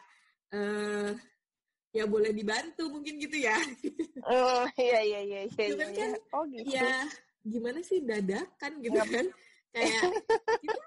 eh 0.55 1.11
ya 1.95 2.03
boleh 2.03 2.35
dibantu 2.35 2.91
mungkin 2.91 3.15
gitu 3.23 3.39
ya. 3.39 3.55
Oh 4.27 4.67
iya 4.75 4.99
iya 4.99 5.19
iya 5.23 5.39
iya. 5.47 5.65
Cuman 5.71 5.89
iya. 5.95 5.99
kan 6.01 6.11
oh, 6.35 6.43
gitu. 6.51 6.67
ya 6.75 6.91
gimana 7.45 7.79
sih 7.79 8.03
dadakan 8.03 8.71
gitu 8.83 8.99
Ngap. 8.99 9.09
kan. 9.15 9.27
Kayak 9.75 10.03
kita 10.59 10.83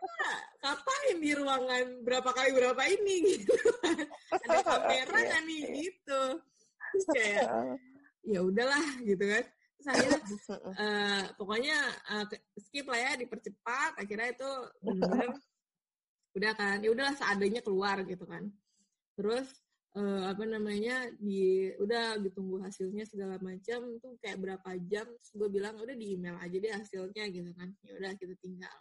kapain 0.65 1.17
di 1.21 1.31
ruangan 1.33 1.85
berapa 2.05 2.31
kali 2.35 2.51
berapa 2.53 2.83
ini 2.93 3.15
gitu. 3.33 3.57
Ada 4.45 4.61
kamera 4.61 5.21
kan 5.33 5.43
nih 5.49 5.63
gitu. 5.81 6.23
Terus 6.93 7.07
kayak 7.17 7.49
ya 8.29 8.41
udahlah 8.45 8.87
gitu 9.01 9.25
kan. 9.25 9.45
Akhirnya 9.89 10.21
uh, 10.53 11.25
pokoknya 11.35 11.79
uh, 12.13 12.25
skip 12.61 12.85
lah 12.87 13.01
ya 13.01 13.13
dipercepat 13.17 13.97
akhirnya 13.97 14.29
itu 14.37 14.51
benar 14.85 15.33
udah 16.37 16.53
kan 16.55 16.77
ya 16.85 16.93
udahlah 16.93 17.15
seadanya 17.17 17.61
keluar 17.65 18.05
gitu 18.05 18.29
kan. 18.29 18.47
Terus 19.17 19.49
uh, 19.97 20.29
apa 20.31 20.45
namanya 20.45 21.09
di 21.17 21.73
udah 21.81 22.21
ditunggu 22.21 22.63
hasilnya 22.63 23.09
segala 23.09 23.41
macam 23.41 23.99
tuh 23.99 24.15
kayak 24.21 24.39
berapa 24.39 24.71
jam 24.87 25.09
terus 25.09 25.31
gue 25.35 25.49
bilang 25.49 25.75
udah 25.81 25.97
di 25.97 26.15
email 26.15 26.37
aja 26.39 26.57
deh 26.61 26.73
hasilnya 26.73 27.25
gitu 27.33 27.51
kan. 27.57 27.73
Ya 27.83 27.93
udah 27.97 28.11
kita 28.15 28.35
tinggal. 28.39 28.77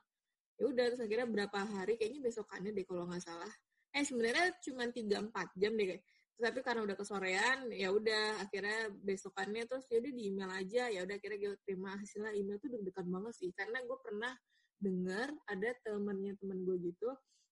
Ya 0.57 0.63
udah 0.67 0.85
terus 0.93 1.01
akhirnya 1.01 1.27
berapa 1.29 1.59
hari 1.63 1.95
kayaknya 1.95 2.21
besokannya 2.27 2.71
deh 2.75 2.85
kalau 2.85 3.07
nggak 3.07 3.23
salah. 3.23 3.53
Eh 3.95 4.03
sebenarnya 4.03 4.53
cuma 4.61 4.83
tiga 4.93 5.23
empat 5.23 5.47
jam 5.57 5.73
deh 5.73 5.95
kayak 5.95 6.03
tapi 6.37 6.61
karena 6.61 6.85
udah 6.85 6.93
kesorean 6.93 7.73
ya 7.73 7.89
udah 7.89 8.45
akhirnya 8.45 8.93
besokannya 9.01 9.65
terus 9.65 9.89
ya 9.89 9.97
udah 9.97 10.13
di 10.13 10.23
email 10.29 10.51
aja 10.53 10.85
ya 10.85 11.01
udah 11.01 11.17
akhirnya 11.17 11.39
gue 11.41 11.53
terima 11.65 11.97
hasilnya 11.97 12.31
email 12.37 12.61
tuh 12.61 12.69
deg-degan 12.69 13.09
banget 13.09 13.33
sih 13.33 13.49
karena 13.57 13.81
gue 13.81 13.97
pernah 14.05 14.33
dengar 14.77 15.33
ada 15.49 15.69
temennya 15.81 16.37
temen 16.37 16.61
gue 16.61 16.77
gitu 16.93 17.09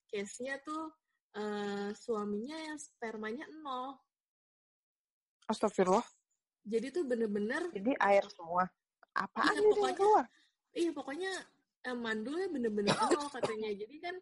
case-nya 0.10 0.62
tuh 0.62 0.94
uh, 1.36 1.90
suaminya 1.94 2.58
yang 2.58 2.78
spermanya 2.80 3.46
nol. 3.62 4.00
Astagfirullah. 5.46 6.06
Jadi 6.66 6.90
tuh 6.90 7.04
bener-bener. 7.06 7.70
Jadi 7.76 7.94
air 8.02 8.26
semua. 8.34 8.66
Apa 9.14 9.54
iya, 9.54 9.62
pokoknya, 9.62 9.96
keluar? 9.96 10.26
Iya 10.76 10.92
pokoknya 10.92 11.32
uh, 11.92 11.98
mandulnya 11.98 12.48
bener-bener 12.50 12.96
nol 12.96 13.30
katanya. 13.30 13.70
Jadi 13.76 13.96
kan 14.02 14.16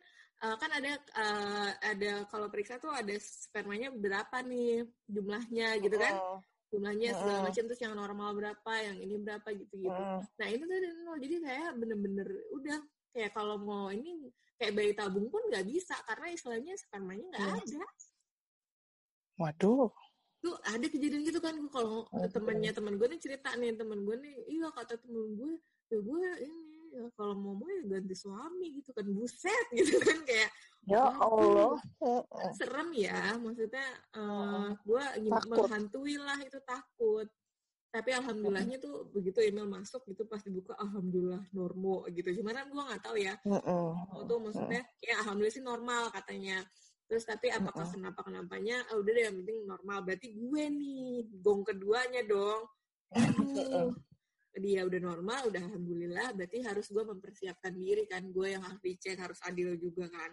uh, 0.43 0.55
kan 0.59 0.69
ada 0.75 0.91
uh, 1.15 1.71
ada 1.79 2.11
kalau 2.27 2.51
periksa 2.51 2.75
tuh 2.77 2.91
ada 2.91 3.15
spermanya 3.17 3.89
berapa 3.89 4.43
nih 4.43 4.83
jumlahnya 5.07 5.79
gitu 5.79 5.95
kan. 5.95 6.13
Oh. 6.19 6.39
Jumlahnya 6.73 7.13
segala 7.13 7.45
macam 7.45 7.63
terus 7.69 7.81
yang 7.85 7.93
normal 7.93 8.33
berapa, 8.33 8.73
yang 8.81 8.97
ini 8.97 9.21
berapa 9.21 9.45
gitu-gitu. 9.53 10.03
Nah 10.41 10.47
ini 10.49 10.63
tuh 10.65 10.77
nol. 11.05 11.17
Jadi 11.21 11.35
kayak 11.45 11.69
bener-bener 11.77 12.27
udah 12.49 12.79
kayak 13.13 13.29
kalau 13.37 13.61
mau 13.61 13.93
ini 13.93 14.33
kayak 14.57 14.73
bayi 14.73 14.91
tabung 14.97 15.29
pun 15.29 15.45
nggak 15.53 15.69
bisa 15.69 15.93
karena 16.09 16.33
istilahnya 16.33 16.73
spermanya 16.73 17.29
nggak 17.29 17.45
hmm. 17.45 17.61
ada. 17.61 17.85
Waduh. 19.37 19.93
Tuh 20.41 20.55
ada 20.65 20.85
kejadian 20.89 21.23
gitu 21.23 21.39
kan 21.39 21.55
kalau 21.69 22.09
okay. 22.09 22.27
temannya 22.33 22.71
teman 22.73 22.97
gue 22.97 23.07
nih 23.15 23.21
cerita 23.21 23.53
nih 23.53 23.77
teman 23.77 24.01
gue 24.03 24.15
nih 24.17 24.35
iya 24.51 24.67
kata 24.73 24.99
temen 24.99 25.39
gue 25.39 25.53
ya 25.87 25.97
gue 26.03 26.25
ini 26.41 26.62
ya 26.93 27.09
kalau 27.17 27.33
mau 27.33 27.57
mau 27.57 27.65
ya 27.65 27.97
ganti 27.97 28.13
suami 28.13 28.77
gitu 28.77 28.93
kan 28.93 29.05
buset 29.09 29.65
gitu 29.77 29.97
kan 29.97 30.21
kayak 30.21 30.49
ya 30.85 31.09
Allah. 31.09 31.81
serem 32.53 32.93
ya 32.93 33.33
maksudnya 33.41 33.87
uh, 34.13 34.77
gue 34.85 35.03
menghantui 35.49 36.21
lah 36.21 36.37
itu 36.45 36.61
takut. 36.61 37.25
Tapi 37.93 38.09
alhamdulillahnya 38.09 38.81
tuh 38.81 39.05
begitu 39.13 39.37
email 39.45 39.69
masuk 39.69 40.01
gitu 40.09 40.25
pas 40.25 40.41
dibuka 40.41 40.73
alhamdulillah 40.77 41.45
normal 41.53 42.09
gitu. 42.13 42.29
Cuman 42.41 42.53
kan 42.61 42.65
gue 42.69 42.83
nggak 42.89 43.03
tahu 43.05 43.17
ya 43.17 43.33
uh, 43.49 43.93
tuh 44.29 44.37
maksudnya 44.37 44.81
ya 45.01 45.21
alhamdulillah 45.25 45.55
sih 45.55 45.65
normal 45.65 46.13
katanya. 46.13 46.61
Terus 47.09 47.25
tapi 47.25 47.53
apakah 47.53 47.85
kenapa 47.89 48.21
kenapanya 48.25 48.81
oh, 48.93 49.01
udah 49.01 49.11
deh 49.13 49.23
yang 49.25 49.37
penting 49.41 49.57
normal. 49.65 49.97
Berarti 50.05 50.27
gue 50.33 50.63
nih 50.69 51.29
gong 51.41 51.61
keduanya 51.65 52.21
dong. 52.25 52.69
Aduh 53.13 53.93
dia 54.53 54.85
udah 54.85 55.01
normal 55.01 55.49
udah 55.49 55.61
alhamdulillah 55.65 56.37
berarti 56.37 56.61
harus 56.61 56.85
gue 56.93 57.01
mempersiapkan 57.01 57.73
diri 57.73 58.05
kan. 58.05 58.21
Gue 58.29 58.53
yang 58.53 58.61
harus 58.61 58.81
dicek 58.85 59.17
harus 59.17 59.41
adil 59.49 59.73
juga 59.81 60.05
kan. 60.13 60.31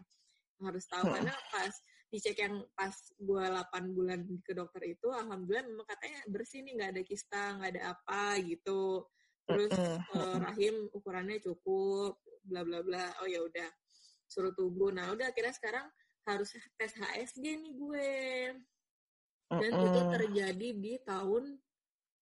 Harus 0.61 0.85
tahu. 0.85 1.09
Karena 1.09 1.33
pas 1.49 1.73
dicek 2.11 2.37
yang 2.37 2.61
pas 2.77 2.93
gue 3.17 3.45
8 3.45 3.97
bulan 3.97 4.21
ke 4.45 4.53
dokter 4.53 4.93
itu 4.93 5.09
alhamdulillah 5.09 5.65
memang 5.65 5.87
katanya 5.89 6.21
bersih 6.27 6.61
nih 6.67 6.75
nggak 6.77 6.91
ada 6.99 7.03
kista 7.07 7.43
nggak 7.57 7.71
ada 7.77 7.83
apa 7.97 8.23
gitu. 8.45 9.09
Terus 9.49 9.73
uh, 10.15 10.37
rahim 10.37 10.75
ukurannya 10.93 11.41
cukup 11.41 12.21
bla 12.45 12.61
bla 12.61 12.85
bla. 12.85 13.05
Oh 13.25 13.29
ya 13.31 13.41
udah. 13.41 13.71
Suruh 14.29 14.53
tunggu. 14.53 14.93
Nah 14.93 15.17
udah 15.17 15.33
kira 15.33 15.49
sekarang 15.51 15.89
harus 16.29 16.53
tes 16.77 16.93
HSG 16.93 17.45
nih 17.57 17.73
gue. 17.73 18.13
Dan 19.51 19.73
uh 19.75 19.83
itu 19.83 20.01
terjadi 20.15 20.69
di 20.79 20.95
tahun 21.03 21.59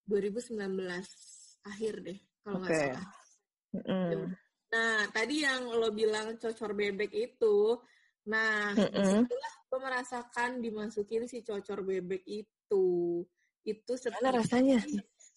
2019 0.08 0.56
akhir 1.68 1.94
deh 2.02 2.18
kalau 2.42 2.58
nggak 2.64 2.72
okay. 2.72 2.88
salah. 2.92 3.06
Uh 3.84 4.26
nah 4.68 5.00
tadi 5.16 5.48
yang 5.48 5.64
lo 5.64 5.88
bilang 5.96 6.36
cocor 6.36 6.76
bebek 6.76 7.08
itu 7.16 7.80
nah 8.28 8.76
uh 8.76 9.24
gue 9.68 9.80
merasakan 9.84 10.64
dimasukin 10.64 11.28
si 11.28 11.44
cocor 11.44 11.84
bebek 11.84 12.24
itu. 12.24 12.86
Itu 13.64 13.92
sebenarnya 14.00 14.40
rasanya? 14.40 14.80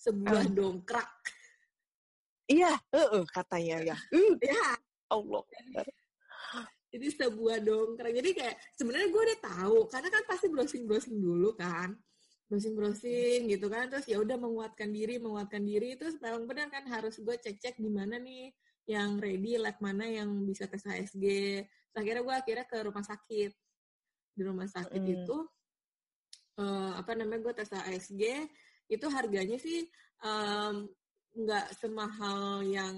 sebuah 0.02 0.50
um. 0.50 0.54
dongkrak. 0.56 1.12
Iya 2.48 2.74
uh, 2.74 3.22
uh, 3.22 3.24
katanya 3.28 3.94
ya. 3.94 3.98
Uh. 4.16 4.34
ya 4.40 4.80
Allah. 5.12 5.44
Jadi 6.92 7.08
sebuah 7.12 7.60
dongkrak. 7.60 8.12
Jadi 8.16 8.30
kayak 8.36 8.56
sebenarnya 8.76 9.08
gue 9.12 9.22
udah 9.22 9.40
tahu 9.44 9.78
karena 9.92 10.10
kan 10.10 10.24
pasti 10.26 10.48
browsing 10.48 10.84
browsing 10.88 11.20
dulu 11.20 11.54
kan 11.60 11.92
browsing 12.52 12.76
browsing 12.76 13.48
gitu 13.48 13.72
kan. 13.72 13.88
Terus 13.88 14.12
ya 14.12 14.20
udah 14.20 14.36
menguatkan 14.36 14.92
diri 14.92 15.16
menguatkan 15.24 15.64
diri. 15.64 15.96
Itu 15.96 16.12
memang 16.20 16.44
benar 16.44 16.68
kan 16.68 16.84
harus 16.92 17.16
gue 17.24 17.36
cek 17.40 17.64
cek 17.64 17.76
di 17.80 17.88
mana 17.88 18.20
nih 18.20 18.52
yang 18.92 19.16
ready 19.16 19.56
lab 19.56 19.80
mana 19.80 20.04
yang 20.04 20.28
bisa 20.44 20.68
tes 20.68 20.84
HSG 20.84 21.26
terus 21.64 21.96
akhirnya 21.96 22.24
gue 22.28 22.36
akhirnya 22.36 22.66
ke 22.68 22.78
rumah 22.84 23.06
sakit. 23.08 23.52
Di 24.36 24.42
rumah 24.44 24.68
sakit 24.68 25.00
mm. 25.00 25.12
itu 25.16 25.38
uh, 26.60 26.92
apa 27.00 27.12
namanya 27.16 27.40
gue 27.48 27.54
tes 27.56 27.72
ASG 27.72 28.24
itu 28.92 29.06
harganya 29.08 29.56
sih 29.56 29.88
nggak 31.32 31.68
um, 31.72 31.78
semahal 31.80 32.60
yang 32.68 32.96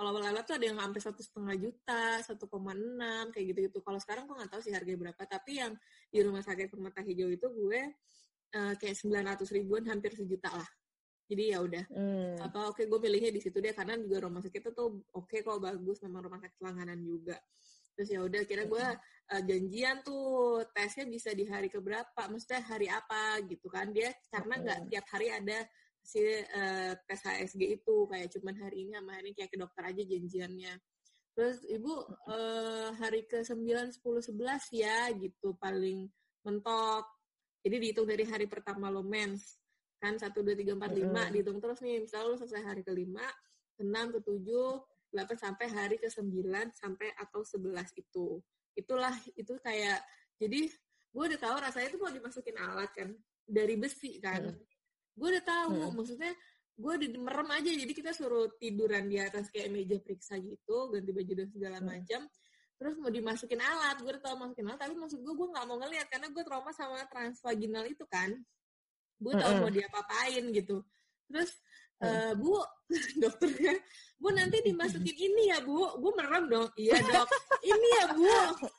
kalau 0.00 0.16
lala 0.16 0.40
tuh 0.40 0.56
ada 0.56 0.64
yang 0.64 0.80
sampai 0.80 1.00
satu 1.04 1.20
setengah 1.20 1.54
juta, 1.60 2.24
satu 2.24 2.48
koma 2.48 2.72
enam 2.72 3.28
kayak 3.28 3.52
gitu 3.52 3.68
gitu. 3.68 3.78
Kalau 3.84 4.00
sekarang 4.00 4.24
gue 4.24 4.32
nggak 4.32 4.48
tahu 4.48 4.64
sih 4.64 4.72
harganya 4.72 5.12
berapa. 5.12 5.22
Tapi 5.28 5.60
yang 5.60 5.76
di 6.08 6.18
rumah 6.24 6.40
sakit 6.40 6.72
Permata 6.72 7.04
Hijau 7.04 7.28
itu 7.28 7.44
gue 7.44 7.80
uh, 8.56 8.74
kayak 8.80 8.96
sembilan 8.96 9.36
ratus 9.36 9.52
ribuan, 9.52 9.84
hampir 9.92 10.16
sejuta 10.16 10.48
lah. 10.56 10.70
Jadi 11.28 11.52
ya 11.52 11.60
udah. 11.60 11.84
Hmm. 11.92 12.40
Apa 12.40 12.72
oke 12.72 12.80
okay, 12.80 12.84
gue 12.88 12.96
pilihnya 12.96 13.28
di 13.28 13.44
situ 13.44 13.60
deh 13.60 13.76
karena 13.76 14.00
juga 14.00 14.24
rumah 14.24 14.40
sakit 14.40 14.60
itu 14.64 14.70
tuh 14.72 14.88
oke 15.12 15.28
okay 15.28 15.44
kok 15.44 15.60
bagus, 15.60 16.00
memang 16.00 16.32
rumah 16.32 16.40
sakit 16.40 16.56
langganan 16.64 16.96
juga 17.04 17.36
terus 18.00 18.16
ya 18.16 18.24
udah 18.24 18.42
kira 18.48 18.64
gue 18.64 18.86
uh, 19.28 19.42
janjian 19.44 20.00
tuh 20.00 20.64
tesnya 20.72 21.04
bisa 21.04 21.36
di 21.36 21.44
hari 21.44 21.68
keberapa 21.68 22.32
maksudnya 22.32 22.64
hari 22.64 22.88
apa 22.88 23.44
gitu 23.44 23.68
kan 23.68 23.92
dia 23.92 24.08
karena 24.32 24.56
nggak 24.56 24.78
tiap 24.88 25.06
hari 25.12 25.28
ada 25.28 25.60
si 26.00 26.20
uh, 26.24 26.92
tes 27.06 27.20
HSG 27.20 27.80
itu 27.80 28.08
kayak 28.08 28.32
cuman 28.34 28.54
hari 28.58 28.88
ini 28.88 28.96
sama 28.96 29.10
hari 29.14 29.30
ini 29.30 29.36
kayak 29.36 29.50
ke 29.52 29.58
dokter 29.60 29.82
aja 29.86 30.02
janjiannya 30.02 30.74
terus 31.30 31.62
ibu 31.70 31.92
uh, 32.26 32.90
hari 32.98 33.24
ke 33.24 33.46
9, 33.46 33.62
10, 33.96 34.34
11 34.34 34.76
ya 34.76 35.12
gitu 35.14 35.54
paling 35.56 36.10
mentok 36.42 37.06
jadi 37.62 37.76
dihitung 37.76 38.08
dari 38.08 38.24
hari 38.26 38.50
pertama 38.50 38.90
lo 38.90 39.04
mens 39.04 39.60
kan 40.00 40.16
satu 40.16 40.40
dua 40.40 40.56
tiga 40.56 40.72
empat 40.72 40.96
lima 40.96 41.28
dihitung 41.28 41.60
terus 41.60 41.84
nih 41.84 42.00
misalnya 42.02 42.26
lo 42.32 42.36
selesai 42.40 42.64
hari 42.64 42.82
kelima 42.82 43.24
enam 43.80 44.12
ke 44.16 44.20
tujuh 44.24 44.80
8 45.10 45.34
sampai 45.34 45.66
hari 45.70 45.96
ke-9 45.98 46.46
sampai 46.70 47.10
atau 47.18 47.42
11 47.42 47.98
itu. 47.98 48.38
Itulah 48.78 49.14
itu 49.34 49.58
kayak 49.58 49.98
jadi 50.38 50.70
gue 51.10 51.24
udah 51.26 51.40
tahu 51.42 51.56
rasanya 51.58 51.90
itu 51.90 51.98
mau 51.98 52.14
dimasukin 52.14 52.56
alat 52.56 52.90
kan 52.94 53.10
dari 53.42 53.74
besi 53.74 54.22
kan. 54.22 54.54
Hmm. 54.54 54.69
Gue 55.14 55.28
udah 55.36 55.44
tahu 55.44 55.74
hmm. 55.76 55.92
maksudnya 55.96 56.32
gue 56.80 56.94
di 57.00 57.08
merem 57.18 57.48
aja. 57.52 57.70
Jadi 57.70 57.92
kita 57.92 58.10
suruh 58.16 58.48
tiduran 58.56 59.10
di 59.10 59.20
atas 59.20 59.52
kayak 59.52 59.68
meja 59.72 59.96
periksa 60.00 60.38
gitu 60.40 60.90
ganti 60.90 61.10
baju 61.10 61.32
dan 61.44 61.48
segala 61.50 61.78
hmm. 61.78 61.86
macam. 61.86 62.20
Terus 62.80 62.94
mau 62.96 63.12
dimasukin 63.12 63.60
alat 63.60 64.00
gue 64.00 64.10
udah 64.10 64.24
tahu 64.24 64.36
masukin 64.40 64.66
alat. 64.70 64.80
Tapi 64.80 64.94
maksud 64.96 65.18
gue 65.20 65.34
gue 65.36 65.48
nggak 65.52 65.66
mau 65.68 65.76
ngeliat 65.80 66.06
karena 66.08 66.28
gue 66.32 66.42
trauma 66.42 66.72
sama 66.72 67.04
transvaginal 67.08 67.84
itu 67.84 68.04
kan. 68.08 68.32
Gue 69.20 69.34
tahu 69.36 69.52
hmm. 69.52 69.60
mau 69.60 69.70
diapa-apain 69.70 70.44
gitu. 70.54 70.82
Terus 71.30 71.52
Uh, 72.00 72.32
bu 72.32 72.56
dokternya 73.20 73.76
bu 74.16 74.32
nanti 74.32 74.64
dimasukin 74.64 75.16
ini 75.20 75.52
ya 75.52 75.60
bu. 75.60 76.00
Bu 76.00 76.16
merem 76.16 76.48
dong. 76.48 76.72
Iya 76.72 76.96
dok. 76.96 77.28
Ini 77.60 77.88
ya 77.92 78.04
bu. 78.16 78.24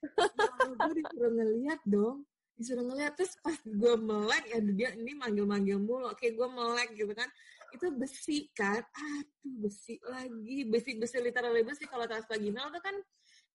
Nah, 0.00 0.86
gue 0.86 1.02
disuruh 1.02 1.28
ngeliat 1.28 1.80
dong 1.84 2.24
disuruh 2.60 2.84
ngeliat 2.84 3.16
terus 3.16 3.40
pas 3.40 3.56
gue 3.64 3.94
melek 3.96 4.44
ya 4.52 4.60
dia 4.60 4.90
ini 4.92 5.16
manggil-manggil 5.16 5.80
mulu. 5.80 6.12
Oke 6.12 6.28
gue 6.36 6.48
melek 6.52 6.92
gitu 6.92 7.16
kan. 7.16 7.24
Itu 7.72 7.88
besi 7.96 8.52
kan. 8.52 8.84
Aduh 8.84 9.64
besi 9.64 9.96
lagi. 10.04 10.68
Besi 10.68 11.00
besi 11.00 11.16
literally 11.24 11.64
besi. 11.64 11.88
Kalau 11.88 12.04
transvaginal 12.04 12.68
itu 12.68 12.80
kan 12.84 12.96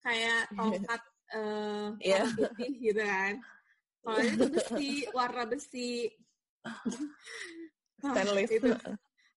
kayak 0.01 0.41
tongkat 0.57 1.01
uh, 1.37 1.89
yeah. 2.01 2.25
putih 2.33 2.71
gitu 2.81 3.01
kan. 3.05 3.37
Kalau 4.01 4.21
itu 4.25 4.43
besi 4.49 4.89
warna 5.13 5.45
besi. 5.45 6.09
Stainless. 8.01 8.49
Itu. 8.49 8.73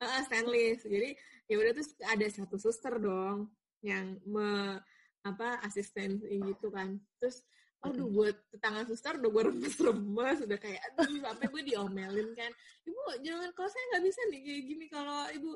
Uh, 0.01 0.21
stainless. 0.25 0.81
Jadi 0.89 1.13
ya 1.45 1.57
udah 1.61 1.73
terus 1.77 1.93
ada 2.09 2.27
satu 2.33 2.57
suster 2.57 2.97
dong 2.97 3.53
yang 3.85 4.17
me 4.25 4.81
apa 5.29 5.61
asisten 5.61 6.25
gitu 6.25 6.73
kan. 6.73 6.97
Terus 7.21 7.45
aduh 7.79 8.11
buat 8.11 8.35
tetangga 8.51 8.83
suster 8.85 9.15
udah 9.17 9.31
gue 9.31 9.43
remes-remes 9.55 10.39
udah 10.43 10.59
kayak 10.59 10.81
aduh 10.91 11.23
sampai 11.23 11.47
gue 11.47 11.63
diomelin 11.63 12.29
kan 12.35 12.51
ibu 12.83 12.99
jangan 13.23 13.49
kalau 13.55 13.71
saya 13.71 13.85
nggak 13.95 14.05
bisa 14.05 14.21
nih 14.29 14.41
kayak 14.43 14.63
gini 14.67 14.85
kalau 14.91 15.21
ibu 15.31 15.51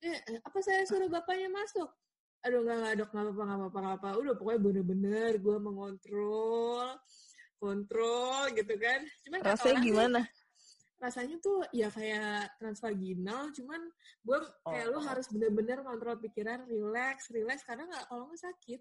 eh, 0.00 0.18
apa 0.40 0.58
saya 0.64 0.80
suruh 0.88 1.12
bapaknya 1.12 1.52
masuk 1.52 1.92
aduh 2.40 2.64
nggak 2.64 2.76
nggak 2.80 2.94
dok 2.96 3.10
nggak 3.12 3.24
apa 3.28 3.42
nggak 3.44 3.60
apa 3.68 3.78
nggak 3.84 3.96
apa 4.00 4.08
udah 4.16 4.34
pokoknya 4.34 4.60
bener-bener 4.64 5.32
gue 5.36 5.56
mengontrol 5.58 6.88
kontrol 7.58 8.46
gitu 8.54 8.74
kan. 8.78 9.02
Cuman 9.26 9.38
Rasanya 9.42 9.74
orang 9.74 9.82
gimana? 9.82 10.20
rasanya 10.98 11.36
tuh 11.38 11.62
ya 11.70 11.90
kayak 11.90 12.58
transvaginal, 12.58 13.50
cuman 13.50 13.78
gue 14.22 14.38
kayak 14.62 14.86
lu 14.90 14.98
Oh. 14.98 15.02
harus 15.02 15.26
bener-bener 15.30 15.82
kontrol 15.82 16.18
pikiran, 16.18 16.66
relax, 16.66 17.30
relax 17.30 17.62
karena 17.62 17.86
nggak 17.86 18.04
kalau 18.06 18.26
nggak 18.26 18.42
sakit. 18.46 18.80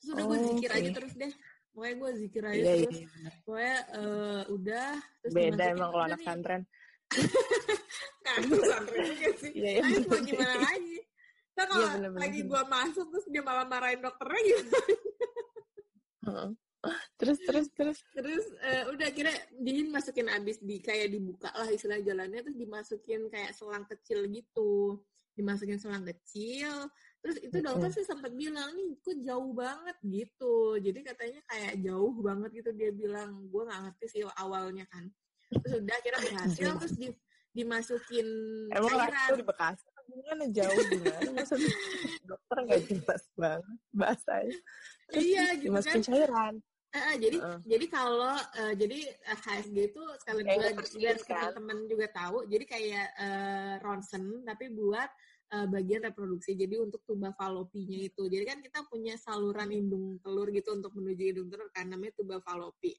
Terus 0.00 0.08
udah 0.12 0.24
gue 0.26 0.36
Oh, 0.36 0.44
zikir 0.52 0.70
aja 0.72 0.88
oke. 0.88 0.96
terus 0.96 1.12
deh. 1.12 1.32
Pokoknya 1.72 1.94
gue 1.96 2.10
zikir 2.20 2.42
aja 2.44 2.54
Iya, 2.54 2.72
iya, 2.72 2.84
terus. 2.84 2.96
iya. 3.00 3.06
benar. 3.08 3.32
Pokoknya 3.42 3.76
eh, 3.96 4.42
udah 4.52 4.88
terus 5.24 5.32
Beda 5.32 5.64
emang 5.72 5.88
kalau 5.90 6.04
anak 6.04 6.20
santren. 6.22 6.62
Nah, 8.22 8.38
itu 8.38 8.54
pesantren 8.54 9.02
juga 9.02 9.28
sih. 9.34 9.50
Iya, 9.52 9.70
iya, 9.74 9.82
Tapi 9.82 10.06
mau 10.06 10.20
gimana 10.22 10.54
lagi? 10.62 10.96
Ntar 11.52 11.64
kalau 11.66 11.82
Iya, 11.82 11.90
bener-bener. 11.98 12.20
lagi 12.22 12.40
gue 12.46 12.62
masuk 12.70 13.06
terus 13.10 13.26
dia 13.28 13.42
malah 13.42 13.66
marahin 13.66 14.00
dokternya 14.00 14.40
gitu. 14.46 14.78
Terus, 17.18 17.38
terus, 17.46 17.66
terus. 17.74 17.98
Terus 18.10 18.44
eh, 18.62 18.82
udah 18.90 19.08
kira 19.14 19.30
dia 19.62 19.86
masukin 19.86 20.26
abis 20.26 20.58
di 20.58 20.82
kayak 20.82 21.14
dibuka 21.14 21.50
lah 21.54 21.70
istilah 21.70 22.02
jalannya 22.02 22.42
terus 22.42 22.58
dimasukin 22.58 23.30
kayak 23.30 23.54
selang 23.54 23.86
kecil 23.86 24.26
gitu. 24.26 24.98
Dimasukin 25.38 25.78
selang 25.78 26.02
kecil. 26.02 26.90
Terus 27.22 27.36
itu 27.38 27.56
dokter 27.62 27.90
sih 27.94 28.02
sempat 28.02 28.34
bilang 28.34 28.74
nih 28.74 28.98
kok 28.98 29.16
jauh 29.22 29.52
banget 29.54 29.96
gitu. 30.02 30.76
Jadi 30.82 31.00
katanya 31.06 31.40
kayak 31.46 31.74
jauh 31.86 32.14
banget 32.18 32.50
gitu 32.58 32.70
dia 32.74 32.90
bilang. 32.90 33.46
Gue 33.46 33.62
nggak 33.62 33.80
ngerti 33.88 34.06
sih 34.10 34.22
awalnya 34.36 34.82
kan. 34.90 35.06
Terus 35.62 35.72
udah 35.86 35.98
kira 36.02 36.18
berhasil 36.18 36.68
terus 36.82 36.94
di, 36.98 37.08
dimasukin 37.54 38.26
Emang 38.74 38.90
cairan. 38.90 39.28
itu 39.30 39.34
di 39.38 39.46
Bekasi 39.46 39.86
gimana 40.12 40.44
jauh 40.50 40.82
gimana? 40.92 41.28
Maksudnya 41.36 41.72
dokter 42.26 42.56
nggak 42.68 42.82
jelas 42.90 43.22
banget 43.38 43.78
bahasanya. 43.94 44.58
Terus 45.08 45.22
Iya 45.22 45.44
gitu 45.56 45.56
kan. 45.56 45.62
dimasukin 45.62 46.02
cairan. 46.04 46.54
Eh, 46.92 47.00
eh, 47.00 47.16
jadi 47.16 47.38
Heeh. 47.40 47.58
jadi 47.64 47.86
kalau 47.88 48.36
eh, 48.36 48.74
jadi 48.76 48.98
eh, 49.08 49.38
HSG 49.48 49.76
itu 49.96 50.02
sekalian 50.20 50.44
Kayak 50.44 50.58
buat 50.60 50.72
ngepersihin, 50.76 51.00
biar 51.00 51.16
kan? 51.16 51.24
teman-teman 51.24 51.78
juga 51.88 52.06
tahu 52.12 52.38
jadi 52.52 52.64
kayak 52.68 53.06
eh, 53.16 53.72
ronsen 53.80 54.24
tapi 54.44 54.64
buat 54.76 55.08
eh, 55.52 55.66
bagian 55.68 56.08
reproduksi. 56.08 56.56
Jadi 56.56 56.80
untuk 56.80 57.04
tuba 57.04 57.36
falopinya 57.36 58.00
itu. 58.00 58.24
Jadi 58.26 58.44
kan 58.48 58.58
kita 58.64 58.88
punya 58.88 59.20
saluran 59.20 59.68
indung 59.68 60.16
telur 60.24 60.48
gitu 60.48 60.72
untuk 60.72 60.96
menuju 60.96 61.36
indung 61.36 61.48
telur 61.52 61.68
kan 61.70 61.92
namanya 61.92 62.16
tuba 62.16 62.40
falopi. 62.40 62.96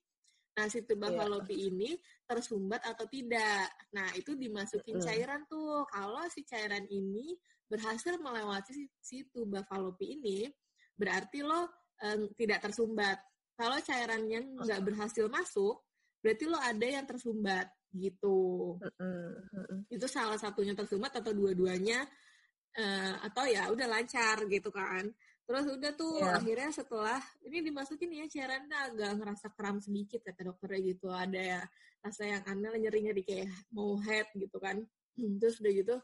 Nah 0.54 0.70
si 0.70 0.86
tuba 0.86 1.10
Iya. 1.10 1.26
falopi 1.26 1.56
ini 1.74 1.98
tersumbat 2.30 2.86
atau 2.86 3.10
tidak? 3.10 3.74
Nah 3.98 4.14
itu 4.14 4.38
dimasukin 4.38 5.02
Mm-mm. 5.02 5.06
cairan 5.10 5.42
tuh. 5.50 5.82
Kalau 5.90 6.22
si 6.30 6.46
cairan 6.46 6.86
ini 6.94 7.34
berhasil 7.66 8.22
melewati 8.22 8.70
si, 8.70 8.84
si 9.02 9.18
tuba 9.34 9.66
falopi 9.66 10.14
ini 10.22 10.46
berarti 10.94 11.42
lo 11.42 11.66
eh, 12.06 12.30
tidak 12.38 12.70
tersumbat. 12.70 13.18
Kalau 13.58 13.78
cairannya 13.82 14.62
nggak 14.62 14.82
berhasil 14.82 15.26
masuk, 15.30 15.82
berarti 16.22 16.46
lo 16.46 16.58
ada 16.62 16.86
yang 16.86 17.06
tersumbat 17.10 17.70
gitu. 17.94 18.78
Mm-mm, 18.78 19.30
mm-mm. 19.54 19.80
Itu 19.90 20.06
salah 20.10 20.38
satunya 20.38 20.74
tersumbat 20.74 21.14
atau 21.18 21.34
dua-duanya 21.34 22.06
eh, 22.78 23.14
atau 23.26 23.46
ya 23.50 23.70
udah 23.74 23.88
lancar 23.90 24.46
gitu 24.50 24.70
kan. 24.74 25.10
Terus 25.44 25.66
udah 25.76 25.92
tuh 25.94 26.24
Iya. 26.24 26.40
akhirnya 26.40 26.70
setelah 26.72 27.20
ini 27.44 27.60
dimasukin 27.68 28.12
ya 28.16 28.26
cairannya 28.32 28.78
agak 28.94 29.12
ngerasa 29.20 29.48
kram 29.54 29.78
sedikit 29.84 30.24
kata 30.24 30.50
dokternya 30.50 30.80
gitu. 30.96 31.08
Ada 31.12 31.42
ya 31.42 31.62
rasa 32.04 32.24
yang 32.28 32.44
aneh 32.48 32.74
nyeri-nyeri 32.80 33.24
kayak 33.24 33.52
mau 33.76 34.00
head 34.00 34.28
gitu 34.36 34.58
kan. 34.58 34.82
Terus 35.42 35.60
udah 35.62 35.74
gitu 35.74 35.96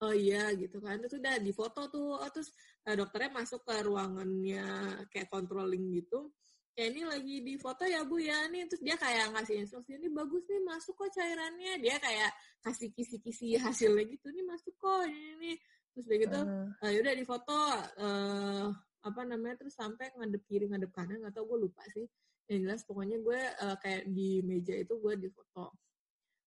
oh 0.00 0.14
iya 0.16 0.48
gitu 0.56 0.80
kan 0.80 0.96
terus 0.96 1.20
udah 1.20 1.36
di 1.44 1.52
foto 1.52 1.92
tuh 1.92 2.16
oh, 2.16 2.30
terus 2.32 2.48
eh, 2.88 2.96
dokternya 2.96 3.36
masuk 3.36 3.60
ke 3.68 3.84
ruangannya 3.84 4.64
kayak 5.12 5.28
controlling 5.28 5.92
gitu 5.92 6.32
kayak 6.72 6.96
ini 6.96 7.02
lagi 7.04 7.36
di 7.44 7.54
foto 7.60 7.84
ya 7.84 8.00
bu 8.08 8.16
ya 8.16 8.48
nih 8.48 8.64
terus 8.64 8.80
dia 8.80 8.96
kayak 8.96 9.36
ngasih 9.36 9.60
instruksi 9.60 10.00
ini 10.00 10.08
bagus 10.08 10.48
nih 10.48 10.62
masuk 10.64 10.96
kok 10.96 11.12
cairannya 11.12 11.84
dia 11.84 12.00
kayak 12.00 12.32
kasih 12.64 12.88
kisi-kisi 12.96 13.60
hasilnya 13.60 14.08
gitu 14.08 14.32
nih 14.32 14.44
masuk 14.48 14.72
kok 14.80 15.04
ini 15.04 15.36
nih 15.36 15.56
terus 16.00 16.08
udah 16.08 16.18
gitu 16.24 16.40
Mm. 16.40 16.66
eh, 16.80 16.90
yaudah 16.96 17.14
di 17.14 17.24
foto 17.28 17.58
eh 18.00 18.66
apa 19.00 19.20
namanya 19.24 19.64
terus 19.64 19.76
sampai 19.76 20.12
ngadep 20.16 20.42
kiri 20.48 20.68
ngadep 20.68 20.92
kanan 20.92 21.20
nggak 21.20 21.32
tau 21.36 21.44
gue 21.44 21.58
lupa 21.68 21.84
sih. 21.92 22.08
Yang 22.48 22.60
jelas 22.64 22.80
pokoknya 22.88 23.16
gue 23.20 23.40
eh, 23.40 23.76
kayak 23.84 24.02
di 24.08 24.30
meja 24.40 24.74
itu 24.74 24.96
gue 24.96 25.14
di 25.20 25.28
foto 25.28 25.76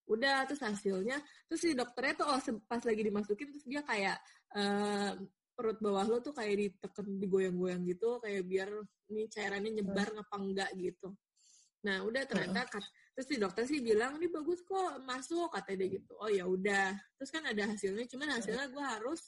udah 0.03 0.43
terus 0.43 0.59
hasilnya 0.59 1.15
terus 1.47 1.63
si 1.63 1.71
dokternya 1.71 2.13
tuh 2.19 2.27
oh 2.27 2.39
pas 2.67 2.83
lagi 2.83 3.01
dimasukin 3.07 3.47
terus 3.55 3.63
dia 3.63 3.79
kayak 3.87 4.19
eh, 4.51 5.15
perut 5.55 5.79
bawah 5.79 6.03
lo 6.09 6.17
tuh 6.19 6.35
kayak 6.35 6.59
diteken 6.59 7.23
digoyang-goyang 7.23 7.87
gitu 7.87 8.19
kayak 8.19 8.43
biar 8.43 8.69
nih 9.13 9.29
cairannya 9.31 9.71
nyebar 9.79 10.09
apa 10.11 10.35
enggak 10.41 10.69
gitu. 10.75 11.13
Nah 11.87 12.03
udah 12.03 12.23
ternyata 12.27 12.65
kat- 12.67 12.91
terus 13.13 13.27
si 13.31 13.35
dokter 13.39 13.63
sih 13.63 13.79
bilang 13.79 14.17
ini 14.17 14.27
bagus 14.27 14.59
kok 14.65 14.99
masuk 15.05 15.47
katanya 15.53 15.85
dia 15.85 15.89
gitu. 16.01 16.13
Oh 16.19 16.27
ya 16.27 16.43
udah. 16.49 16.91
Terus 17.15 17.29
kan 17.31 17.43
ada 17.47 17.63
hasilnya 17.69 18.03
cuman 18.09 18.27
hasilnya 18.41 18.67
gue 18.73 18.83
harus 18.83 19.21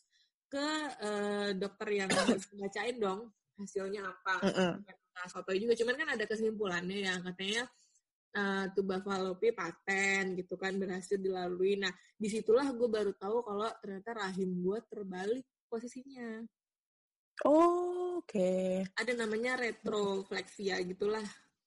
ke 0.56 0.70
eh, 1.04 1.50
dokter 1.60 1.88
yang 1.92 2.10
bacain 2.64 2.96
dong 2.96 3.28
hasilnya 3.60 4.08
apa. 4.08 4.36
Mm-mm. 4.48 4.74
nah 4.88 5.28
foto 5.28 5.52
juga. 5.56 5.76
Cuman 5.76 5.96
kan 6.00 6.10
ada 6.16 6.24
kesimpulannya 6.24 6.98
ya 7.12 7.16
katanya 7.20 7.64
eh, 8.36 8.66
tuba 8.72 9.04
falopi 9.04 9.52
paten 9.52 10.40
gitu 10.40 10.56
kan 10.56 10.80
berhasil 10.80 11.20
dilalui. 11.20 11.76
Nah 11.76 11.92
di 12.16 12.28
situlah 12.32 12.72
gue 12.72 12.88
baru 12.88 13.12
tahu 13.20 13.44
kalau 13.44 13.68
ternyata 13.84 14.16
rahim 14.16 14.64
gue 14.64 14.80
terbalik 14.88 15.44
posisinya. 15.68 16.48
Oh, 17.44 18.24
oke. 18.24 18.88
ada 18.96 19.12
namanya 19.12 19.60
retrofleksia 19.60 20.80
gitulah. 20.88 21.24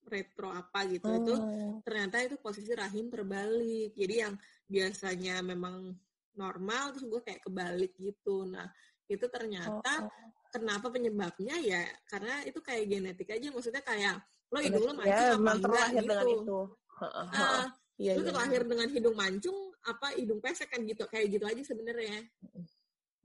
Retro 0.09 0.49
apa 0.49 0.89
gitu. 0.89 1.05
Itu 1.05 1.34
Oh. 1.36 1.84
ternyata 1.84 2.24
itu 2.24 2.41
posisi 2.41 2.72
rahim 2.72 3.12
terbalik. 3.12 3.93
Jadi 3.93 4.14
yang 4.24 4.32
biasanya 4.64 5.45
memang 5.45 5.93
normal 6.37 6.93
terus 6.93 7.07
gue 7.09 7.20
kayak 7.24 7.41
kebalik 7.47 7.93
gitu. 7.97 8.45
Nah 8.49 8.68
itu 9.09 9.24
Oh, 9.24 9.33
ternyata 9.33 9.93
oh. 10.05 10.12
kenapa 10.53 10.93
penyebabnya 10.93 11.57
ya 11.64 11.83
karena 12.09 12.45
itu 12.45 12.61
kayak 12.61 12.85
genetik 12.91 13.29
aja. 13.33 13.49
Maksudnya 13.49 13.83
kayak 13.85 14.20
lo 14.49 14.59
hidung 14.64 14.85
lo 14.85 14.93
ya, 14.93 14.97
mancung 14.97 15.16
apa 15.16 15.37
memang 15.37 15.57
enggak? 15.61 15.89
gitu. 15.89 16.01
dengan 16.05 16.26
itu. 16.29 16.61
Ah, 16.99 17.66
Iya, 17.99 18.14
lu 18.14 18.22
iya. 18.22 18.29
terlahir 18.31 18.62
dengan 18.62 18.89
hidung 18.95 19.16
mancung 19.18 19.59
apa 19.83 20.14
hidung 20.14 20.39
pesek 20.39 20.70
kan 20.70 20.87
gitu. 20.87 21.03
Kayak 21.11 21.26
gitu 21.35 21.45
aja 21.51 21.62
sebenarnya. 21.66 22.22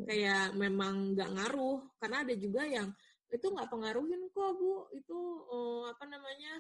Kayak 0.01 0.57
memang 0.57 1.13
nggak 1.13 1.29
ngaruh. 1.29 1.79
Karena 2.01 2.25
ada 2.25 2.33
juga 2.33 2.65
yang 2.65 2.89
itu 3.29 3.45
nggak 3.53 3.69
pengaruhin 3.69 4.33
kok 4.33 4.49
bu. 4.57 4.89
Itu 4.97 5.17
eh, 5.45 5.83
apa 5.93 6.03
namanya 6.09 6.53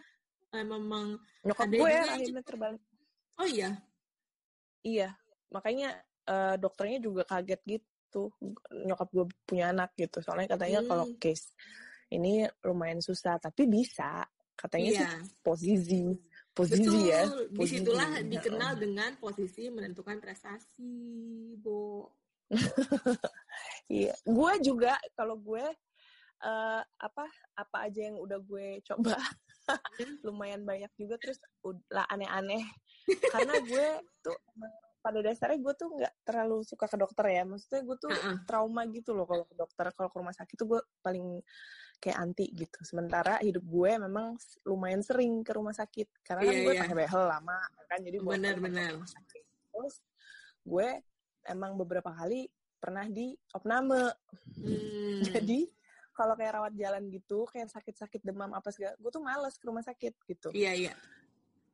eh, 0.53 0.65
memang 0.65 1.17
Nyokap 1.41 1.65
ada 1.65 1.73
gue 1.73 1.89
juga 1.89 1.89
yang 1.89 2.09
rahimnya 2.13 2.43
terbalik. 2.45 2.81
oh 3.41 3.47
iya? 3.49 3.69
Iya, 4.83 5.09
makanya 5.49 5.89
eh, 6.27 6.55
dokternya 6.59 6.99
juga 7.03 7.23
kaget 7.27 7.61
gitu. 7.65 8.29
Nyokap 8.69 9.09
gue 9.09 9.25
punya 9.43 9.73
anak 9.73 9.93
gitu. 9.97 10.21
Soalnya 10.21 10.53
katanya 10.53 10.79
Hmm. 10.83 10.89
kalau 10.89 11.05
case 11.17 11.53
ini 12.13 12.45
lumayan 12.61 13.01
susah, 13.01 13.41
tapi 13.41 13.65
bisa. 13.65 14.23
Katanya 14.53 14.89
sih 14.93 15.01
iya 15.01 15.11
posisi, 15.41 16.03
posisi 16.53 17.09
ya. 17.09 17.25
betul 17.25 17.57
posisi. 17.57 17.57
di 17.57 17.65
situlah 17.81 18.09
dikenal 18.21 18.71
dengan 18.77 19.11
posisi 19.17 19.63
menentukan 19.73 20.21
prestasi 20.21 20.93
bu 21.57 22.05
Iya, 23.89 24.13
gue 24.21 24.51
juga 24.61 24.93
kalau 25.17 25.41
gue 25.41 25.65
eh, 26.43 26.81
apa 26.85 27.25
apa 27.57 27.77
aja 27.89 28.13
yang 28.13 28.21
udah 28.21 28.37
gue 28.45 28.77
coba 28.85 29.17
lumayan 30.27 30.61
banyak 30.61 30.93
juga 31.01 31.17
terus 31.17 31.41
lah 31.89 32.05
aneh-aneh 32.13 32.61
karena 33.33 33.57
gue 33.57 33.87
tuh 34.21 34.37
emang 34.53 34.73
pada 35.03 35.19
dasarnya 35.19 35.59
gue 35.59 35.73
tuh 35.75 35.89
nggak 35.99 36.13
terlalu 36.23 36.63
suka 36.63 36.87
ke 36.87 36.95
dokter 36.95 37.27
ya. 37.27 37.43
Maksudnya 37.43 37.83
gue 37.83 37.97
tuh 37.99 38.07
Heeh. 38.09 38.37
trauma 38.47 38.87
gitu 38.87 39.11
loh 39.11 39.27
kalau 39.27 39.43
ke 39.43 39.51
dokter. 39.51 39.91
Kalau 39.91 40.07
ke 40.07 40.17
rumah 40.23 40.31
sakit 40.31 40.55
tuh 40.55 40.67
gue 40.71 40.81
paling 41.03 41.43
kayak 41.99 42.17
anti 42.23 42.47
gitu. 42.55 42.79
Sementara 42.87 43.35
hidup 43.43 43.67
gue 43.67 43.91
memang 43.99 44.39
lumayan 44.63 45.03
sering 45.03 45.43
ke 45.43 45.51
rumah 45.51 45.75
sakit. 45.75 46.23
Karena 46.23 46.47
kan 46.47 46.53
Iya, 46.55 46.63
gue 46.63 46.73
iya. 46.73 46.81
pakai 46.87 46.95
behel 46.95 47.23
lama 47.27 47.59
kan. 47.91 47.99
Jadi 47.99 48.17
gue 48.23 48.31
Benar-benar. 48.31 48.91
terus 49.75 49.95
gue 50.63 50.87
emang 51.51 51.75
beberapa 51.75 52.07
kali 52.15 52.47
pernah 52.79 53.03
di 53.11 53.35
opname. 53.51 54.07
Hmm. 54.55 55.19
jadi 55.35 55.67
kalau 56.15 56.37
kayak 56.39 56.53
rawat 56.63 56.73
jalan 56.79 57.03
gitu 57.11 57.43
kayak 57.51 57.67
sakit-sakit 57.73 58.23
demam 58.23 58.55
apa 58.55 58.71
segala 58.71 58.95
gue 58.95 59.11
tuh 59.11 59.19
males 59.19 59.59
ke 59.59 59.65
rumah 59.67 59.83
sakit 59.83 60.13
gitu. 60.31 60.47
Iya 60.55 60.71
iya. 60.71 60.93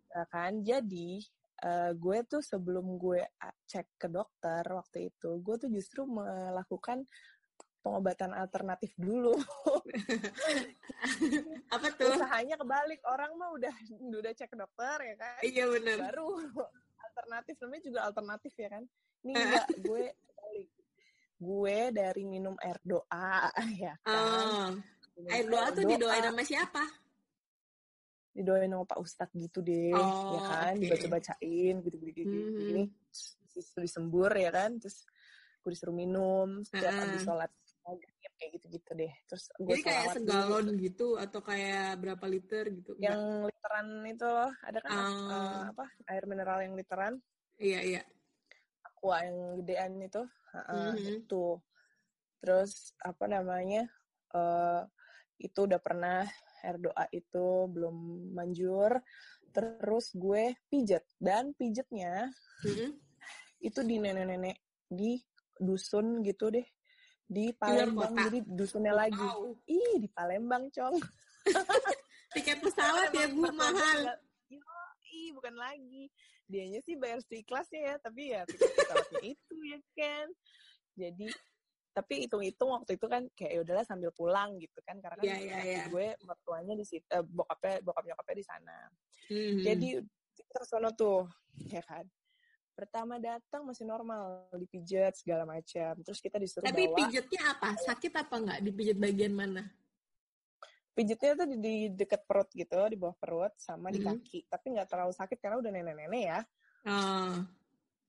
Ya 0.09 0.25
kan? 0.33 0.65
Jadi 0.65 1.21
eh, 1.63 1.91
gue 1.95 2.17
tuh 2.27 2.41
sebelum 2.43 2.95
gue 2.95 3.19
cek 3.67 3.99
ke 3.99 4.07
dokter 4.07 4.63
waktu 4.67 5.11
itu 5.13 5.39
gue 5.43 5.55
tuh 5.59 5.69
justru 5.69 6.07
melakukan 6.07 7.03
pengobatan 7.79 8.35
alternatif 8.35 8.91
dulu. 8.99 9.33
Apa 11.73 11.87
tuh? 11.95 12.11
Usahanya 12.11 12.59
kebalik 12.59 12.99
orang 13.07 13.31
mah 13.39 13.55
udah 13.55 13.73
udah 14.19 14.31
cek 14.35 14.51
ke 14.51 14.57
dokter 14.59 14.97
ya 14.99 15.15
kan? 15.15 15.39
Iya 15.41 15.63
benar 15.71 15.97
baru 16.11 16.27
alternatif 16.99 17.55
namanya 17.63 17.83
juga 17.83 17.99
alternatif 18.05 18.53
ya 18.59 18.69
kan? 18.69 18.83
Ini 19.23 19.31
enggak 19.35 19.67
gue 19.79 20.03
balik. 20.15 20.69
Gue 21.39 21.79
dari 21.95 22.23
minum 22.27 22.55
air 22.59 22.79
doa 22.83 23.47
ya 23.83 23.95
kan? 24.03 24.11
Oh. 24.11 24.67
Minum 25.15 25.31
air 25.31 25.45
doa 25.47 25.67
tuh 25.71 25.83
didoain 25.87 26.23
doa. 26.23 26.31
sama 26.35 26.43
siapa 26.43 26.83
didoain 28.35 28.69
sama 28.71 28.85
Pak 28.87 28.99
Ustadz 29.01 29.33
gitu 29.35 29.59
deh, 29.65 30.05
Oh, 30.05 30.37
ya 30.37 30.41
kan, 30.45 30.73
oke. 30.75 30.83
dibaca-bacain 30.85 31.75
gitu-gitu 31.85 32.37
gini, 32.61 32.83
terus 33.51 33.67
disembur 33.77 34.31
ya 34.37 34.49
kan, 34.53 34.77
terus 34.81 35.03
gue 35.65 35.71
disuruh 35.75 35.95
minum 35.95 36.63
setiap 36.63 36.93
Heeh. 36.93 37.03
habis 37.09 37.21
sholat 37.27 37.51
maghrib 37.83 38.33
kayak 38.39 38.51
gitu-gitu 38.61 38.91
deh, 38.95 39.13
terus 39.27 39.43
gue 39.57 39.75
Jadi 39.75 39.81
kayak 39.83 40.05
segalon 40.15 40.65
gitu 40.79 41.07
atau 41.19 41.39
kayak 41.43 41.99
berapa 41.99 42.25
liter 42.29 42.63
gitu? 42.71 42.91
Enggak. 42.95 43.17
yang 43.17 43.23
literan 43.49 43.87
itu 44.07 44.25
loh, 44.27 44.51
ada 44.63 44.79
kan 44.79 44.91
Ah. 44.93 45.09
eh, 45.09 45.63
apa 45.75 45.85
air 46.09 46.23
mineral 46.29 46.59
yang 46.63 46.73
literan, 46.79 47.13
Iya, 47.59 47.79
iya. 47.83 48.01
aqua 48.87 49.25
yang 49.27 49.37
gedean 49.63 49.93
itu, 49.99 50.21
Heeh, 50.55 50.91
Mhm. 50.95 51.25
itu. 51.27 51.59
Terus 52.39 52.95
apa 53.03 53.25
namanya? 53.27 53.89
eh 54.29 54.81
itu 55.41 55.59
udah 55.65 55.81
pernah 55.81 56.21
air 56.61 56.77
doa 56.77 57.05
itu 57.09 57.47
belum 57.67 57.95
manjur. 58.31 58.99
Terus 59.49 60.13
gue 60.13 60.53
pijet 60.67 61.03
dan 61.17 61.51
pijetnya 61.53 62.29
Mhm. 62.61 62.89
itu 63.59 63.79
di 63.81 63.95
nenek-nenek 63.97 64.57
di 64.85 65.19
dusun 65.55 66.21
gitu 66.21 66.49
deh 66.49 66.65
di 67.23 67.51
Palembang 67.51 68.13
kota? 68.13 68.23
jadi 68.25 68.39
dusunnya 68.43 68.93
Wow. 68.93 68.99
lagi 68.99 69.27
ih 69.67 69.93
di 69.99 70.07
Palembang 70.07 70.67
cong 70.69 70.95
Tiket 72.33 72.61
pesawat 72.61 73.09
ya 73.09 73.25
Bu 73.27 73.49
mahal. 73.49 74.17
Ih 75.09 75.33
bukan 75.33 75.55
lagi. 75.57 76.13
Dianya 76.45 76.77
sih 76.81 76.93
bayar 76.93 77.21
seikhlasnya 77.21 77.81
ya, 77.81 77.95
tapi 77.97 78.29
ya 78.29 78.45
tiket 78.45 78.69
pesawatnya 78.69 79.19
itu 79.23 79.55
ya 79.65 79.79
kan. 79.97 80.27
Jadi 80.93 81.27
tapi 81.89 82.25
hitung-hitung 82.25 82.69
waktu 82.71 82.95
itu 82.95 83.05
kan 83.09 83.25
kayak 83.33 83.51
ya 83.51 83.59
udahlah 83.65 83.85
sambil 83.85 84.13
pulang 84.13 84.55
gitu 84.61 84.77
kan 84.85 85.01
karena 85.01 85.19
kan 85.19 85.25
Iya, 85.25 85.37
iya, 85.41 85.57
iya. 85.61 85.83
gue 85.89 86.07
mertuanya 86.21 86.73
di 86.77 86.85
situ 86.85 87.03
eh, 87.05 87.25
bokapnya 87.25 87.81
bokap 87.81 88.03
nyokapnya 88.05 88.35
di 88.37 88.45
sana. 88.45 88.77
Mhm. 89.27 89.59
Jadi 89.65 89.87
kita 90.37 90.61
sono 90.63 90.89
tuh 90.93 91.27
ya 91.67 91.81
kan. 91.81 92.05
Pertama 92.77 93.19
datang 93.19 93.67
masih 93.67 93.83
normal, 93.83 94.47
dipijat 94.55 95.11
segala 95.19 95.43
macam. 95.43 95.99
Terus 95.99 96.23
kita 96.23 96.39
disuruh 96.39 96.63
Tapi 96.63 96.87
bawa 96.87 96.95
pijetnya 96.95 97.41
apa? 97.51 97.75
Sakit 97.75 98.13
apa 98.15 98.35
enggak? 98.39 98.59
Dipijet 98.63 98.95
bagian 98.95 99.35
mana? 99.35 99.63
pijitnya 100.89 101.31
tuh 101.31 101.47
di, 101.47 101.55
di 101.63 101.75
deket 101.95 102.27
perut 102.27 102.51
gitu, 102.51 102.75
di 102.91 102.99
bawah 102.99 103.15
perut 103.15 103.55
sama 103.55 103.87
di 103.87 104.03
Mhm. 104.03 104.19
kaki. 104.19 104.39
Tapi 104.51 104.65
nggak 104.75 104.87
terlalu 104.91 105.13
sakit 105.15 105.37
karena 105.39 105.55
udah 105.59 105.71
nenek-nenek 105.71 106.23
ya. 106.27 106.39
Oh. 106.87 107.39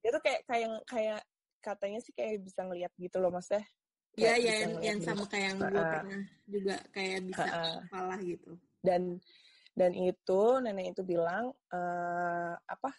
dia 0.01 0.11
tuh 0.11 0.23
kayak 0.25 0.41
kayak 0.49 0.71
kayak 0.89 1.21
katanya 1.61 2.01
sih 2.01 2.13
kayak 2.17 2.41
bisa 2.43 2.65
ngelihat 2.65 2.93
gitu 2.97 3.21
loh 3.21 3.31
maksudnya 3.33 3.65
Iya, 4.19 4.35
iya 4.37 4.53
bisa 4.59 4.65
yang, 4.67 4.73
yang 4.83 4.99
gitu. 4.99 5.07
sama 5.07 5.25
kayak 5.31 5.47
yang 5.47 5.59
gue 5.63 5.83
pernah 5.87 6.23
juga 6.51 6.77
kayak 6.91 7.19
bisa 7.31 7.45
Heeh. 7.47 7.77
kepala 7.87 8.17
gitu. 8.21 8.51
dan 8.83 9.03
dan 9.79 9.93
itu 9.95 10.41
nenek 10.61 10.87
itu 10.99 11.03
bilang 11.07 11.55
eh 11.71 12.55
apa 12.59 12.91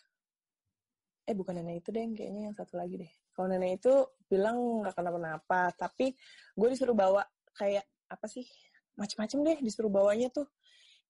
eh 1.27 1.35
bukan 1.35 1.59
nenek 1.59 1.83
itu 1.83 1.89
deh 1.91 2.05
kayaknya 2.15 2.41
yang 2.49 2.55
satu 2.55 2.79
lagi 2.79 2.95
deh 2.95 3.11
kalau 3.35 3.51
nenek 3.51 3.83
itu 3.83 3.93
bilang 4.31 4.55
nggak 4.81 4.95
kenapa-napa 4.95 5.75
tapi 5.75 6.15
gue 6.55 6.67
disuruh 6.71 6.95
bawa 6.95 7.21
kayak 7.59 7.83
apa 8.07 8.25
sih 8.31 8.47
macem-macem 8.95 9.43
deh 9.43 9.57
disuruh 9.59 9.91
bawanya 9.91 10.31
tuh 10.31 10.47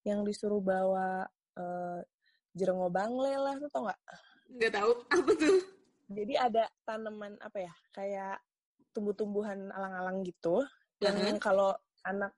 yang 0.02 0.26
disuruh 0.26 0.60
bawa 0.60 1.30
eh 1.56 2.00
jerengo 2.52 2.90
bangle 2.90 3.32
lah 3.38 3.56
tuh 3.62 3.70
tau 3.70 3.86
nggak 3.86 4.02
Nggak 4.52 4.72
tahu 4.76 4.92
apa 5.08 5.32
tuh. 5.40 5.58
Jadi 6.12 6.34
ada 6.48 6.64
tanaman 6.84 7.40
apa 7.40 7.58
ya 7.64 7.74
kayak 7.92 8.38
tumbuh-tumbuhan 8.92 9.72
alang-alang 9.72 10.22
gitu 10.22 10.62
yang 11.00 11.16
Heeh. 11.18 11.40
kalau 11.40 11.72
anak 12.04 12.36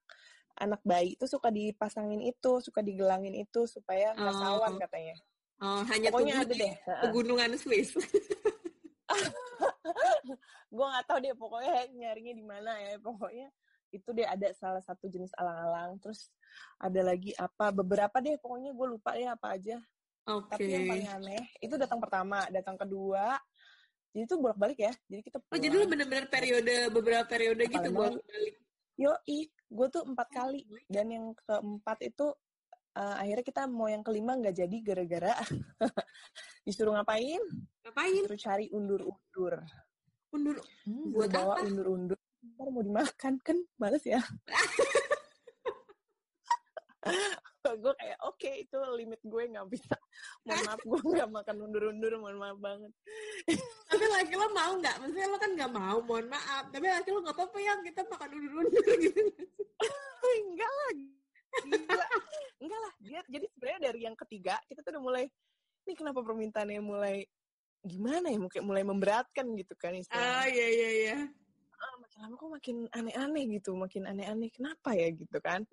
anak 0.53 0.81
bayi 0.85 1.17
itu 1.17 1.25
suka 1.25 1.49
dipasangin 1.49 2.21
itu 2.21 2.61
suka 2.61 2.85
digelangin 2.85 3.33
itu 3.33 3.65
supaya 3.65 4.13
nggak 4.13 4.35
Oh. 4.37 4.41
sawan 4.41 4.73
katanya 4.77 5.15
Oh, 5.63 5.79
hanya 5.87 6.11
pokoknya 6.11 6.43
ada 6.43 6.53
deh 6.53 6.73
pegunungan 7.07 7.55
Swiss. 7.55 7.95
gue 10.73 10.85
nggak 10.89 11.05
tahu 11.05 11.17
deh 11.21 11.35
pokoknya 11.37 11.87
nyarinya 11.93 12.33
di 12.33 12.43
mana 12.43 12.71
ya 12.81 12.97
pokoknya 12.99 13.47
itu 13.93 14.09
deh 14.09 14.25
ada 14.25 14.49
salah 14.57 14.81
satu 14.81 15.05
jenis 15.05 15.29
alang-alang 15.37 16.01
terus 16.01 16.33
ada 16.81 16.99
lagi 16.99 17.31
apa 17.37 17.69
beberapa 17.69 18.17
deh 18.19 18.35
pokoknya 18.41 18.73
gue 18.73 18.87
lupa 18.89 19.13
ya 19.13 19.37
apa 19.37 19.53
aja 19.53 19.77
Oke. 20.25 20.49
tapi 20.57 20.67
yang 20.67 20.83
paling 20.89 21.09
aneh 21.13 21.43
itu 21.61 21.75
datang 21.77 22.01
pertama 22.01 22.43
datang 22.49 22.75
kedua 22.75 23.37
jadi 24.13 24.23
itu 24.23 24.35
bolak-balik 24.37 24.79
ya 24.79 24.93
jadi 25.09 25.21
kita 25.21 25.37
Oh, 25.43 25.57
jadi 25.57 25.73
lu 25.73 25.79
pulang. 25.79 25.91
bener-bener 25.91 26.25
periode 26.29 26.75
beberapa 26.89 27.25
periode 27.25 27.63
gitu 27.65 27.89
Palembang. 27.89 28.13
buat 28.13 28.23
balik. 28.23 28.55
Yoi, 28.93 29.49
gue 29.49 29.87
tuh 29.89 30.03
empat 30.05 30.27
kali 30.29 30.61
dan 30.85 31.09
yang 31.09 31.25
keempat 31.33 31.97
itu 32.05 32.29
eh, 32.93 33.15
akhirnya 33.17 33.41
kita 33.41 33.61
mau 33.65 33.89
yang 33.89 34.05
kelima 34.05 34.37
nggak 34.37 34.53
jadi 34.53 34.77
gara-gara 34.85 35.33
disuruh 36.65 36.93
ngapain? 36.93 37.41
Ngapain? 37.81 38.21
Disuruh 38.21 38.39
cari 38.39 38.65
undur-undur. 38.69 39.65
Undur. 40.29 40.57
Hmm, 40.85 41.09
buat 41.09 41.27
bawa 41.27 41.57
apa? 41.57 41.65
undur-undur. 41.65 42.17
Ntar 42.53 42.67
mau 42.69 42.81
dimakan 42.81 43.33
kan, 43.41 43.57
males 43.77 44.05
ya. 44.05 44.21
gue 47.83 47.93
kayak 47.95 48.19
oke 48.27 48.51
itu 48.51 48.77
limit 48.99 49.21
gue 49.23 49.43
nggak 49.55 49.67
bisa. 49.71 49.95
Mohon 50.43 50.61
maaf 50.67 50.81
gue 50.83 50.99
nggak 51.15 51.31
makan 51.31 51.55
undur-undur, 51.63 52.11
mohon 52.19 52.37
maaf 52.37 52.57
banget. 52.59 52.91
Tapi 53.87 54.05
laki 54.11 54.33
lo 54.35 54.47
mau 54.51 54.71
nggak? 54.75 54.95
Maksudnya 54.99 55.27
lo 55.31 55.37
kan 55.39 55.51
nggak 55.55 55.71
mau, 55.71 55.97
mohon 56.03 56.27
maaf. 56.27 56.67
Tapi 56.69 56.85
laki 56.91 57.09
lo 57.15 57.19
nggak 57.23 57.35
apa-apa 57.39 57.57
ya 57.63 57.73
kita 57.79 58.01
makan 58.11 58.29
undur-undur 58.35 58.83
gitu. 59.03 59.21
enggak 60.33 60.71
lah, 60.71 60.91
gila. 61.63 62.05
Enggak 62.63 62.79
lah, 62.79 62.93
dia 63.03 63.21
jadi 63.27 63.45
sebenarnya 63.53 63.79
dari 63.91 63.99
yang 64.07 64.15
ketiga 64.17 64.55
kita 64.65 64.81
tuh 64.81 64.91
udah 64.97 65.03
mulai 65.03 65.23
ini 65.83 65.93
kenapa 65.99 66.23
permintaannya 66.23 66.79
mulai 66.79 67.27
gimana 67.83 68.31
ya 68.31 68.39
mungkin 68.39 68.63
mulai 68.63 68.87
memberatkan 68.87 69.43
gitu 69.59 69.75
kan 69.75 69.91
Ah, 69.91 69.99
istilahnya. 69.99 70.47
iya, 70.47 70.67
iya, 70.71 70.89
iya. 71.03 71.17
Ah, 71.83 71.95
makin 71.99 72.17
lama 72.23 72.33
kok 72.39 72.47
makin 72.55 72.77
aneh-aneh 72.95 73.43
gitu, 73.59 73.75
makin 73.75 74.07
aneh-aneh. 74.07 74.47
Kenapa 74.55 74.95
ya 74.95 75.11
gitu 75.11 75.35
kan? 75.43 75.67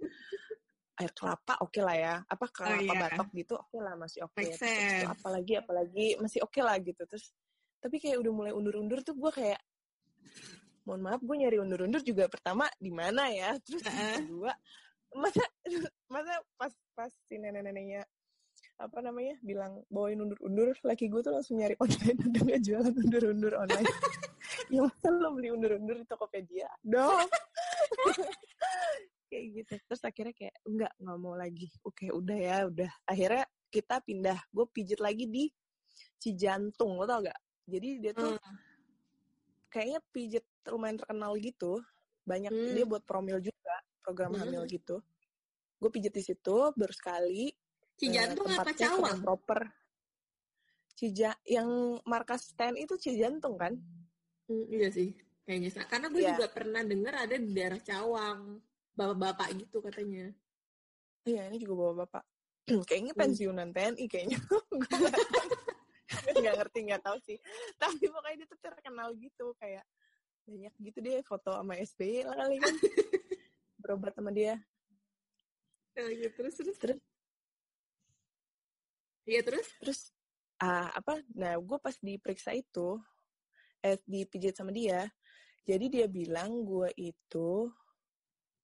Air 1.01 1.13
kelapa 1.17 1.55
oke 1.65 1.81
lah 1.81 1.97
ya. 1.97 2.15
Apa 2.29 2.47
kelapa 2.53 2.83
iya. 2.85 3.01
batok 3.09 3.29
gitu 3.33 3.55
oke 3.57 3.79
lah 3.81 3.95
masih 3.97 4.21
oke. 4.29 4.37
Make 4.37 4.55
Terus 4.55 4.61
habis 4.61 4.77
itu 4.77 4.97
sense. 5.01 5.13
apalagi 5.17 5.53
apalagi 5.57 6.07
masih 6.21 6.41
oke 6.45 6.61
lah 6.61 6.77
gitu. 6.79 7.03
Terus 7.09 7.27
tapi 7.81 7.97
kayak 7.97 8.21
udah 8.21 8.33
mulai 8.33 8.53
undur-undur 8.53 9.01
tuh 9.01 9.17
gue 9.17 9.33
kayak 9.33 9.61
mohon 10.85 11.01
maaf 11.01 11.21
gue 11.21 11.37
nyari 11.37 11.57
undur-undur 11.61 12.03
juga 12.05 12.29
pertama 12.29 12.69
di 12.77 12.93
mana 12.93 13.29
ya 13.33 13.57
terus 13.61 13.85
yang 13.85 13.95
Heeh. 13.95 14.17
kedua 14.25 14.53
masa 15.17 15.45
masa 16.13 16.35
pas 16.57 16.73
pas 16.99 17.13
si 17.29 17.37
nenek-neneknya 17.37 18.05
apa 18.81 18.99
namanya 19.05 19.37
bilang 19.45 19.85
bawain 19.93 20.21
undur-undur 20.25 20.73
laki 20.85 21.13
gue 21.13 21.21
tuh 21.21 21.37
langsung 21.37 21.61
nyari 21.61 21.77
online 21.77 22.17
udah 22.33 22.43
nggak 22.49 22.61
jualan 22.65 22.95
undur-undur 22.97 23.53
online 23.61 23.89
ya 24.73 24.81
masa 24.83 25.09
lo 25.13 25.37
beli 25.37 25.49
undur-undur 25.53 25.97
di 26.01 26.07
Tokopedia 26.09 26.69
dong 26.81 27.29
kayak 29.31 29.45
gitu 29.63 29.75
terus 29.87 30.03
akhirnya 30.03 30.35
kayak 30.35 30.55
enggak 30.67 30.93
nggak 30.99 31.19
mau 31.19 31.35
lagi 31.35 31.71
oke 31.81 32.05
udah 32.11 32.37
ya 32.37 32.57
udah 32.67 32.91
akhirnya 33.07 33.45
kita 33.71 34.03
pindah 34.03 34.39
gue 34.51 34.67
pijit 34.69 34.99
lagi 34.99 35.25
di 35.25 35.47
Cijantung 36.19 36.99
lo 36.99 37.07
tau 37.07 37.23
gak 37.23 37.39
jadi 37.65 37.89
dia 38.03 38.13
tuh 38.13 38.35
Hmm. 38.35 38.57
kayaknya 39.71 40.01
pijit 40.11 40.43
lumayan 40.67 40.99
terkenal 40.99 41.39
gitu 41.39 41.79
banyak 42.27 42.51
Hmm. 42.51 42.75
dia 42.75 42.85
buat 42.85 43.07
promil 43.07 43.39
juga 43.39 43.75
program 44.03 44.35
Hmm. 44.35 44.43
hamil 44.45 44.67
gitu 44.67 44.99
gue 45.79 45.91
pijit 45.91 46.11
di 46.11 46.21
situ 46.21 46.75
baru 46.75 46.91
sekali 46.91 47.55
Cijantung 47.95 48.49
Eh, 48.49 48.59
apa 48.59 48.75
Cawang? 48.75 49.23
proper 49.23 49.61
Cija 50.91 51.33
yang 51.47 51.69
markas 52.05 52.51
stand 52.51 52.77
itu 52.77 52.99
Cijantung 52.99 53.57
kan 53.57 53.79
Hmm, 54.45 54.67
iya 54.67 54.91
sih, 54.91 55.15
kayaknya. 55.47 55.87
Karena 55.87 56.11
gue 56.11 56.21
Iya. 56.21 56.35
juga 56.35 56.47
pernah 56.51 56.83
dengar 56.83 57.15
ada 57.23 57.39
di 57.39 57.55
daerah 57.55 57.79
Cawang. 57.79 58.59
Bapak-bapak 59.01 59.49
gitu 59.57 59.81
katanya. 59.81 60.29
iya 61.25 61.49
ini 61.49 61.57
juga 61.57 61.75
bawa 61.77 61.93
bapak 62.05 62.25
kayaknya 62.89 63.13
Hmm. 63.17 63.21
pensiunan 63.25 63.69
TNI 63.73 64.05
kayaknya 64.09 64.39
nggak 66.41 66.55
ngerti 66.61 66.79
nggak 66.91 67.03
tahu 67.05 67.17
sih 67.25 67.39
tapi 67.77 68.09
pokoknya 68.09 68.45
dia 68.45 68.49
tuh 68.49 68.61
terkenal 68.61 69.09
gitu 69.17 69.53
kayak 69.57 69.85
banyak 70.45 70.75
gitu 70.81 70.99
deh 71.01 71.21
foto 71.25 71.55
sama 71.55 71.77
SBY 71.79 72.25
lah 72.29 72.37
kali 72.41 72.57
kan 72.59 72.75
berobat 73.81 74.13
sama 74.13 74.31
dia 74.31 74.61
Ya, 75.91 76.07
gitu. 76.07 76.33
Terus, 76.39 76.55
terus. 76.55 76.77
Terus? 76.79 77.01
Iya, 79.27 79.41
terus? 79.45 79.67
terus 79.83 80.01
ah 80.57 80.89
apa 80.93 81.19
nah 81.33 81.57
gue 81.57 81.79
pas 81.81 81.97
diperiksa 81.99 82.53
itu 82.53 82.97
eh 83.81 83.97
dipijit 84.05 84.53
sama 84.53 84.71
dia 84.73 85.09
jadi 85.65 85.89
dia 85.89 86.07
bilang 86.07 86.63
gue 86.65 86.89
itu 86.97 87.69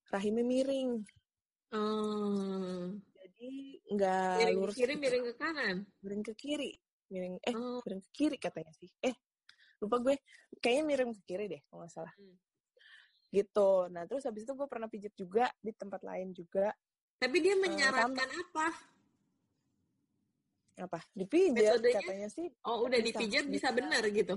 rahimnya 0.08 0.44
miring 0.44 0.90
Oh. 1.66 2.94
jadi 3.12 3.50
nggak 3.90 4.34
Miring 4.38 4.56
ke 4.56 4.62
lurus 4.62 4.76
kiri, 4.78 4.92
gitu. 4.94 5.02
miring 5.02 5.24
ke 5.26 5.34
kanan. 5.34 5.76
miring 6.00 6.22
ke 6.22 6.32
kiri 6.34 6.70
miring 7.06 7.34
eh 7.42 7.54
Oh. 7.54 7.82
miring 7.82 8.02
ke 8.02 8.10
kiri 8.14 8.36
katanya 8.38 8.70
sih 8.72 8.90
eh 9.02 9.14
lupa 9.76 9.98
gue 10.00 10.14
kayaknya 10.58 10.84
miring 10.84 11.12
ke 11.12 11.22
kiri 11.26 11.44
deh 11.48 11.60
kalau 11.66 11.82
nggak 11.82 11.92
salah 11.92 12.14
Hmm. 12.16 12.38
gitu 13.28 13.90
nah 13.90 14.06
terus 14.06 14.24
habis 14.24 14.46
itu 14.46 14.52
gue 14.52 14.66
pernah 14.66 14.86
pijit 14.86 15.12
juga 15.12 15.50
di 15.58 15.70
tempat 15.70 16.00
lain 16.00 16.30
juga 16.30 16.70
Tapi 17.16 17.36
dia 17.40 17.54
Eh, 17.54 17.60
menyarankan 17.60 18.28
apa? 18.30 18.66
apa 20.76 21.00
dipijat 21.10 21.80
katanya 21.80 22.28
sih 22.28 22.52
oh 22.62 22.84
udah 22.84 23.00
dipijat 23.00 23.48
bisa, 23.48 23.72
bisa 23.72 23.74
benar 23.74 24.04
gitu 24.06 24.36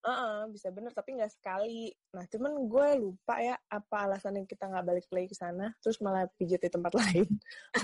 Uh, 0.00 0.08
uh, 0.08 0.38
bisa 0.48 0.72
bener 0.72 0.96
tapi 0.96 1.12
nggak 1.12 1.28
sekali. 1.28 1.92
Nah 2.16 2.24
cuman 2.24 2.52
gue 2.64 2.88
lupa 3.04 3.36
ya 3.36 3.52
apa 3.68 4.08
alasan 4.08 4.40
yang 4.40 4.48
kita 4.48 4.64
nggak 4.64 4.86
balik 4.88 5.04
lagi 5.12 5.28
ke 5.28 5.36
sana, 5.36 5.76
terus 5.84 6.00
malah 6.00 6.24
pijat 6.40 6.64
di 6.64 6.72
tempat 6.72 6.92
lain. 7.00 7.28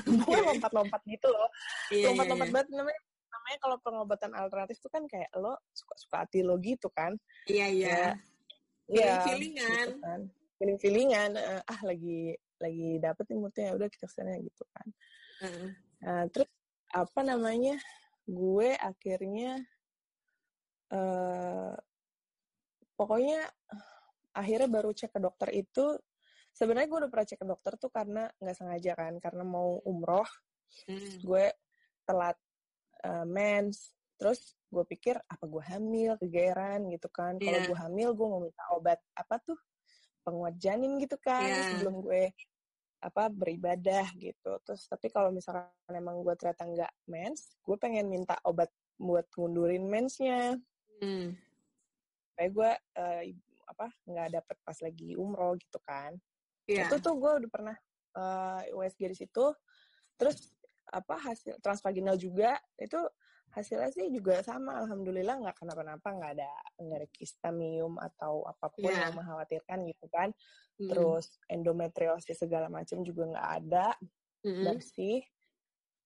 gue 0.08 0.38
lompat-lompat 0.48 1.04
gitu 1.04 1.28
loh, 1.28 1.48
iya, 1.92 2.00
iya, 2.00 2.06
lompat-lompat 2.08 2.48
iya, 2.48 2.54
banget 2.56 2.68
namanya. 2.72 3.00
Namanya 3.26 3.58
kalau 3.60 3.76
pengobatan 3.84 4.32
alternatif 4.32 4.80
tuh 4.80 4.88
kan 4.88 5.04
kayak 5.04 5.28
lo 5.36 5.60
suka-suka 5.76 6.24
hati 6.24 6.40
lo 6.40 6.56
gitu 6.56 6.88
kan. 6.88 7.12
Iya 7.44 7.66
iya. 7.68 8.00
Iya. 8.88 9.20
Feelingan. 9.28 9.86
Gitu 9.92 10.00
kan. 10.00 10.20
Feeling 10.56 10.78
feelingan. 10.80 11.30
Uh, 11.36 11.62
ah 11.68 11.80
lagi 11.84 12.32
lagi 12.56 12.96
dapet 12.96 13.24
nih 13.28 13.36
moodnya 13.36 13.64
ya 13.68 13.72
udah 13.76 13.88
kita 13.92 14.08
ke 14.08 14.14
sana 14.16 14.40
gitu 14.40 14.64
kan. 14.72 14.86
Uh. 15.44 15.68
Nah, 16.00 16.24
terus 16.32 16.48
apa 16.96 17.20
namanya? 17.20 17.76
Gue 18.24 18.72
akhirnya 18.74 19.60
uh, 20.90 21.76
pokoknya 22.96 23.44
akhirnya 24.32 24.68
baru 24.68 24.90
cek 24.92 25.16
ke 25.16 25.20
dokter 25.20 25.48
itu 25.52 25.96
sebenarnya 26.52 26.88
gue 26.88 26.98
udah 27.04 27.10
pernah 27.12 27.28
cek 27.28 27.40
ke 27.40 27.46
dokter 27.48 27.72
tuh 27.76 27.92
karena 27.92 28.24
nggak 28.40 28.56
sengaja 28.56 28.92
kan 28.96 29.14
karena 29.20 29.44
mau 29.44 29.80
umroh 29.84 30.28
hmm. 30.88 31.20
gue 31.24 31.46
telat 32.08 32.36
uh, 33.04 33.24
mens 33.28 33.92
terus 34.16 34.56
gue 34.72 34.84
pikir 34.88 35.20
apa 35.28 35.44
gue 35.44 35.62
hamil 35.68 36.16
kegeran 36.16 36.88
gitu 36.88 37.08
kan 37.12 37.36
yeah. 37.36 37.52
kalau 37.52 37.60
iya. 37.60 37.68
gue 37.68 37.78
hamil 37.78 38.08
gue 38.16 38.26
mau 38.28 38.40
minta 38.40 38.64
obat 38.72 39.00
apa 39.12 39.36
tuh 39.44 39.58
penguat 40.24 40.56
janin 40.56 40.96
gitu 40.96 41.20
kan 41.20 41.44
yeah. 41.44 41.76
sebelum 41.76 42.00
gue 42.00 42.32
apa 43.04 43.28
beribadah 43.28 44.08
gitu 44.16 44.56
terus 44.64 44.88
tapi 44.88 45.12
kalau 45.12 45.28
misalkan 45.28 45.68
emang 45.92 46.24
gue 46.24 46.32
ternyata 46.40 46.64
nggak 46.64 46.92
mens 47.12 47.60
gue 47.60 47.76
pengen 47.76 48.08
minta 48.08 48.40
obat 48.48 48.72
buat 48.96 49.28
ngundurin 49.36 49.84
mensnya 49.84 50.56
hmm 51.04 51.45
kayak 52.36 52.52
gue 52.52 52.70
uh, 53.00 53.22
apa 53.66 53.86
nggak 54.06 54.28
dapet 54.38 54.56
pas 54.62 54.78
lagi 54.78 55.18
umroh 55.18 55.58
gitu 55.58 55.80
kan 55.82 56.14
yeah. 56.70 56.86
itu 56.86 57.02
tuh 57.02 57.18
gue 57.18 57.32
udah 57.42 57.50
pernah 57.50 57.76
uh, 58.14 58.62
eh, 58.62 58.76
USG 58.76 59.10
di 59.10 59.16
situ 59.16 59.46
terus 60.14 60.54
apa 60.86 61.18
hasil 61.18 61.58
transvaginal 61.58 62.14
juga 62.14 62.54
itu 62.78 63.00
hasilnya 63.50 63.90
sih 63.90 64.06
juga 64.12 64.44
sama 64.44 64.84
alhamdulillah 64.84 65.40
nggak 65.42 65.56
kenapa-napa 65.58 66.08
nggak 66.12 66.32
ada 66.38 66.52
nggak 66.78 66.98
ada 67.02 67.08
kistamium 67.10 67.96
atau 67.98 68.46
apa 68.46 68.70
pun 68.70 68.90
yeah. 68.90 69.08
yang 69.08 69.16
mengkhawatirkan 69.16 69.78
gitu 69.88 70.06
kan 70.12 70.28
mm. 70.78 70.88
terus 70.92 71.40
endometriosis 71.50 72.38
segala 72.38 72.70
macam 72.70 73.02
juga 73.02 73.32
nggak 73.34 73.48
ada 73.64 73.86
mm-hmm. 74.44 74.64
bersih 74.66 75.20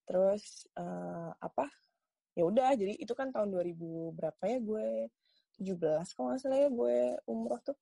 terus 0.08 0.66
uh, 0.78 1.34
apa 1.38 1.68
ya 2.34 2.46
udah 2.46 2.72
jadi 2.78 2.94
itu 2.96 3.12
kan 3.12 3.34
tahun 3.34 3.50
2000 3.52 4.16
berapa 4.16 4.42
ya 4.46 4.58
gue 4.62 4.88
17 5.60 6.16
kalau 6.16 6.32
nggak 6.32 6.40
salah 6.40 6.58
ya 6.58 6.68
gue 6.72 6.96
umroh 7.28 7.60
tuh. 7.60 7.76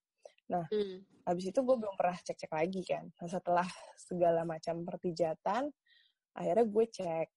Nah, 0.51 0.67
hmm. 0.69 1.25
habis 1.29 1.55
itu 1.55 1.61
gue 1.63 1.77
belum 1.79 1.95
pernah 1.95 2.19
cek-cek 2.19 2.51
lagi 2.51 2.83
kan. 2.83 3.07
Nah, 3.07 3.29
setelah 3.31 3.69
segala 3.95 4.43
macam 4.43 4.83
pertijatan, 4.83 5.71
akhirnya 6.35 6.67
gue 6.67 6.85
cek. 6.91 7.29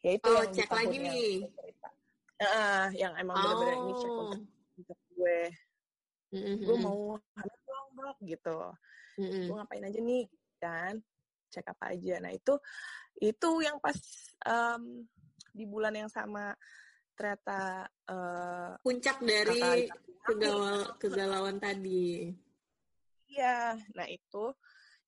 Ya 0.00 0.10
itu 0.16 0.28
oh, 0.30 0.40
yang 0.40 0.54
cek 0.54 0.70
lagi 0.70 0.96
nih. 0.96 1.30
Uh, 2.36 2.88
yang 2.96 3.12
emang 3.20 3.36
oh. 3.36 3.42
bener-bener 3.42 3.74
ini 3.76 3.92
cek 3.98 4.12
untuk, 4.12 4.42
untuk 4.80 4.98
gue. 5.12 5.40
Mm-hmm. 6.32 6.56
Gue 6.62 6.76
mau 6.80 7.00
hamil 7.18 7.60
dong, 7.66 7.88
dok, 7.98 8.16
gitu. 8.24 8.58
Mm-hmm. 9.20 9.44
Gue 9.44 9.54
ngapain 9.60 9.84
aja 9.84 10.00
nih, 10.00 10.24
kan? 10.62 10.94
Cek 11.52 11.66
apa 11.66 11.84
aja. 11.92 12.14
Nah, 12.22 12.32
itu 12.32 12.54
itu 13.16 13.50
yang 13.64 13.80
pas 13.80 13.96
um, 14.44 15.04
di 15.56 15.64
bulan 15.64 15.96
yang 15.96 16.10
sama 16.12 16.52
ternyata 17.16 17.88
uh, 18.12 18.76
puncak 18.84 19.18
dari 19.24 19.88
kegalauan 20.22 20.84
kegalauan 21.00 21.56
tadi. 21.56 22.30
Iya, 23.32 23.80
nah 23.96 24.06
itu 24.06 24.52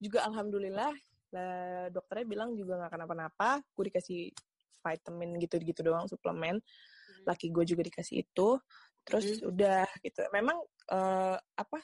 juga 0.01 0.27
alhamdulillah 0.27 0.93
lah, 1.29 1.93
dokternya 1.93 2.27
bilang 2.27 2.51
juga 2.57 2.81
nggak 2.81 2.93
kenapa-napa. 2.97 3.61
Gue 3.77 3.93
dikasih 3.93 4.33
vitamin 4.81 5.37
gitu-gitu 5.43 5.81
doang 5.85 6.09
suplemen. 6.09 6.59
Hmm. 6.59 7.25
Laki 7.29 7.53
gue 7.53 7.65
juga 7.69 7.85
dikasih 7.85 8.25
itu. 8.25 8.57
Terus 9.05 9.41
hmm. 9.41 9.51
udah 9.53 9.85
gitu. 10.01 10.25
Memang 10.33 10.57
uh, 10.93 11.37
apa? 11.37 11.79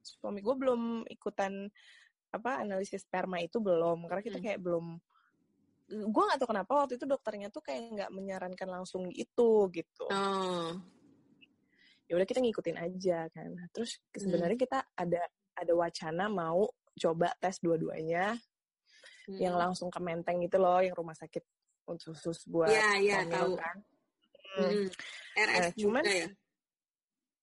Suami 0.00 0.40
gue 0.40 0.54
belum 0.56 1.04
ikutan 1.12 1.68
apa 2.30 2.62
analisis 2.62 3.02
sperma 3.02 3.42
itu 3.42 3.58
belum 3.58 4.06
karena 4.06 4.22
kita 4.22 4.38
hmm. 4.38 4.46
kayak 4.46 4.60
belum 4.62 5.02
gue 5.90 6.22
gak 6.30 6.38
tau 6.38 6.48
kenapa 6.54 6.72
waktu 6.86 6.94
itu 6.94 7.04
dokternya 7.04 7.50
tuh 7.50 7.66
kayak 7.66 7.82
nggak 7.90 8.10
menyarankan 8.14 8.68
langsung 8.70 9.10
itu 9.10 9.66
gitu 9.74 10.06
oh. 10.06 10.78
ya 12.06 12.12
udah 12.14 12.26
kita 12.26 12.38
ngikutin 12.38 12.78
aja 12.78 13.26
kan 13.34 13.50
terus 13.74 13.98
sebenarnya 14.14 14.54
hmm. 14.54 14.64
kita 14.70 14.78
ada 14.94 15.22
ada 15.58 15.72
wacana 15.74 16.30
mau 16.30 16.70
coba 16.94 17.34
tes 17.42 17.58
dua-duanya 17.58 18.38
hmm. 19.26 19.38
yang 19.42 19.58
langsung 19.58 19.90
ke 19.90 19.98
menteng 19.98 20.38
itu 20.46 20.56
loh 20.62 20.78
yang 20.78 20.94
rumah 20.94 21.18
sakit 21.18 21.42
untuk 21.90 22.14
khusus 22.14 22.46
buat 22.46 22.70
ya, 22.70 22.94
ya, 23.02 23.26
tahu. 23.26 23.58
kan 23.58 23.76
hmm. 24.62 24.62
Hmm. 24.62 24.86
RS 25.34 25.58
nah, 25.58 25.70
cuman 25.74 26.04
ya 26.06 26.26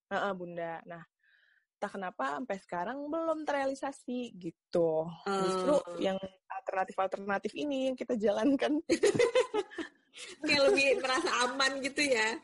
uh, 0.08 0.16
uh, 0.16 0.34
bunda 0.34 0.80
nah 0.88 1.04
tak 1.78 1.94
kenapa 1.94 2.42
sampai 2.42 2.58
sekarang 2.58 2.98
belum 3.06 3.46
terrealisasi 3.46 4.34
gitu. 4.34 5.06
Uh. 5.30 5.42
Justru 5.46 5.74
oh. 5.78 5.98
yang 6.02 6.18
alternatif-alternatif 6.68 7.56
ini 7.56 7.88
yang 7.88 7.96
kita 7.96 8.20
jalankan. 8.20 8.84
kayak 10.44 10.62
lebih 10.68 11.00
merasa 11.00 11.32
aman 11.48 11.80
gitu 11.80 12.04
ya. 12.04 12.36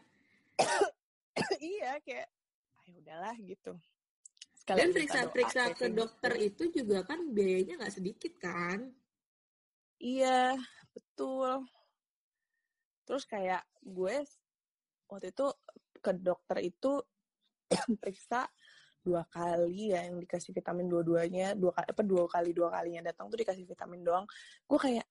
iya, 1.60 2.00
kayak 2.00 2.32
ayo 2.88 2.96
ah, 2.96 3.02
udahlah 3.04 3.36
gitu. 3.44 3.76
Sekali 4.56 4.78
Dan 4.80 4.90
periksa-periksa 4.96 5.76
ke 5.76 5.92
dokter 5.92 6.34
itu 6.40 6.72
juga 6.72 7.04
kan 7.04 7.20
biayanya 7.36 7.84
nggak 7.84 7.96
sedikit 8.00 8.34
kan? 8.40 8.88
Iya, 10.00 10.56
betul. 10.96 11.68
Terus 13.04 13.28
kayak 13.28 13.68
gue 13.84 14.24
waktu 15.12 15.36
itu 15.36 15.52
ke 16.00 16.12
dokter 16.16 16.58
itu 16.64 17.04
periksa 18.00 18.48
dua 19.04 19.28
kali 19.28 19.92
ya 19.92 20.08
yang 20.08 20.18
dikasih 20.24 20.56
vitamin 20.56 20.88
dua-duanya 20.88 21.60
dua 21.60 21.76
kali 21.76 21.88
apa 21.92 22.04
dua 22.08 22.24
kali 22.32 22.50
dua 22.56 22.72
kalinya 22.72 23.12
datang 23.12 23.28
tuh 23.28 23.38
dikasih 23.38 23.68
vitamin 23.68 24.02
doang. 24.02 24.26
Gue 24.64 24.80
kayak 24.80 25.06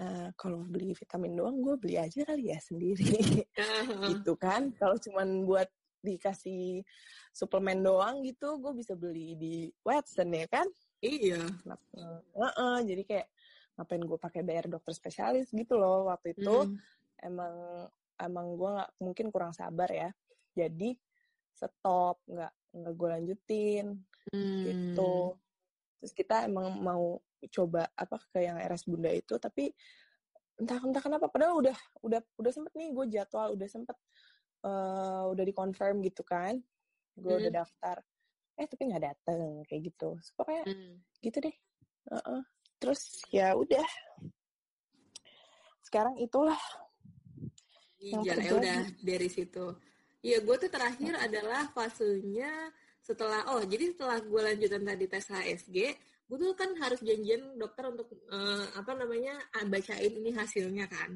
uh, 0.00 0.28
kalau 0.34 0.64
beli 0.64 0.96
vitamin 0.96 1.36
doang 1.36 1.60
gue 1.60 1.74
beli 1.76 1.96
aja 2.00 2.24
kali 2.24 2.50
ya 2.50 2.58
sendiri. 2.58 3.44
Gitu 4.10 4.32
kan. 4.40 4.72
Kalau 4.80 4.96
cuman 4.96 5.44
buat 5.44 5.68
dikasih 6.06 6.86
suplemen 7.34 7.82
doang 7.82 8.22
gitu 8.22 8.62
gue 8.62 8.72
bisa 8.78 8.94
beli 8.94 9.36
di 9.36 9.54
Watson 9.84 10.32
ya 10.32 10.46
kan? 10.48 10.66
Iya. 11.04 11.44
Uh, 11.66 12.20
uh, 12.40 12.54
uh, 12.56 12.78
jadi 12.80 13.02
kayak 13.04 13.28
ngapain 13.76 14.00
gue 14.00 14.18
pakai 14.18 14.40
bayar 14.40 14.72
dokter 14.72 14.96
spesialis 14.96 15.52
gitu 15.52 15.76
loh 15.76 16.08
waktu 16.08 16.32
itu. 16.32 16.72
Mm. 16.72 16.78
emang 17.16 17.54
emang 18.20 18.46
gue 18.56 18.70
nggak 18.76 18.90
mungkin 19.02 19.26
kurang 19.28 19.52
sabar 19.52 19.88
ya. 19.92 20.08
Jadi 20.56 20.96
stop 21.52 22.20
nggak 22.28 22.52
nggak 22.76 22.94
gue 22.94 23.08
lanjutin 23.08 23.86
hmm. 24.32 24.62
gitu 24.68 25.36
terus 26.00 26.12
kita 26.12 26.44
emang 26.44 26.76
mau 26.80 27.18
coba 27.52 27.88
apa 27.96 28.16
ke 28.32 28.44
yang 28.44 28.60
RS 28.60 28.84
Bunda 28.88 29.10
itu 29.12 29.38
tapi 29.40 29.72
entah 30.56 30.80
entah 30.80 31.02
kenapa 31.04 31.28
padahal 31.28 31.60
udah 31.60 31.76
udah 32.00 32.20
udah 32.40 32.52
sempet 32.52 32.72
nih 32.76 32.92
gue 32.92 33.04
jadwal 33.12 33.52
udah 33.52 33.68
sempet 33.68 33.96
uh, 34.64 35.28
udah 35.28 35.44
dikonfirm 35.44 36.00
gitu 36.04 36.24
kan 36.24 36.56
gue 37.16 37.32
hmm. 37.32 37.42
udah 37.44 37.52
daftar 37.64 37.96
eh 38.56 38.64
tapi 38.64 38.82
nggak 38.88 39.04
dateng 39.04 39.60
kayak 39.68 39.92
gitu 39.92 40.16
so, 40.24 40.32
pokoknya 40.36 40.64
hmm. 40.64 40.96
gitu 41.20 41.38
deh 41.44 41.56
uh 42.08 42.16
-uh. 42.16 42.42
terus 42.80 43.20
ya 43.28 43.52
udah 43.52 43.84
sekarang 45.84 46.16
itulah 46.18 46.58
yang 48.00 48.24
ya 48.24 48.52
udah 48.52 48.80
dari 49.04 49.28
situ 49.28 49.76
Iya, 50.26 50.42
gue 50.42 50.56
tuh 50.58 50.70
terakhir 50.74 51.14
adalah 51.22 51.70
fasenya 51.70 52.50
setelah 52.98 53.46
oh 53.54 53.62
jadi 53.62 53.94
setelah 53.94 54.18
gue 54.18 54.40
lanjutan 54.42 54.82
tadi 54.82 55.06
tes 55.06 55.22
HSG, 55.30 55.76
gue 56.26 56.36
tuh 56.42 56.50
kan 56.58 56.74
harus 56.82 56.98
janjian 56.98 57.54
dokter 57.54 57.86
untuk 57.86 58.10
uh, 58.34 58.66
apa 58.74 58.98
namanya 58.98 59.38
ah, 59.54 59.62
bacain 59.70 60.10
ini 60.10 60.34
hasilnya 60.34 60.90
kan. 60.90 61.14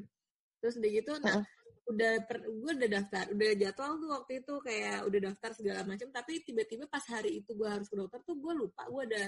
Terus 0.63 0.79
udah 0.79 0.91
gitu, 0.95 1.11
nah 1.19 1.43
udah 1.91 2.13
per, 2.23 2.39
gue 2.47 2.71
udah 2.71 2.89
daftar, 2.95 3.25
udah 3.35 3.49
jadwal 3.59 3.91
tuh 3.99 4.09
waktu 4.15 4.31
itu 4.39 4.53
kayak 4.63 4.97
udah 5.03 5.19
daftar 5.27 5.51
segala 5.59 5.81
macam, 5.83 6.07
tapi 6.15 6.39
tiba-tiba 6.47 6.87
pas 6.87 7.03
hari 7.11 7.43
itu 7.43 7.51
gue 7.51 7.67
harus 7.67 7.91
ke 7.91 7.99
dokter 7.99 8.23
tuh 8.23 8.39
gue 8.39 8.53
lupa 8.55 8.87
gue 8.87 9.03
ada 9.11 9.23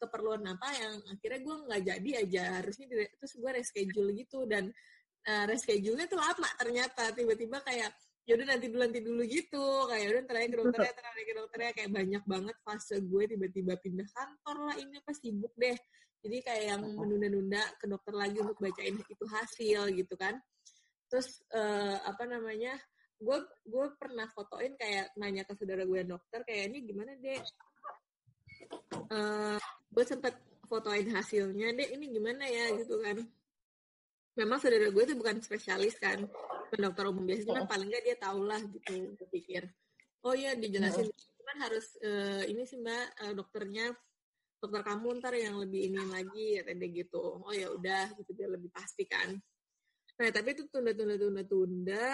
keperluan 0.00 0.44
apa 0.48 0.68
yang 0.76 0.94
akhirnya 1.12 1.40
gue 1.44 1.56
nggak 1.68 1.82
jadi 1.88 2.10
aja 2.24 2.42
harusnya 2.60 2.86
terus 3.16 3.32
gue 3.36 3.50
reschedule 3.52 4.12
gitu 4.12 4.44
dan 4.44 4.68
uh, 5.24 5.44
reschedule-nya 5.48 6.04
tuh 6.08 6.20
lama 6.20 6.48
ternyata 6.60 7.16
tiba-tiba 7.16 7.64
kayak 7.64 7.92
ya 8.26 8.32
udah 8.34 8.46
nanti 8.58 8.66
dulu 8.66 8.80
nanti 8.82 9.00
dulu 9.00 9.22
gitu. 9.24 9.66
Kayak 9.86 10.02
ya 10.02 10.08
udah 10.10 10.24
terakhir 10.26 10.48
ke 10.50 10.56
dokternya 10.58 10.94
terakhir 10.98 11.24
ke 11.24 11.34
dokternya 11.38 11.70
kayak 11.78 11.90
banyak 11.94 12.22
banget 12.26 12.56
fase 12.66 12.96
gue 12.98 13.22
tiba-tiba 13.30 13.74
pindah 13.78 14.08
kantor 14.10 14.56
lah. 14.66 14.74
Ini 14.76 14.94
apa 14.98 15.12
sibuk 15.14 15.54
deh. 15.54 15.78
Jadi 16.26 16.36
kayak 16.42 16.64
yang 16.74 16.82
menunda-nunda 16.98 17.62
ke 17.78 17.86
dokter 17.86 18.14
lagi 18.18 18.36
untuk 18.42 18.58
bacain 18.58 18.98
itu 18.98 19.24
hasil 19.30 19.80
gitu 19.94 20.14
kan. 20.18 20.34
Terus 21.06 21.38
uh, 21.54 22.02
apa 22.02 22.26
namanya 22.26 22.74
gue 23.16 23.38
gue 23.62 23.86
pernah 23.96 24.26
fotoin 24.34 24.74
kayak 24.74 25.14
nanya 25.16 25.46
ke 25.46 25.54
saudara 25.54 25.86
gue 25.86 26.02
dokter 26.04 26.42
kayak 26.44 26.68
ini 26.68 26.84
gimana 26.84 27.16
deh 27.16 27.40
uh, 29.08 29.56
gue 29.88 30.04
sempet 30.04 30.36
fotoin 30.68 31.08
hasilnya 31.14 31.72
deh 31.78 31.94
ini 31.94 32.10
gimana 32.10 32.42
ya? 32.50 32.74
Gitu 32.74 32.98
kan 32.98 33.22
memang 34.36 34.60
saudara 34.60 34.92
gue 34.92 35.04
tuh 35.08 35.16
bukan 35.16 35.40
spesialis 35.40 35.96
kan 35.96 36.22
dokter 36.76 37.04
umum. 37.08 37.24
Biasa 37.24 37.48
cuman 37.48 37.66
paling 37.66 37.88
nggak 37.88 38.04
dia 38.04 38.16
tau 38.20 38.40
lah 38.44 38.60
gitu 38.60 39.16
gue 39.16 39.28
pikir 39.32 39.64
oh 40.26 40.34
iya 40.34 40.58
dijelasin. 40.58 41.06
Cuman 41.38 41.56
harus 41.62 41.86
uh, 42.02 42.42
ini 42.50 42.66
sih 42.66 42.82
mbak 42.82 43.06
uh, 43.22 43.32
dokternya 43.38 43.94
dokter 44.58 44.82
kamu 44.82 45.22
ntar 45.22 45.34
yang 45.38 45.62
lebih 45.62 45.94
ini 45.94 46.02
lagi 46.10 46.58
ya 46.58 46.66
dia 46.66 46.88
gitu. 46.90 47.38
Oh 47.38 47.54
ya 47.54 47.70
udah 47.70 48.10
gitu 48.18 48.34
dia 48.34 48.50
lebih 48.50 48.68
pasti 48.74 49.06
kan. 49.06 49.38
Nah 50.18 50.28
tapi 50.34 50.58
itu 50.58 50.66
tunda 50.66 50.90
tunda 50.90 51.14
tunda 51.14 51.42
tunda 51.46 52.08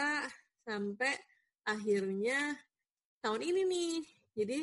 sampai 0.69 1.13
akhirnya 1.65 2.53
tahun 3.25 3.41
ini 3.41 3.63
nih. 3.65 3.95
Jadi 4.37 4.59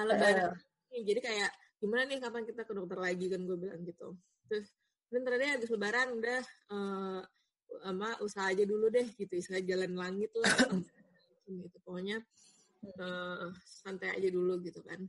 uh, 0.00 0.04
lebaran 0.08 0.56
uh. 0.56 0.56
jadi 0.96 1.20
kayak 1.20 1.50
gimana 1.76 2.08
nih 2.08 2.18
kapan 2.24 2.42
kita 2.48 2.64
ke 2.64 2.72
dokter 2.72 2.96
lagi 2.96 3.26
kan 3.28 3.44
gue 3.44 3.56
bilang 3.60 3.84
gitu. 3.84 4.16
Terus 4.48 4.72
dan 5.10 5.20
ternyata 5.22 5.54
habis 5.58 5.70
lebaran 5.70 6.08
udah 6.18 6.42
uh, 6.72 7.20
sama 7.82 8.08
usaha 8.22 8.50
aja 8.50 8.64
dulu 8.66 8.90
deh 8.90 9.06
gitu 9.14 9.38
usaha 9.38 9.62
jalan 9.62 9.92
langit 9.94 10.30
lah 10.34 10.54
gitu 11.66 11.76
pokoknya 11.86 12.18
uh, 12.98 13.50
santai 13.62 14.18
aja 14.18 14.28
dulu 14.30 14.58
gitu 14.62 14.82
kan 14.82 15.02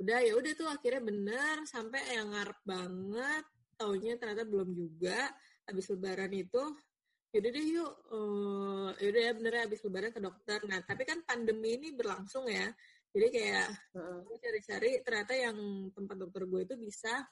udah 0.00 0.18
ya 0.18 0.32
udah 0.34 0.52
tuh 0.56 0.68
akhirnya 0.68 1.02
bener 1.04 1.56
sampai 1.68 2.00
yang 2.16 2.32
ngarep 2.32 2.58
banget 2.66 3.44
taunya 3.78 4.18
ternyata 4.18 4.42
belum 4.48 4.74
juga 4.74 5.30
habis 5.68 5.86
lebaran 5.92 6.32
itu 6.34 6.62
yaudah 7.32 7.50
deh 7.54 7.64
yuk 7.64 7.92
uh, 8.12 8.90
yaudah 8.98 9.22
ya 9.30 9.32
bener 9.32 9.52
ya 9.56 9.62
habis 9.64 9.80
lebaran 9.84 10.10
ke 10.12 10.20
dokter 10.20 10.58
nah 10.68 10.80
tapi 10.84 11.02
kan 11.06 11.22
pandemi 11.24 11.80
ini 11.80 11.94
berlangsung 11.96 12.44
ya 12.50 12.68
jadi 13.12 13.26
kayak 13.28 13.68
uh. 13.96 14.20
cari-cari 14.40 15.00
ternyata 15.04 15.32
yang 15.36 15.56
tempat 15.92 16.16
dokter 16.16 16.48
gue 16.48 16.60
itu 16.64 16.74
bisa 16.76 17.24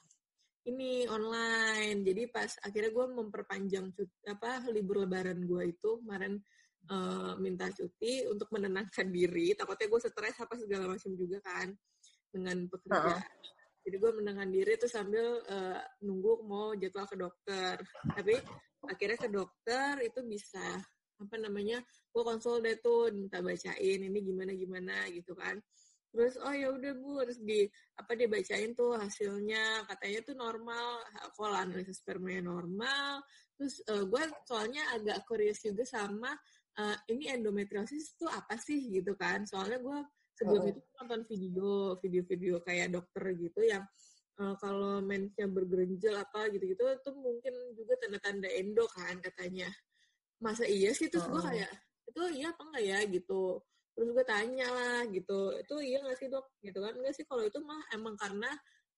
ini 0.67 1.09
online. 1.09 2.05
Jadi 2.05 2.23
pas 2.29 2.51
akhirnya 2.61 2.91
gue 2.93 3.05
memperpanjang 3.17 3.85
cuti, 3.95 4.17
apa 4.29 4.65
libur 4.69 5.05
lebaran 5.05 5.41
gue 5.45 5.63
itu 5.73 6.01
kemarin 6.03 6.37
uh, 6.93 7.33
minta 7.41 7.69
cuti 7.73 8.29
untuk 8.29 8.51
menenangkan 8.53 9.09
diri. 9.09 9.57
Takutnya 9.57 9.87
gue 9.89 9.99
stres 10.01 10.37
apa 10.37 10.53
segala 10.59 10.85
macam 10.91 11.11
juga 11.17 11.37
kan 11.41 11.73
dengan 12.29 12.67
pekerjaan. 12.69 13.17
Uh 13.17 13.17
-uh. 13.17 13.49
jadi 13.81 13.95
gue 13.97 14.11
menenangkan 14.13 14.49
diri 14.53 14.73
tuh 14.77 14.91
sambil 14.91 15.41
uh, 15.41 15.81
nunggu 16.05 16.45
mau 16.45 16.77
jadwal 16.77 17.09
ke 17.09 17.17
dokter. 17.17 17.75
Tapi 18.13 18.35
akhirnya 18.85 19.17
ke 19.17 19.29
dokter 19.29 19.91
itu 20.05 20.21
bisa 20.25 20.61
apa 21.21 21.37
namanya 21.37 21.77
gue 22.09 22.23
konsul 22.25 22.65
deh 22.65 22.81
tuh 22.81 23.13
minta 23.13 23.45
bacain 23.45 24.01
ini 24.01 24.19
gimana 24.25 24.57
gimana 24.57 25.05
gitu 25.13 25.37
kan 25.37 25.53
terus 26.11 26.35
oh 26.43 26.53
ya 26.53 26.69
udah 26.69 26.91
bu. 26.95 27.23
Harus 27.23 27.39
di 27.39 27.65
apa 27.97 28.11
dia 28.13 28.27
bacain 28.27 28.75
tuh 28.75 28.95
hasilnya. 28.99 29.87
Katanya 29.87 30.19
tuh 30.27 30.35
normal. 30.35 31.01
Kalau 31.33 31.55
analisis 31.55 32.03
spermanya 32.03 32.51
normal. 32.51 33.23
Terus 33.57 33.81
uh, 33.87 34.05
gue 34.05 34.23
soalnya 34.45 34.83
agak 34.95 35.23
curious 35.25 35.63
juga 35.63 35.87
sama 35.87 36.31
uh, 36.77 36.97
ini 37.11 37.29
endometriosis 37.31 38.15
tuh 38.15 38.29
apa 38.29 38.55
sih 38.59 38.91
gitu 38.91 39.15
kan. 39.17 39.43
Soalnya 39.47 39.79
gue 39.81 39.99
sebelum 40.37 40.63
oh. 40.65 40.71
itu 40.71 40.81
nonton 40.99 41.21
video 41.27 41.71
video-video 41.99 42.55
kayak 42.63 42.95
dokter 42.95 43.23
gitu 43.35 43.61
yang 43.61 43.83
uh, 44.41 44.55
kalau 44.57 45.03
mensnya 45.03 45.45
bergerenjel 45.45 46.17
apa 46.17 46.49
gitu-gitu 46.49 46.81
itu 46.81 47.09
mungkin 47.13 47.53
juga 47.77 47.93
tanda-tanda 48.01 48.49
endo 48.49 48.85
kan 48.91 49.19
katanya. 49.19 49.69
Masa 50.41 50.65
iya 50.65 50.91
sih? 50.95 51.11
Terus 51.11 51.29
oh. 51.29 51.37
gue 51.37 51.41
kayak 51.53 51.71
itu 52.11 52.21
iya 52.41 52.49
apa 52.51 52.61
enggak 52.65 52.83
ya? 52.83 52.99
Gitu 53.07 53.43
terus 53.95 54.09
gue 54.15 54.25
tanya 54.25 54.67
lah 54.71 54.99
gitu. 55.11 55.55
Itu 55.59 55.75
iya 55.83 55.99
nggak 56.03 56.17
sih 56.17 56.27
dok? 56.31 56.45
Gitu 56.63 56.79
kan? 56.79 56.93
Enggak 56.95 57.13
sih 57.15 57.25
kalau 57.27 57.43
itu 57.43 57.59
mah 57.61 57.81
emang 57.95 58.15
karena 58.15 58.49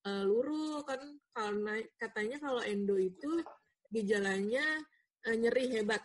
uh, 0.05 0.23
luruh 0.23 0.81
kan. 0.85 1.01
Karena 1.33 1.81
katanya 1.97 2.37
kalau 2.39 2.61
endo 2.61 2.95
itu 2.97 3.41
gejalanya 3.89 4.63
uh, 5.29 5.35
nyeri 5.35 5.79
hebat. 5.79 6.03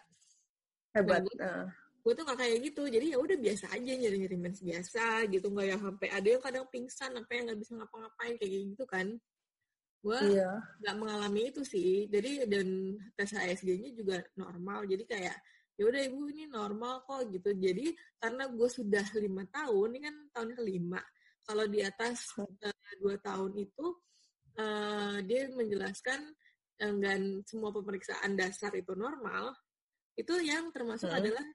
Hebat 0.96 1.22
nah, 1.36 1.44
uh. 1.44 1.64
gue 2.02 2.12
tuh 2.16 2.24
nggak 2.24 2.38
kayak 2.40 2.58
gitu. 2.64 2.82
Jadi 2.88 3.06
ya 3.12 3.18
udah 3.20 3.36
biasa 3.36 3.64
aja 3.76 3.92
nyeri 3.92 4.16
nyeri 4.24 4.36
mens 4.40 4.60
biasa 4.64 5.28
gitu. 5.28 5.46
Nggak 5.52 5.66
yang 5.68 5.80
sampai 5.84 6.08
ada 6.08 6.28
yang 6.28 6.42
kadang 6.42 6.66
pingsan 6.72 7.10
sampai 7.12 7.34
yang 7.38 7.44
nggak 7.52 7.60
bisa 7.60 7.72
ngapa-ngapain 7.76 8.34
kayak 8.40 8.52
gitu 8.72 8.84
kan. 8.88 9.06
Gue 9.98 10.18
iya. 10.32 10.62
nggak 10.80 10.96
mengalami 10.96 11.52
itu 11.52 11.62
sih. 11.66 12.08
Jadi 12.08 12.48
dan 12.48 12.96
tes 13.18 13.34
HSG-nya 13.36 13.92
juga 13.92 14.24
normal. 14.38 14.88
Jadi 14.88 15.04
kayak 15.04 15.36
ya 15.78 15.86
udah 15.86 16.02
ibu 16.02 16.26
ini 16.34 16.50
normal 16.50 17.06
kok 17.06 17.30
gitu. 17.30 17.54
Jadi 17.54 17.94
karena 18.18 18.50
gue 18.50 18.68
sudah 18.68 19.06
lima 19.22 19.46
tahun 19.46 19.88
ini 19.94 20.00
kan 20.02 20.16
tahun 20.34 20.50
kelima 20.58 21.00
kalau 21.46 21.64
di 21.64 21.80
atas 21.80 22.34
uh, 22.36 22.46
dua 23.00 23.16
tahun 23.22 23.56
itu 23.56 23.86
uh, 24.58 25.16
dia 25.22 25.48
menjelaskan 25.54 26.34
enggak 26.78 27.16
uh, 27.16 27.40
semua 27.46 27.70
pemeriksaan 27.70 28.36
dasar 28.36 28.74
itu 28.74 28.92
normal 28.98 29.54
itu 30.18 30.34
yang 30.42 30.74
termasuk 30.74 31.08
hmm. 31.08 31.18
adalah 31.22 31.46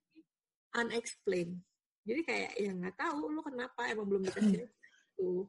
unexplained. 0.80 1.59
Jadi 2.07 2.21
kayak 2.24 2.51
ya 2.57 2.71
nggak 2.71 2.95
tahu 2.95 3.28
lu 3.28 3.43
kenapa? 3.43 3.91
Emang 3.91 4.07
belum 4.07 4.24
dikasih 4.24 4.59
itu 5.13 5.45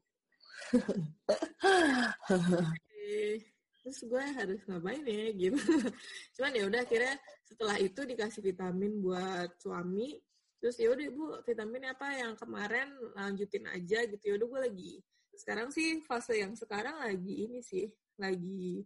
terus 3.84 4.00
gue 4.00 4.24
harus 4.32 4.60
ngapain 4.64 5.04
ya 5.04 5.28
gitu. 5.36 5.60
Cuman 6.40 6.52
ya 6.56 6.64
udah 6.64 6.80
akhirnya 6.88 7.20
setelah 7.44 7.76
itu 7.76 8.00
dikasih 8.00 8.40
vitamin 8.40 9.04
buat 9.04 9.60
suami. 9.60 10.16
Terus 10.56 10.80
ya 10.80 10.88
udah 10.88 11.04
ibu 11.04 11.24
vitamin 11.44 11.92
apa 11.92 12.08
yang 12.16 12.32
kemarin 12.40 12.88
lanjutin 13.12 13.68
aja 13.68 14.08
gitu. 14.08 14.24
Ya 14.24 14.34
udah 14.40 14.48
gue 14.48 14.60
lagi 14.72 14.94
sekarang 15.36 15.68
sih 15.74 16.00
fase 16.02 16.38
yang 16.38 16.54
sekarang 16.54 17.02
lagi 17.02 17.46
ini 17.46 17.60
sih 17.60 17.90
lagi 18.18 18.82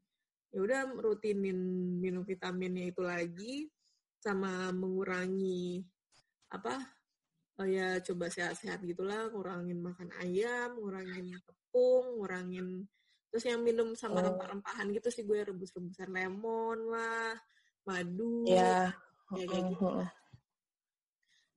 ya 0.49 0.59
udah 0.65 0.81
rutinin 0.97 1.59
minum 2.01 2.25
vitaminnya 2.25 2.89
itu 2.89 3.05
lagi 3.05 3.69
sama 4.19 4.73
mengurangi 4.73 5.85
apa 6.49 6.81
oh 7.61 7.69
ya 7.69 8.01
coba 8.01 8.33
sehat-sehat 8.33 8.81
gitulah 8.81 9.29
ngurangin 9.29 9.79
makan 9.85 10.09
ayam 10.25 10.81
ngurangin 10.81 11.37
tepung 11.45 12.17
ngurangin 12.17 12.89
terus 13.29 13.45
yang 13.45 13.61
minum 13.61 13.93
sama 13.93 14.21
oh. 14.21 14.33
rempah-rempahan 14.33 14.89
gitu 14.93 15.09
sih 15.13 15.25
gue 15.25 15.45
rebus-rebusan 15.45 16.09
lemon 16.09 16.79
lah 16.89 17.37
madu 17.85 18.49
ya 18.49 18.89
yeah. 19.33 19.45
kayak 19.49 19.73
gitu 19.73 19.85
uh, 19.85 20.09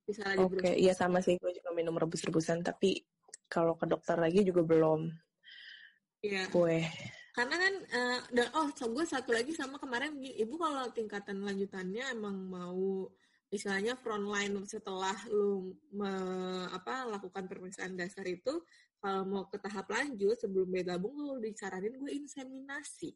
bisa 0.07 0.21
lagi 0.27 0.43
oke 0.43 0.59
okay. 0.59 0.75
iya 0.75 0.91
sama 0.91 1.23
sih 1.23 1.39
gue 1.39 1.51
juga 1.55 1.71
minum 1.71 1.95
rebus-rebusan 1.95 2.63
tapi 2.63 3.03
kalau 3.51 3.75
ke 3.75 3.87
dokter 3.87 4.15
lagi 4.19 4.43
juga 4.43 4.63
belum 4.63 5.11
Iya. 6.21 6.43
Gue. 6.53 6.85
Karena 7.33 7.55
kan 7.57 7.73
uh, 7.73 8.19
dan 8.29 8.47
oh 8.53 8.69
gue 8.69 9.05
satu 9.07 9.33
lagi 9.33 9.51
sama 9.57 9.81
kemarin 9.81 10.13
ibu 10.21 10.55
kalau 10.61 10.85
tingkatan 10.93 11.41
lanjutannya 11.41 12.13
emang 12.13 12.37
mau 12.45 13.09
istilahnya 13.51 13.99
frontline 13.99 14.55
setelah 14.63 15.15
lu 15.27 15.75
me, 15.91 16.11
apa 16.71 17.03
lakukan 17.07 17.51
pemeriksaan 17.51 17.99
dasar 17.99 18.23
itu 18.27 18.63
kalau 19.01 19.25
mau 19.25 19.43
ke 19.49 19.57
tahap 19.57 19.89
lanjut 19.89 20.37
sebelum 20.37 20.69
bergabung 20.69 21.17
lu 21.17 21.41
disaranin 21.41 21.97
gue 21.97 22.11
inseminasi 22.13 23.11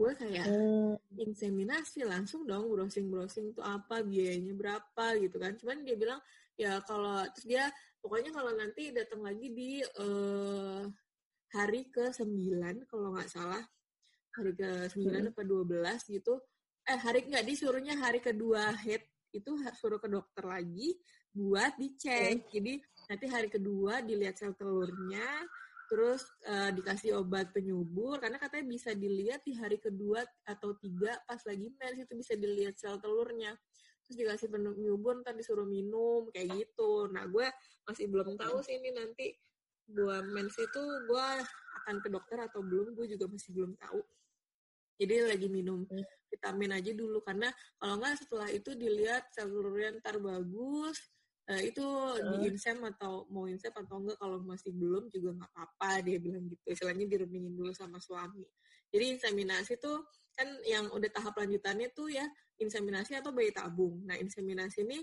gue 0.00 0.12
kayak 0.16 0.48
hmm. 0.48 0.96
inseminasi 1.20 2.08
langsung 2.08 2.48
dong 2.48 2.72
browsing 2.72 3.12
browsing 3.12 3.52
itu 3.52 3.60
apa 3.60 4.00
biayanya 4.00 4.56
berapa 4.56 5.06
gitu 5.20 5.36
kan 5.36 5.54
cuman 5.60 5.84
dia 5.84 5.94
bilang 5.94 6.20
ya 6.56 6.80
kalau 6.88 7.20
terus 7.36 7.46
dia 7.46 7.64
pokoknya 8.00 8.32
kalau 8.32 8.52
nanti 8.56 8.96
datang 8.96 9.20
lagi 9.20 9.52
di 9.52 9.84
uh, 10.00 10.88
hari 11.52 11.92
ke 11.92 12.10
sembilan 12.16 12.88
kalau 12.88 13.12
nggak 13.12 13.28
salah 13.28 13.60
hari 14.32 14.52
ke 14.56 14.88
sembilan 14.88 15.28
hmm. 15.28 15.30
atau 15.36 15.44
dua 15.44 15.62
belas 15.68 16.00
gitu 16.08 16.40
eh 16.88 16.96
hari 16.96 17.28
nggak 17.28 17.44
disuruhnya 17.44 18.00
hari 18.00 18.24
kedua 18.24 18.72
head 18.72 19.04
itu 19.30 19.52
suruh 19.78 20.00
ke 20.00 20.08
dokter 20.10 20.48
lagi 20.48 20.96
buat 21.30 21.76
dicek 21.76 22.40
hmm. 22.40 22.48
jadi 22.50 22.72
nanti 23.10 23.26
hari 23.26 23.50
kedua 23.50 24.06
dilihat 24.06 24.38
sel 24.38 24.54
telurnya 24.54 25.26
terus 25.90 26.22
uh, 26.46 26.70
dikasih 26.70 27.18
obat 27.18 27.50
penyubur 27.50 28.22
karena 28.22 28.38
katanya 28.38 28.70
bisa 28.70 28.94
dilihat 28.94 29.42
di 29.42 29.58
hari 29.58 29.82
kedua 29.82 30.22
atau 30.46 30.78
tiga 30.78 31.18
pas 31.26 31.42
lagi 31.42 31.66
mens 31.74 31.98
itu 31.98 32.14
bisa 32.14 32.38
dilihat 32.38 32.78
sel 32.78 33.02
telurnya. 33.02 33.58
Terus 34.06 34.16
dikasih 34.22 34.54
penyubur 34.54 35.18
ntar 35.26 35.34
disuruh 35.34 35.66
minum 35.66 36.30
kayak 36.30 36.62
gitu. 36.62 37.10
Nah 37.10 37.26
gue 37.26 37.42
masih 37.90 38.06
belum 38.06 38.38
tahu 38.38 38.62
sih 38.62 38.78
ini 38.78 38.94
nanti 38.94 39.34
gue 39.90 40.16
mens 40.30 40.54
itu 40.54 40.82
gue 41.10 41.26
akan 41.82 41.98
ke 41.98 42.06
dokter 42.06 42.38
atau 42.38 42.62
belum 42.62 42.94
gue 42.94 43.10
juga 43.10 43.26
masih 43.26 43.50
belum 43.50 43.74
tahu. 43.74 43.98
Jadi 45.02 45.26
lagi 45.26 45.50
minum 45.50 45.82
hmm. 45.90 46.06
vitamin 46.30 46.70
aja 46.78 46.94
dulu 46.94 47.18
karena 47.26 47.50
kalau 47.82 47.98
nggak 47.98 48.14
setelah 48.14 48.46
itu 48.54 48.78
dilihat 48.78 49.26
sel 49.34 49.50
telurnya 49.50 49.98
ntar 49.98 50.22
bagus 50.22 51.02
uh, 51.50 51.60
itu 51.60 51.82
uh. 51.82 52.38
di 52.38 52.54
insem 52.54 52.78
atau 52.86 53.26
mau 53.28 53.50
insem 53.50 53.74
atau 53.74 53.98
enggak 53.98 54.16
kalau 54.22 54.38
masih 54.46 54.70
belum 54.70 55.10
juga 55.10 55.34
nggak 55.34 55.50
apa-apa 55.50 56.06
dia 56.06 56.22
bilang 56.22 56.46
gitu 56.46 56.62
istilahnya 56.70 57.04
dirundingin 57.10 57.58
dulu 57.58 57.74
sama 57.74 57.98
suami 57.98 58.46
jadi 58.90 59.18
inseminasi 59.18 59.78
tuh 59.78 60.02
kan 60.34 60.48
yang 60.66 60.90
udah 60.90 61.10
tahap 61.10 61.34
lanjutannya 61.38 61.90
tuh 61.94 62.10
ya 62.10 62.26
inseminasi 62.60 63.16
atau 63.18 63.32
bayi 63.32 63.50
tabung. 63.54 64.02
Nah 64.04 64.18
inseminasi 64.18 64.84
ini 64.84 64.98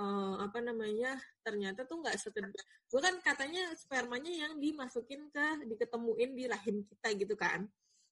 uh, 0.00 0.40
apa 0.40 0.62
namanya 0.62 1.18
ternyata 1.42 1.84
tuh 1.84 2.00
nggak 2.00 2.16
sekedar 2.16 2.48
gue 2.92 3.00
kan 3.00 3.14
katanya 3.20 3.72
spermanya 3.76 4.32
yang 4.48 4.52
dimasukin 4.60 5.28
ke 5.32 5.68
diketemuin 5.68 6.30
di 6.36 6.44
rahim 6.48 6.84
kita 6.84 7.08
gitu 7.16 7.34
kan 7.36 7.64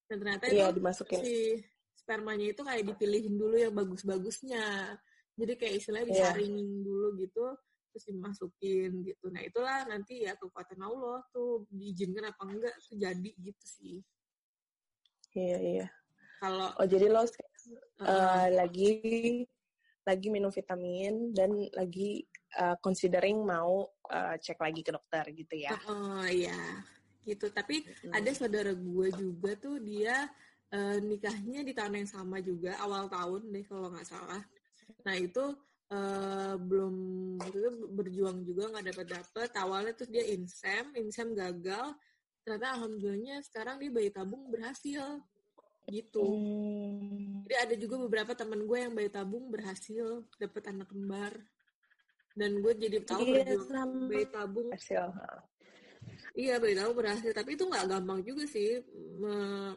dan 0.09 0.17
ternyata 0.19 0.45
iya, 0.49 0.73
itu 0.73 0.81
dimasukin. 0.81 1.21
si 1.21 1.37
spermanya 1.95 2.47
itu 2.51 2.63
kayak 2.65 2.85
dipilihin 2.89 3.37
dulu 3.37 3.57
yang 3.61 3.77
bagus-bagusnya 3.77 4.97
jadi 5.37 5.53
kayak 5.57 5.75
istilahnya 5.85 6.09
Iya. 6.09 6.13
disaringin 6.17 6.69
dulu 6.81 7.17
gitu 7.21 7.45
terus 7.91 8.07
dimasukin 8.09 9.05
gitu 9.05 9.27
nah 9.29 9.43
itulah 9.43 9.85
nanti 9.91 10.25
ya 10.25 10.39
kekuatan 10.39 10.81
Allah 10.81 11.21
tuh 11.35 11.67
diizinkan 11.69 12.31
apa 12.31 12.43
enggak 12.47 12.75
tuh 12.87 12.97
jadi 12.97 13.31
gitu 13.37 13.65
sih 13.67 13.99
Iya, 15.31 15.59
iya. 15.63 15.87
kalau 16.43 16.75
Oh, 16.75 16.87
jadi 16.91 17.07
lo 17.07 17.23
uh, 17.23 18.47
lagi 18.51 18.91
lagi 20.03 20.27
minum 20.33 20.51
vitamin 20.51 21.31
dan 21.31 21.55
lagi 21.77 22.25
eh, 22.59 22.77
considering 22.83 23.47
mau 23.47 23.87
eh, 24.11 24.35
cek 24.43 24.59
lagi 24.59 24.83
ke 24.83 24.91
dokter 24.91 25.23
gitu 25.31 25.55
ya. 25.55 25.77
Oh 25.87 26.25
iya, 26.27 26.83
gitu. 27.23 27.47
Tapi 27.53 27.87
Mm. 27.87 28.13
ada 28.17 28.31
saudara 28.35 28.73
gue 28.75 29.09
juga 29.15 29.55
tuh 29.61 29.79
dia 29.79 30.27
eh, 30.75 30.99
nikahnya 30.99 31.63
di 31.63 31.71
tahun 31.77 32.03
yang 32.03 32.11
sama 32.11 32.43
juga 32.43 32.75
awal 32.83 33.07
tahun 33.07 33.55
deh 33.55 33.65
kalau 33.69 33.93
nggak 33.93 34.09
salah. 34.09 34.43
Nah 35.07 35.15
itu 35.15 35.55
eh, 35.91 36.55
belum 36.57 36.95
itu 37.43 37.59
berjuang 37.91 38.47
juga 38.47 38.71
nggak 38.71 38.87
dapat 38.95 39.07
dapat. 39.11 39.51
Awalnya 39.59 39.93
terus 39.99 40.11
dia 40.11 40.25
insem, 40.31 40.95
insem 40.95 41.35
gagal. 41.35 41.95
Ternyata 42.47 42.67
alhamdulillahnya 42.79 43.43
sekarang 43.45 43.77
dia 43.83 43.91
bayi 43.93 44.09
tabung 44.09 44.49
berhasil 44.49 45.21
gitu. 45.91 46.23
Hmm. 46.23 47.43
Jadi 47.45 47.55
ada 47.59 47.75
juga 47.75 47.97
beberapa 48.07 48.33
teman 48.39 48.63
gue 48.65 48.79
yang 48.79 48.95
bayi 48.95 49.11
tabung 49.11 49.51
berhasil 49.51 50.23
dapat 50.39 50.63
anak 50.71 50.89
kembar. 50.89 51.35
Dan 52.31 52.63
gue 52.63 52.73
jadi 52.79 53.03
tahu 53.03 53.27
Iya, 53.27 53.43
berjuang 53.43 53.93
bayi 54.07 54.27
tabung 54.31 54.69
Hasil. 54.71 55.11
Iya, 56.39 56.55
bayi 56.63 56.75
tabung 56.79 56.97
berhasil. 56.97 57.31
Tapi 57.35 57.59
itu 57.59 57.65
nggak 57.67 57.87
gampang 57.91 58.21
juga 58.23 58.47
sih. 58.47 58.79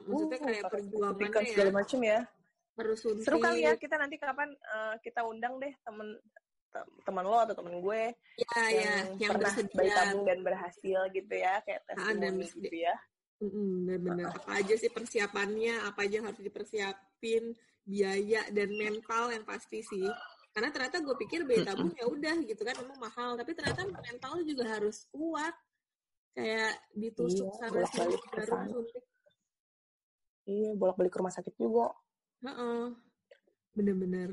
Maksudnya 0.06 0.38
Uh, 0.40 0.46
kayak 0.46 0.64
perjuangannya 0.70 1.18
sertifikat 1.18 1.42
ya. 1.42 1.50
segala 1.50 1.72
macam 1.74 2.00
ya. 2.06 2.20
Seru 3.22 3.38
kali 3.38 3.62
ya 3.64 3.78
kita 3.78 3.96
nanti 4.02 4.18
kapan 4.18 4.50
eh, 4.50 4.96
kita 5.06 5.22
undang 5.22 5.62
deh 5.62 5.74
temen 5.86 6.18
te- 6.74 6.90
teman 7.06 7.24
lo 7.24 7.38
atau 7.46 7.54
temen 7.54 7.78
gue 7.80 8.18
Ya, 8.34 8.62
ya, 8.66 8.74
yang, 8.74 8.94
yang 9.22 9.32
pernah 9.38 9.54
bersedia. 9.54 9.78
bayi 9.78 9.92
tabung 9.94 10.24
dan 10.26 10.40
berhasil 10.42 11.00
gitu 11.14 11.34
ya 11.38 11.62
kayak 11.62 11.86
Ah, 11.94 12.18
dan 12.18 12.34
gitu 12.42 12.74
ya. 12.74 12.98
Mm-mm, 13.46 13.86
Bener-bener. 13.86 14.26
Apa 14.34 14.58
aja 14.58 14.74
sih 14.74 14.90
persiapannya, 14.90 15.86
apa 15.86 16.00
aja 16.02 16.14
yang 16.18 16.28
harus 16.34 16.42
dipersiapin, 16.42 17.54
biaya 17.86 18.42
dan 18.50 18.74
mental 18.74 19.30
yang 19.30 19.46
pasti 19.46 19.86
sih. 19.86 20.10
Karena 20.50 20.74
ternyata 20.74 20.98
gue 21.02 21.14
pikir 21.18 21.46
bayi 21.46 21.62
tabung 21.62 21.94
ya 21.94 22.10
udah 22.10 22.42
gitu 22.42 22.62
kan, 22.66 22.74
emang 22.82 22.98
mahal. 22.98 23.38
Tapi 23.38 23.54
ternyata 23.54 23.86
mental 23.86 24.42
juga 24.42 24.66
harus 24.66 25.06
kuat. 25.14 25.54
Kayak 26.34 26.74
ditusuk 26.98 27.46
Iya, 27.54 27.58
sana 27.62 27.86
sini, 27.86 28.18
baru 28.34 28.54
suntik. 28.66 29.04
Iya, 30.50 30.70
bolak-balik 30.74 31.12
ke 31.14 31.18
rumah 31.22 31.34
sakit 31.34 31.54
juga 31.54 31.94
Heeh. 32.44 32.84
Bener-bener. 33.74 34.30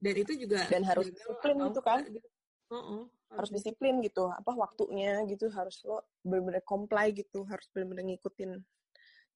Dan 0.00 0.14
itu 0.14 0.32
juga 0.38 0.70
dan 0.70 0.82
harus 0.86 1.10
disiplin 1.10 1.56
gitu 1.66 1.80
kan. 1.82 2.00
gitu. 2.06 2.28
Heeh, 2.66 3.02
harus 3.34 3.50
disiplin 3.50 3.94
gitu 4.02 4.30
apa 4.30 4.54
waktunya 4.54 5.22
gitu 5.26 5.50
harus 5.50 5.82
lo 5.82 6.06
benar-benar 6.22 6.62
comply 6.62 7.10
gitu 7.10 7.42
harus 7.46 7.66
benar-benar 7.74 8.06
ngikutin 8.06 8.62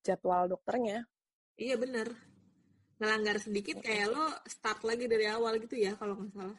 jadwal 0.06 0.46
dokternya 0.48 1.04
Iya 1.60 1.76
bener. 1.76 2.08
Ngelanggar 2.96 3.36
sedikit 3.36 3.84
kayak 3.84 4.16
lo 4.16 4.32
start 4.48 4.80
lagi 4.80 5.04
dari 5.04 5.28
awal 5.28 5.60
gitu 5.60 5.76
ya 5.76 5.92
kalau 6.00 6.16
nggak 6.16 6.32
salah. 6.32 6.58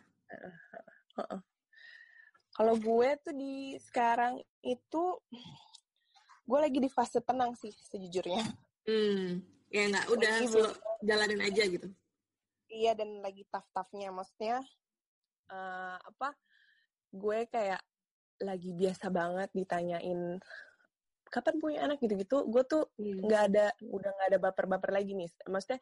kalau 2.54 2.76
gue 2.78 3.10
tuh 3.26 3.34
di 3.34 3.82
sekarang 3.82 4.38
itu 4.62 5.04
gue 6.46 6.60
lagi 6.62 6.78
di 6.78 6.90
fase 6.92 7.18
tenang 7.24 7.56
sih 7.58 7.74
sejujurnya 7.74 8.44
Hmm. 8.82 9.46
Ya 9.72 9.88
nggak 9.88 10.08
udah 10.12 10.34
slow, 10.52 10.72
jalanin 11.00 11.42
aja 11.42 11.64
gitu. 11.64 11.88
iya 12.72 12.92
dan 12.96 13.20
lagi 13.20 13.44
tough-toughnya 13.52 14.12
maksudnya 14.16 14.64
eh, 15.52 15.98
apa 16.00 16.36
gue 17.12 17.40
kayak 17.52 17.84
lagi 18.42 18.72
biasa 18.76 19.12
banget 19.12 19.50
ditanyain 19.52 20.40
kapan 21.32 21.56
punya 21.58 21.80
anak 21.88 21.98
gitu-gitu 21.98 22.44
gue 22.46 22.64
tuh 22.68 22.84
Hmm. 23.00 23.24
nggak 23.24 23.42
ada 23.50 23.66
udah 23.82 24.10
nggak 24.12 24.28
ada 24.36 24.40
baper-baper 24.40 24.92
lagi 24.92 25.16
nih 25.16 25.32
maksudnya 25.48 25.80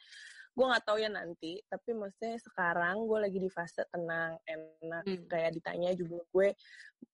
gue 0.50 0.66
nggak 0.66 0.84
tahu 0.84 0.98
ya 0.98 1.10
nanti 1.10 1.62
tapi 1.66 1.90
maksudnya 1.94 2.36
sekarang 2.38 3.02
gue 3.02 3.20
lagi 3.20 3.38
di 3.38 3.50
fase 3.50 3.82
tenang 3.88 4.38
enak 4.44 5.04
Hmm. 5.04 5.26
kayak 5.26 5.52
ditanya 5.54 5.90
juga 5.94 6.22
gue 6.28 6.48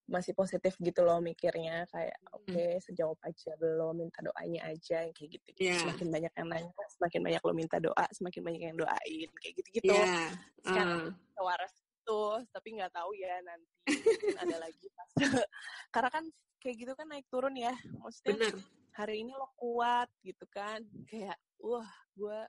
masih 0.06 0.32
positif 0.32 0.76
gitu 0.78 1.00
loh 1.02 1.18
mikirnya 1.18 1.88
kayak 1.88 2.16
Hmm. 2.20 2.36
oke 2.36 2.64
sejawab 2.80 3.18
aja 3.22 3.56
belum 3.56 3.94
minta 3.98 4.20
doanya 4.20 4.68
aja 4.68 5.02
yang 5.02 5.12
kayak 5.12 5.30
gitu, 5.36 5.48
Iya. 5.58 5.78
semakin 5.80 6.08
banyak 6.10 6.32
yang 6.34 6.48
nanya 6.48 6.72
semakin 6.90 7.20
banyak 7.22 7.42
lo 7.42 7.52
minta 7.52 7.76
doa 7.78 8.04
semakin 8.10 8.40
banyak 8.42 8.62
yang 8.64 8.76
doain 8.76 9.28
kayak 9.34 9.52
gitu 9.56 9.68
gitu 9.74 9.90
Iya. 9.90 10.30
Sekarang 10.60 11.02
Ah. 11.34 11.42
waras 11.42 11.74
tuh 12.02 12.38
tapi 12.50 12.68
nggak 12.72 12.92
tahu 12.92 13.10
ya 13.14 13.42
nanti 13.42 13.85
mungkin 14.02 14.36
ada 14.40 14.56
lagi 14.60 14.86
pas 14.92 15.10
karena 15.94 16.10
kan 16.12 16.24
kayak 16.60 16.76
gitu 16.82 16.92
kan 16.98 17.06
naik 17.08 17.26
turun 17.30 17.54
ya 17.54 17.74
maksudnya 18.02 18.36
bener. 18.36 18.54
hari 18.96 19.22
ini 19.22 19.32
lo 19.36 19.48
kuat 19.54 20.08
gitu 20.24 20.44
kan 20.50 20.82
kayak 21.06 21.36
wah 21.62 21.88
gue 22.16 22.40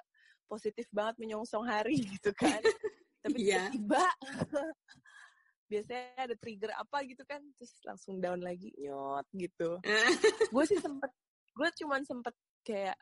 positif 0.48 0.88
banget 0.90 1.16
menyongsong 1.20 1.68
hari 1.68 2.00
gitu 2.18 2.32
kan 2.34 2.60
tapi 3.22 3.38
Iya. 3.44 3.68
tiba-tiba 3.70 4.06
biasanya 5.68 6.04
ada 6.16 6.36
trigger 6.40 6.72
apa 6.80 6.98
gitu 7.04 7.24
kan 7.28 7.44
terus 7.60 7.76
langsung 7.84 8.24
down 8.24 8.40
lagi 8.40 8.72
nyot 8.80 9.28
gitu 9.36 9.84
gue 10.48 10.64
sih 10.64 10.80
sempet 10.80 11.12
gue 11.52 11.70
cuman 11.84 12.02
sempet 12.08 12.32
kayak 12.64 12.96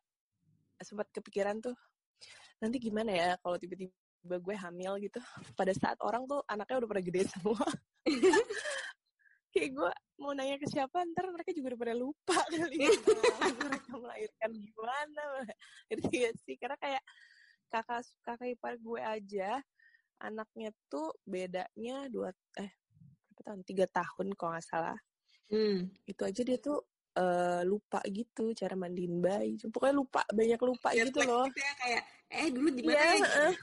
sempet 0.82 1.08
kepikiran 1.14 1.62
tuh 1.62 1.78
nanti 2.58 2.82
gimana 2.82 3.12
ya 3.14 3.30
kalau 3.38 3.62
tiba-tiba 3.62 4.36
gue 4.41 4.56
hamil 4.58 4.98
gitu 4.98 5.22
pada 5.54 5.70
saat 5.78 6.02
orang 6.02 6.26
tuh 6.26 6.41
anaknya 6.50 6.82
udah 6.82 6.89
pada 6.89 7.04
gede 7.06 7.30
semua 7.30 7.62
kayak 9.56 9.70
gue 9.72 9.91
mau 10.16 10.32
nanya 10.32 10.60
ke 10.60 10.68
siapa 10.68 11.03
ntar 11.12 11.32
mereka 11.32 11.51
juga 11.51 11.74
udah 11.74 11.80
pada 11.80 11.95
lupa 11.95 12.38
kali 12.51 12.76
ya 12.78 12.91
mereka 13.56 13.91
melahirkan 13.95 14.51
gimana 14.51 15.26
ngerti 15.88 16.16
gak 16.22 16.34
sih 16.43 16.56
karena 16.60 16.78
kayak 16.78 17.03
kakak 17.68 18.01
kakak 18.22 18.47
ipar 18.51 18.76
gue 18.76 18.99
aja 19.01 19.60
anaknya 20.18 20.72
tuh 20.88 21.12
bedanya 21.24 22.08
dua 22.08 22.32
eh 22.56 22.72
berapa 23.32 23.41
tahun 23.43 23.62
tiga 23.64 23.86
tahun 23.89 24.28
kalau 24.36 24.56
nggak 24.56 24.66
salah 24.66 24.97
Hmm. 25.45 25.93
itu 26.09 26.25
aja 26.25 26.42
dia 26.42 26.58
tuh 26.58 26.82
eh, 27.13 27.62
lupa 27.70 28.01
gitu 28.09 28.50
cara 28.58 28.74
mandiin 28.74 29.21
bayi 29.21 29.62
pokoknya 29.62 29.93
lupa 29.93 30.25
banyak 30.34 30.58
lupa 30.58 30.89
Ya, 30.89 31.05
gitu 31.05 31.21
loh 31.21 31.46
gitu 31.46 31.62
ya, 31.62 31.74
kayak 31.78 32.04
eh 32.34 32.47
dulu 32.50 32.67
Iya, 32.74 32.82
ya? 32.89 33.05
gitu. 33.13 33.25
heeh. 33.29 33.54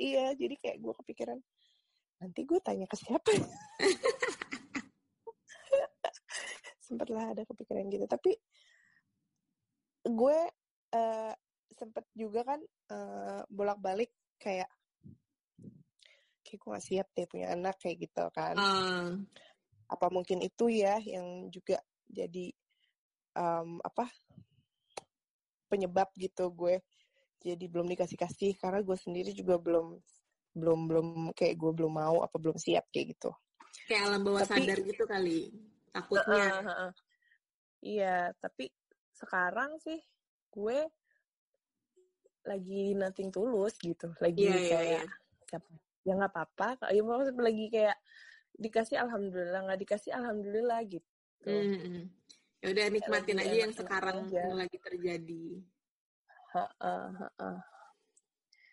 iya 0.00 0.26
jadi 0.32 0.54
kayak 0.56 0.76
gue 0.80 0.94
kepikiran 1.04 1.38
nanti 2.18 2.40
gue 2.42 2.58
tanya 2.60 2.86
ke 2.90 2.96
siapa 2.98 3.30
ya? 3.38 3.44
sempet 6.82 7.08
lah 7.12 7.30
ada 7.36 7.42
kepikiran 7.44 7.86
gitu 7.92 8.06
tapi 8.08 8.32
gue 10.02 10.38
eh, 10.94 11.34
sempet 11.70 12.04
juga 12.16 12.42
kan 12.42 12.60
eh, 12.90 13.42
bolak-balik 13.52 14.10
kayak 14.40 14.70
kayak 16.42 16.58
gue 16.64 16.70
gak 16.72 16.86
siap 16.86 17.06
deh 17.12 17.28
punya 17.28 17.52
anak 17.52 17.76
kayak 17.76 18.08
gitu 18.08 18.24
kan 18.32 18.56
Ah. 18.56 19.12
apa 19.92 20.06
mungkin 20.08 20.40
itu 20.40 20.72
ya 20.72 20.96
yang 21.00 21.52
juga 21.52 21.76
jadi 22.08 22.48
em, 23.36 23.70
apa 23.84 24.08
penyebab 25.68 26.08
gitu 26.16 26.48
gue 26.48 26.80
jadi 27.44 27.64
belum 27.68 27.84
dikasih 27.92 28.16
kasih 28.16 28.52
karena 28.56 28.80
gue 28.80 28.96
sendiri 28.96 29.36
juga 29.36 29.60
belum 29.60 30.00
belum 30.58 30.80
belum 30.86 31.06
kayak 31.32 31.54
gue 31.54 31.70
belum 31.72 31.92
mau 31.94 32.20
apa 32.20 32.36
belum 32.36 32.58
siap 32.58 32.90
kayak 32.90 33.14
gitu 33.14 33.30
kayak 33.86 34.02
alam 34.04 34.20
bawah 34.20 34.42
Tapi- 34.42 34.66
sadar 34.66 34.78
gitu 34.82 35.04
kali 35.04 35.40
takutnya 35.88 36.44
Heeh, 36.44 36.62
heeh. 36.66 36.90
iya 37.80 38.16
tapi 38.36 38.68
sekarang 39.14 39.78
sih 39.78 39.98
gue 40.50 40.78
lagi 42.42 42.96
nothing 42.96 43.28
tulus 43.28 43.76
gitu 43.78 44.08
lagi 44.18 44.48
Iya, 44.48 44.56
iya, 44.56 44.68
kayak 44.72 45.04
siapa 45.48 45.68
ya 46.02 46.12
nggak 46.16 46.32
apa-apa 46.32 46.68
ya 46.88 47.02
maksudnya 47.02 47.42
lagi 47.44 47.66
kayak 47.68 47.96
dikasih 48.56 48.96
alhamdulillah 48.98 49.60
nggak 49.64 49.80
dikasih 49.82 50.10
alhamdulillah 50.12 50.80
gitu 50.84 51.06
Hmm. 51.38 52.10
ya 52.58 52.74
udah 52.74 52.86
nikmatin 52.90 53.38
aja 53.38 53.54
yang 53.54 53.70
sekarang 53.70 54.26
aja. 54.26 54.42
yang 54.42 54.58
lagi 54.58 54.74
terjadi 54.82 55.62
Heeh, 56.48 57.06
heeh. 57.14 57.58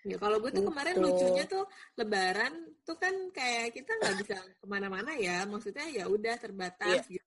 Ya 0.06 0.18
kalau 0.22 0.38
gue 0.38 0.54
tuh 0.54 0.64
kemarin 0.70 0.96
Gitu. 0.96 1.06
lucunya 1.10 1.44
tuh 1.50 1.66
lebaran 1.98 2.54
tuh 2.86 2.98
kan 3.02 3.16
kayak 3.34 3.74
kita 3.74 3.92
nggak 3.98 4.16
bisa 4.22 4.38
ke 4.38 4.66
mana-mana 4.70 5.18
ya. 5.18 5.44
Maksudnya 5.50 5.90
ya 5.90 6.06
udah 6.06 6.38
terbatas 6.38 7.10
gitu. 7.10 7.26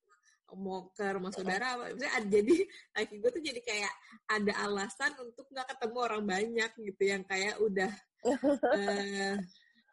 Mau 0.56 0.88
ke 0.96 1.04
rumah 1.12 1.28
saudara 1.28 1.76
ada, 1.76 2.24
jadi 2.24 2.56
laki 2.96 3.14
gue 3.20 3.30
tuh 3.34 3.42
jadi 3.44 3.60
kayak 3.60 3.92
ada 4.32 4.52
alasan 4.64 5.12
untuk 5.20 5.44
nggak 5.50 5.76
ketemu 5.76 5.98
orang 5.98 6.22
banyak 6.24 6.70
gitu. 6.78 7.02
Yang 7.02 7.22
kayak 7.28 7.54
udah 7.60 7.92
uh, 8.24 9.34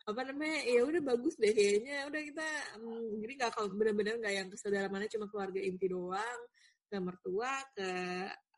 apa 0.06 0.22
namanya 0.22 0.60
ya 0.70 0.82
udah 0.86 1.02
bagus 1.02 1.36
deh 1.42 1.52
kayaknya. 1.52 2.06
Udah 2.08 2.22
kita 2.22 2.48
um, 2.80 3.20
jadi 3.20 3.34
nggak 3.42 3.52
kalau 3.52 3.68
benar-benar 3.74 4.16
nggak 4.22 4.34
yang 4.38 4.48
ke 4.48 4.58
saudara 4.62 4.88
mana 4.88 5.10
cuma 5.10 5.26
keluarga 5.28 5.60
inti 5.60 5.90
doang 5.90 6.42
ke 6.86 6.98
mertua 7.02 7.52
ke 7.74 7.90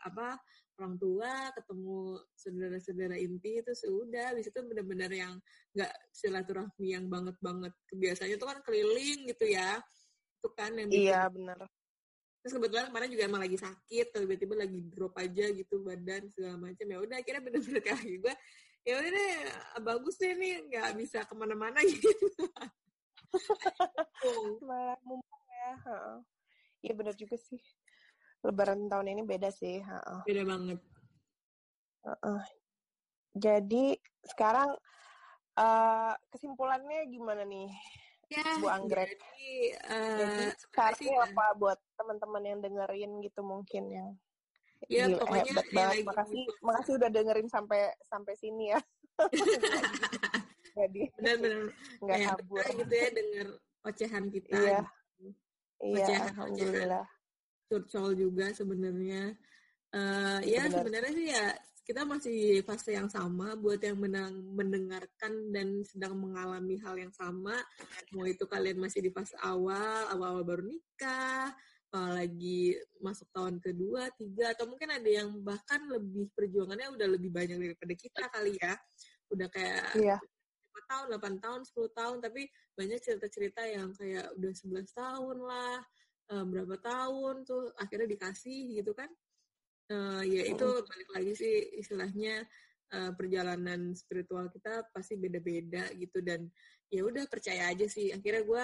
apa 0.03 0.37
orang 0.77 0.95
tua 1.01 1.33
ketemu 1.57 1.97
saudara-saudara 2.37 3.15
inti 3.17 3.61
itu 3.61 3.73
sudah 3.73 4.33
habis 4.33 4.47
itu 4.49 4.59
benar-benar 4.61 5.11
yang 5.11 5.33
nggak 5.73 5.93
silaturahmi 6.13 6.87
yang 6.93 7.05
banget 7.09 7.35
banget 7.41 7.73
kebiasaannya 7.89 8.37
itu 8.37 8.45
kan 8.45 8.59
keliling 8.61 9.19
gitu 9.29 9.45
ya 9.49 9.81
itu 10.37 10.49
kan 10.53 10.71
yang 10.77 10.89
iya 10.93 11.21
benar 11.27 11.65
terus 12.47 12.63
kebetulan 12.63 12.87
kemarin 12.87 13.09
juga 13.11 13.23
emang 13.27 13.41
lagi 13.43 13.57
sakit 13.59 14.07
tiba-tiba 14.15 14.55
lagi 14.55 14.79
drop 14.87 15.13
aja 15.19 15.51
gitu 15.51 15.83
badan 15.83 16.31
segala 16.31 16.55
macam. 16.55 16.85
Ya 16.87 16.97
udah 17.03 17.19
akhirnya 17.19 17.43
bener-bener 17.43 17.83
kayak 17.83 18.07
gue 18.07 18.35
ya 18.87 18.93
udah 19.03 19.11
deh 19.11 19.35
bagus 19.83 20.15
deh 20.15 20.31
nih 20.31 20.63
nggak 20.71 20.95
bisa 20.95 21.27
ke 21.27 21.33
mana-mana. 21.35 21.83
Gitu. 21.91 22.23
Malah 24.63 24.95
mumpung 25.03 25.43
ya 25.51 25.75
iya 26.79 26.93
benar 26.95 27.11
juga 27.19 27.35
sih 27.35 27.59
lebaran 28.47 28.87
tahun 28.87 29.11
ini 29.11 29.21
beda 29.27 29.51
sih 29.51 29.83
beda 30.23 30.43
banget. 30.47 30.79
Uh-uh. 32.07 32.39
jadi 33.35 33.99
sekarang 34.23 34.71
uh, 35.59 36.13
kesimpulannya 36.31 37.11
gimana 37.11 37.43
nih 37.43 37.67
ya, 38.31 38.43
Bu 38.63 38.71
Anggrek? 38.71 39.19
jadi, 39.19 39.51
uh, 39.91 40.17
jadi 40.23 40.45
sekarang 40.55 41.11
apa 41.19 41.45
buat 41.59 41.79
teman-teman 41.99 42.43
yang 42.47 42.59
dengerin 42.63 43.11
gitu 43.19 43.43
mungkin 43.43 43.91
yang 43.91 44.09
ya 44.87 45.09
Gila, 45.09 45.25
pokoknya 45.25 45.43
hebat 45.49 45.67
banget. 45.73 46.05
makasih 46.05 46.43
gitu. 46.45 46.61
makasih 46.61 46.93
udah 47.01 47.09
dengerin 47.09 47.49
sampai 47.49 47.81
sampai 48.05 48.33
sini 48.37 48.77
ya. 48.77 48.79
Jadi 50.77 51.01
benar-benar 51.17 51.73
nggak 52.05 52.19
kabur. 52.29 52.61
gitu 52.77 52.93
ya 52.93 53.07
denger 53.09 53.47
ocehan 53.89 54.23
kita 54.29 54.53
iya. 54.53 54.79
gitu. 55.17 55.33
iya 55.81 56.05
ocehan, 56.05 56.29
alhamdulillah 56.29 57.05
curcol 57.68 58.15
juga 58.15 58.52
sebenarnya 58.56 59.35
uh, 59.94 60.39
ya 60.44 60.68
sebenarnya 60.72 61.11
sih 61.14 61.27
ya 61.31 61.45
kita 61.88 62.03
masih 62.03 62.68
fase 62.68 62.91
yang 62.99 63.07
sama 63.07 63.56
buat 63.56 63.80
yang 63.80 63.95
menang, 63.95 64.44
mendengarkan 64.52 65.56
dan 65.56 65.80
sedang 65.88 66.19
mengalami 66.19 66.76
hal 66.84 66.99
yang 66.99 67.15
sama 67.15 67.56
mau 68.11 68.27
itu 68.27 68.44
kalian 68.44 68.76
masih 68.76 69.07
di 69.07 69.11
fase 69.11 69.39
awal 69.39 70.11
awal-awal 70.11 70.44
baru 70.44 70.64
nikah 70.68 71.56
apalagi 71.88 72.76
masuk 72.99 73.31
tahun 73.31 73.64
kedua, 73.64 74.11
tiga, 74.19 74.52
atau 74.52 74.68
mungkin 74.68 74.91
ada 74.91 75.07
yang 75.07 75.39
bahkan 75.39 75.88
lebih 75.88 76.27
perjuangannya 76.35 76.91
udah 76.91 77.07
lebih 77.15 77.31
banyak 77.31 77.56
daripada 77.56 77.94
kita 77.95 78.23
kali 78.27 78.60
ya. 78.60 78.76
Udah 79.31 79.48
kayak 79.48 79.95
iya. 79.95 80.19
5 80.19 80.91
tahun, 80.91 81.06
8 81.15 81.44
tahun, 81.44 81.61
10 81.64 81.98
tahun, 81.98 82.18
tapi 82.19 82.41
banyak 82.76 82.99
cerita-cerita 82.99 83.61
yang 83.72 83.95
kayak 83.95 84.27
udah 84.35 84.52
11 84.52 84.91
tahun 84.91 85.38
lah, 85.39 85.80
uh, 86.31 86.45
berapa 86.45 86.75
tahun 86.79 87.43
tuh 87.47 87.73
akhirnya 87.79 88.07
dikasih 88.07 88.81
gitu 88.81 88.91
kan. 88.95 89.09
Uh, 89.87 90.19
ya 90.27 90.43
itu 90.43 90.67
balik 90.83 91.09
lagi 91.15 91.31
sih 91.31 91.55
istilahnya 91.79 92.43
uh, 92.91 93.15
perjalanan 93.15 93.95
spiritual 93.95 94.51
kita 94.51 94.83
pasti 94.91 95.15
beda-beda 95.15 95.87
gitu. 95.95 96.19
Dan 96.19 96.47
ya 96.91 97.07
udah 97.07 97.23
percaya 97.27 97.71
aja 97.71 97.87
sih. 97.87 98.11
Akhirnya 98.11 98.43
gue 98.43 98.63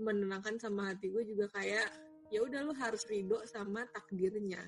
menenangkan 0.00 0.56
sama 0.56 0.94
hati 0.94 1.10
gue 1.10 1.26
juga 1.26 1.50
kayak 1.52 1.86
ya 2.30 2.40
udah 2.46 2.62
lu 2.62 2.72
harus 2.78 3.02
ridho 3.10 3.42
sama 3.50 3.84
takdirnya. 3.90 4.62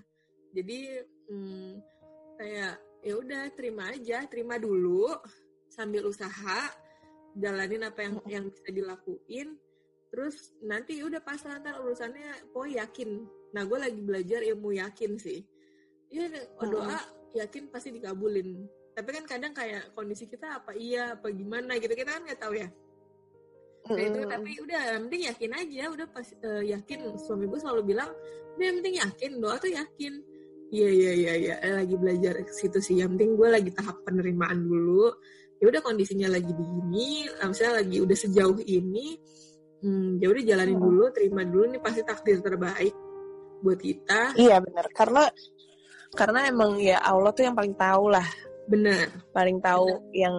Jadi 0.52 1.00
hmm, 1.30 1.72
kayak 2.36 2.74
ya 3.02 3.14
udah 3.18 3.42
terima 3.54 3.90
aja 3.90 4.26
terima 4.30 4.58
dulu 4.58 5.10
sambil 5.70 6.06
usaha 6.06 6.70
jalanin 7.34 7.88
apa 7.88 8.00
yang 8.04 8.14
yang 8.28 8.44
bisa 8.46 8.68
dilakuin 8.70 9.56
terus 10.12 10.52
nanti 10.60 11.00
ya 11.00 11.08
udah 11.08 11.24
pas 11.24 11.40
ntar 11.40 11.80
urusannya 11.80 12.52
po 12.52 12.68
yakin. 12.68 13.24
Nah 13.56 13.64
gue 13.64 13.78
lagi 13.80 14.00
belajar 14.04 14.44
ilmu 14.44 14.76
yakin 14.76 15.16
sih. 15.16 15.40
Ya 16.12 16.28
doa 16.60 17.00
yakin 17.32 17.72
pasti 17.72 17.96
dikabulin. 17.96 18.68
Tapi 18.92 19.08
kan 19.08 19.24
kadang 19.24 19.56
kayak 19.56 19.96
kondisi 19.96 20.28
kita 20.28 20.60
apa 20.60 20.76
iya 20.76 21.16
apa 21.16 21.32
gimana 21.32 21.80
gitu 21.80 21.96
kita 21.96 22.20
kan 22.20 22.28
nggak 22.28 22.40
tahu 22.44 22.60
ya. 22.60 22.68
Nah, 23.82 23.98
itu 23.98 24.20
tapi 24.28 24.52
udah 24.62 24.80
yang 24.94 25.02
penting 25.08 25.22
yakin 25.32 25.52
aja. 25.56 25.82
Udah 25.88 26.06
pas 26.12 26.28
uh, 26.44 26.60
yakin 26.60 26.98
suami 27.16 27.48
gue 27.48 27.58
selalu 27.64 27.96
bilang 27.96 28.12
udah 28.60 28.64
yang 28.68 28.76
penting 28.84 28.96
yakin 29.00 29.30
doa 29.40 29.56
tuh 29.56 29.72
yakin. 29.72 30.12
Iya 30.72 30.88
iya 30.92 31.12
iya 31.12 31.32
iya 31.40 31.54
lagi 31.72 31.96
belajar 31.96 32.36
ke 32.44 32.52
situ 32.52 32.84
sih. 32.84 33.00
Yang 33.00 33.16
penting 33.16 33.30
gue 33.40 33.48
lagi 33.48 33.70
tahap 33.72 33.96
penerimaan 34.04 34.60
dulu. 34.60 35.08
Ya 35.56 35.72
udah 35.72 35.80
kondisinya 35.80 36.28
lagi 36.28 36.52
begini 36.52 37.32
misalnya 37.48 37.80
lagi 37.80 37.96
udah 38.02 38.18
sejauh 38.18 38.60
ini 38.66 39.16
hmm, 39.82 40.22
ya 40.22 40.26
udah 40.30 40.42
jalanin 40.46 40.78
hmm. 40.78 40.84
dulu 40.86 41.04
terima 41.12 41.42
dulu 41.44 41.64
nih 41.74 41.80
pasti 41.82 42.00
takdir 42.06 42.38
terbaik 42.40 42.94
buat 43.62 43.78
kita 43.78 44.38
iya 44.38 44.58
benar 44.58 44.86
karena 44.94 45.22
karena 46.12 46.40
emang 46.48 46.78
ya 46.80 47.02
Allah 47.02 47.30
tuh 47.34 47.44
yang 47.46 47.56
paling 47.56 47.74
tahu 47.76 48.10
lah 48.10 48.26
Benar. 48.62 49.10
Paling 49.34 49.58
tahu 49.58 49.86
Bener. 49.90 50.14
yang 50.14 50.36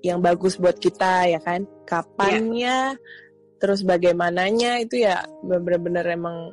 yang 0.00 0.18
bagus 0.24 0.56
buat 0.56 0.76
kita 0.80 1.28
ya 1.28 1.40
kan. 1.44 1.68
Kapannya, 1.84 2.96
yeah. 2.96 3.56
terus 3.60 3.84
bagaimananya 3.84 4.80
itu 4.80 5.04
ya 5.04 5.22
benar-benar 5.44 6.08
emang 6.08 6.50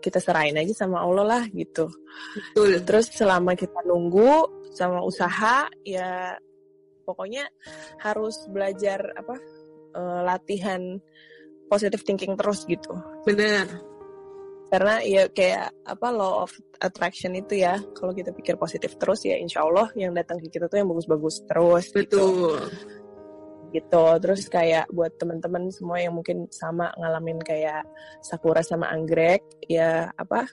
kita 0.00 0.16
serahin 0.22 0.56
aja 0.56 0.72
sama 0.72 1.04
Allah 1.04 1.26
lah 1.26 1.42
gitu. 1.50 1.90
Betul. 2.32 2.80
Terus 2.86 3.12
selama 3.12 3.52
kita 3.58 3.82
nunggu 3.84 4.48
sama 4.72 5.02
usaha 5.02 5.66
ya 5.82 6.38
pokoknya 7.04 7.50
harus 8.00 8.38
belajar 8.48 9.02
apa 9.18 9.34
uh, 9.98 10.20
latihan 10.22 11.02
positive 11.70 12.02
thinking 12.02 12.34
terus 12.34 12.66
gitu. 12.66 12.90
Benar 13.22 13.90
karena 14.70 15.02
ya 15.02 15.26
kayak 15.26 15.74
apa 15.82 16.08
law 16.14 16.46
of 16.46 16.54
attraction 16.78 17.34
itu 17.34 17.58
ya 17.58 17.82
kalau 17.90 18.14
kita 18.14 18.30
pikir 18.30 18.54
positif 18.54 18.94
terus 19.02 19.26
ya 19.26 19.34
insya 19.34 19.66
Allah 19.66 19.90
yang 19.98 20.14
datang 20.14 20.38
ke 20.38 20.46
kita 20.46 20.70
tuh 20.70 20.78
yang 20.78 20.86
bagus-bagus 20.86 21.42
terus 21.50 21.90
gitu. 21.90 21.98
betul 21.98 22.62
gitu. 23.74 23.74
gitu 23.74 24.04
terus 24.22 24.46
kayak 24.46 24.86
buat 24.94 25.10
teman-teman 25.18 25.74
semua 25.74 25.98
yang 25.98 26.14
mungkin 26.14 26.46
sama 26.54 26.94
ngalamin 26.94 27.42
kayak 27.42 27.82
sakura 28.22 28.62
sama 28.62 28.86
anggrek 28.94 29.42
ya 29.66 30.06
apa 30.14 30.46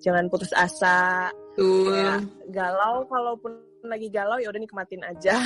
jangan 0.00 0.32
putus 0.32 0.56
asa 0.56 1.28
Tuh. 1.60 2.24
galau 2.48 3.04
kalaupun 3.04 3.73
lagi 3.86 4.08
galau 4.08 4.40
ya 4.40 4.48
udah 4.50 4.62
nikmatin 4.62 5.02
aja. 5.04 5.36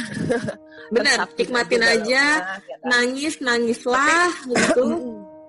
Benar 0.94 1.28
nikmatin 1.35 1.82
aja, 1.82 2.23
aja 2.59 2.74
nangis 2.86 3.43
nangislah 3.43 4.32
gitu. 4.47 4.86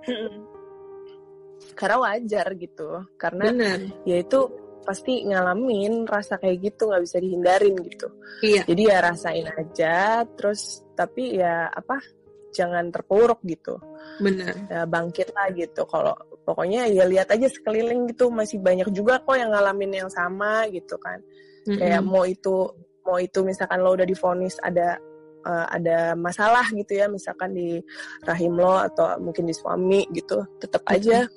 Karena 1.80 1.98
wajar 2.04 2.48
gitu. 2.60 2.90
Karena 3.16 3.54
Bener. 3.54 3.80
ya 4.04 4.18
itu 4.20 4.40
pasti 4.84 5.22
ngalamin 5.22 6.10
rasa 6.10 6.42
kayak 6.42 6.58
gitu 6.74 6.90
nggak 6.90 7.04
bisa 7.06 7.18
dihindarin 7.22 7.76
gitu. 7.86 8.08
Iya. 8.42 8.64
jadi 8.66 8.82
ya 8.90 8.98
rasain 9.06 9.48
aja 9.52 10.24
terus 10.34 10.82
tapi 10.98 11.38
ya 11.38 11.70
apa 11.70 12.02
jangan 12.50 12.90
terpuruk 12.90 13.46
gitu. 13.46 13.78
Benar 14.18 14.54
ya, 14.68 14.82
bangkit 14.90 15.30
lah 15.32 15.54
gitu. 15.54 15.86
Kalau 15.86 16.18
pokoknya 16.50 16.90
ya 16.90 17.06
lihat 17.06 17.30
aja 17.30 17.46
sekeliling 17.46 18.10
gitu 18.10 18.34
masih 18.34 18.58
banyak 18.58 18.90
juga 18.90 19.22
kok 19.22 19.38
yang 19.38 19.54
ngalamin 19.54 20.02
yang 20.02 20.10
sama 20.10 20.66
gitu 20.74 20.98
kan 20.98 21.22
mm-hmm. 21.70 21.78
kayak 21.78 22.02
mau 22.02 22.26
itu 22.26 22.74
mau 23.06 23.22
itu 23.22 23.46
misalkan 23.46 23.86
lo 23.86 23.94
udah 23.94 24.08
difonis 24.10 24.58
ada 24.66 24.98
uh, 25.46 25.66
ada 25.70 26.18
masalah 26.18 26.66
gitu 26.74 26.98
ya 26.98 27.06
misalkan 27.06 27.54
di 27.54 27.78
rahim 28.26 28.58
lo 28.58 28.82
atau 28.82 29.22
mungkin 29.22 29.46
di 29.46 29.54
suami 29.54 30.10
gitu 30.12 30.46
tetap 30.58 30.82
aja 30.90 31.30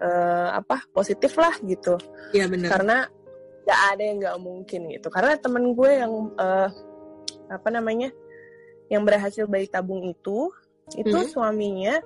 uh, 0.00 0.48
apa 0.56 0.82
positif 0.90 1.36
lah 1.36 1.54
gitu. 1.62 2.00
Iya 2.32 2.48
benar. 2.48 2.68
Karena 2.72 2.96
nggak 3.64 3.80
ada 3.94 4.02
yang 4.02 4.16
nggak 4.24 4.38
mungkin 4.40 4.80
gitu. 4.90 5.08
Karena 5.12 5.36
temen 5.36 5.64
gue 5.76 5.90
yang 5.92 6.12
uh, 6.34 6.68
apa 7.50 7.68
namanya 7.70 8.10
yang 8.90 9.06
berhasil 9.06 9.46
bayi 9.46 9.70
tabung 9.70 10.02
itu 10.02 10.50
itu 10.98 11.14
hmm. 11.14 11.30
suaminya 11.30 12.02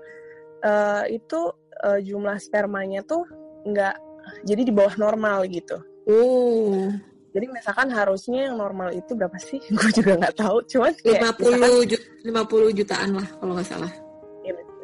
uh, 0.61 1.09
itu 1.09 1.53
uh, 1.81 2.01
jumlah 2.05 2.37
spermanya 2.37 3.01
tuh 3.01 3.25
nggak 3.65 3.97
jadi 4.45 4.63
di 4.65 4.73
bawah 4.73 4.95
normal 5.01 5.49
gitu. 5.49 5.81
Uh. 6.05 6.93
Jadi 7.35 7.51
misalkan 7.51 7.91
harusnya 7.91 8.47
yang 8.47 8.57
normal 8.57 8.95
itu 8.95 9.11
berapa 9.19 9.35
sih? 9.43 9.59
Gue 9.75 9.91
juga 9.91 10.15
nggak 10.23 10.39
tahu. 10.39 10.63
Cuman 10.71 10.95
kayak 11.03 11.35
50 11.35 11.59
misalkan, 11.59 12.71
50 12.71 12.79
jutaan 12.79 13.11
lah 13.19 13.27
kalau 13.43 13.53
nggak 13.59 13.69
salah 13.69 13.93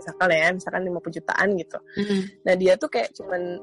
misalkan 0.00 0.28
ya 0.32 0.48
misalkan 0.56 0.82
50 0.88 1.16
jutaan 1.20 1.48
gitu 1.60 1.78
mm. 2.00 2.20
nah 2.48 2.54
dia 2.56 2.72
tuh 2.80 2.88
kayak 2.88 3.12
cuman 3.12 3.60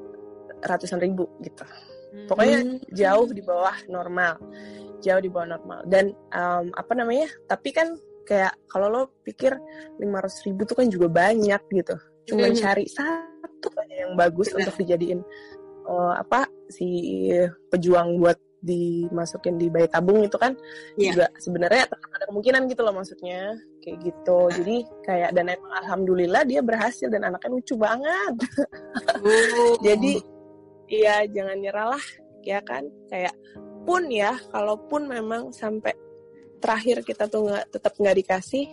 ratusan 0.62 1.02
ribu 1.02 1.26
gitu 1.42 1.66
mm. 2.14 2.30
pokoknya 2.30 2.58
jauh 2.94 3.26
di 3.26 3.42
bawah 3.42 3.74
normal 3.90 4.38
jauh 5.02 5.18
di 5.18 5.26
bawah 5.26 5.58
normal 5.58 5.82
dan 5.90 6.14
um, 6.30 6.70
apa 6.78 6.92
namanya 6.94 7.26
tapi 7.50 7.74
kan 7.74 7.98
kayak 8.22 8.54
kalau 8.70 8.86
lo 8.86 9.02
pikir 9.26 9.58
500 9.98 10.46
ribu 10.46 10.62
tuh 10.62 10.76
kan 10.78 10.86
juga 10.86 11.10
banyak 11.10 11.62
gitu 11.74 11.96
cuma 12.30 12.46
mm. 12.46 12.56
cari 12.56 12.86
satu 12.86 13.68
aja 13.74 14.06
yang 14.06 14.12
bagus 14.14 14.54
Benar. 14.54 14.70
untuk 14.70 14.74
dijadiin 14.84 15.20
eh, 15.88 16.14
apa 16.20 16.44
si 16.70 16.88
pejuang 17.72 18.20
buat 18.20 18.38
dimasukin 18.58 19.54
di 19.54 19.70
bayi 19.70 19.86
tabung 19.86 20.26
itu 20.26 20.34
kan 20.34 20.54
Iya. 20.98 21.14
juga 21.14 21.26
sebenarnya 21.38 21.82
ada 21.86 22.24
kemungkinan 22.26 22.66
gitu 22.66 22.82
loh 22.82 22.94
maksudnya 22.94 23.54
kayak 23.78 23.98
gitu. 24.02 24.38
Jadi 24.50 24.76
kayak 25.06 25.30
dan 25.32 25.46
emang 25.54 25.72
alhamdulillah 25.86 26.42
dia 26.42 26.60
berhasil 26.60 27.06
dan 27.06 27.26
anaknya 27.30 27.50
lucu 27.54 27.74
banget. 27.78 28.34
Oh. 29.22 29.74
jadi 29.86 30.12
iya 30.90 31.22
jangan 31.30 31.56
nyerah 31.62 31.86
lah 31.94 32.04
ya 32.42 32.58
kan? 32.66 32.86
Kayak 33.06 33.34
pun 33.86 34.04
ya 34.10 34.36
kalaupun 34.52 35.08
memang 35.08 35.54
sampai 35.54 35.94
terakhir 36.58 37.06
kita 37.06 37.30
tuh 37.30 37.48
nggak 37.48 37.64
tetap 37.72 37.94
nggak 37.96 38.16
dikasih 38.20 38.66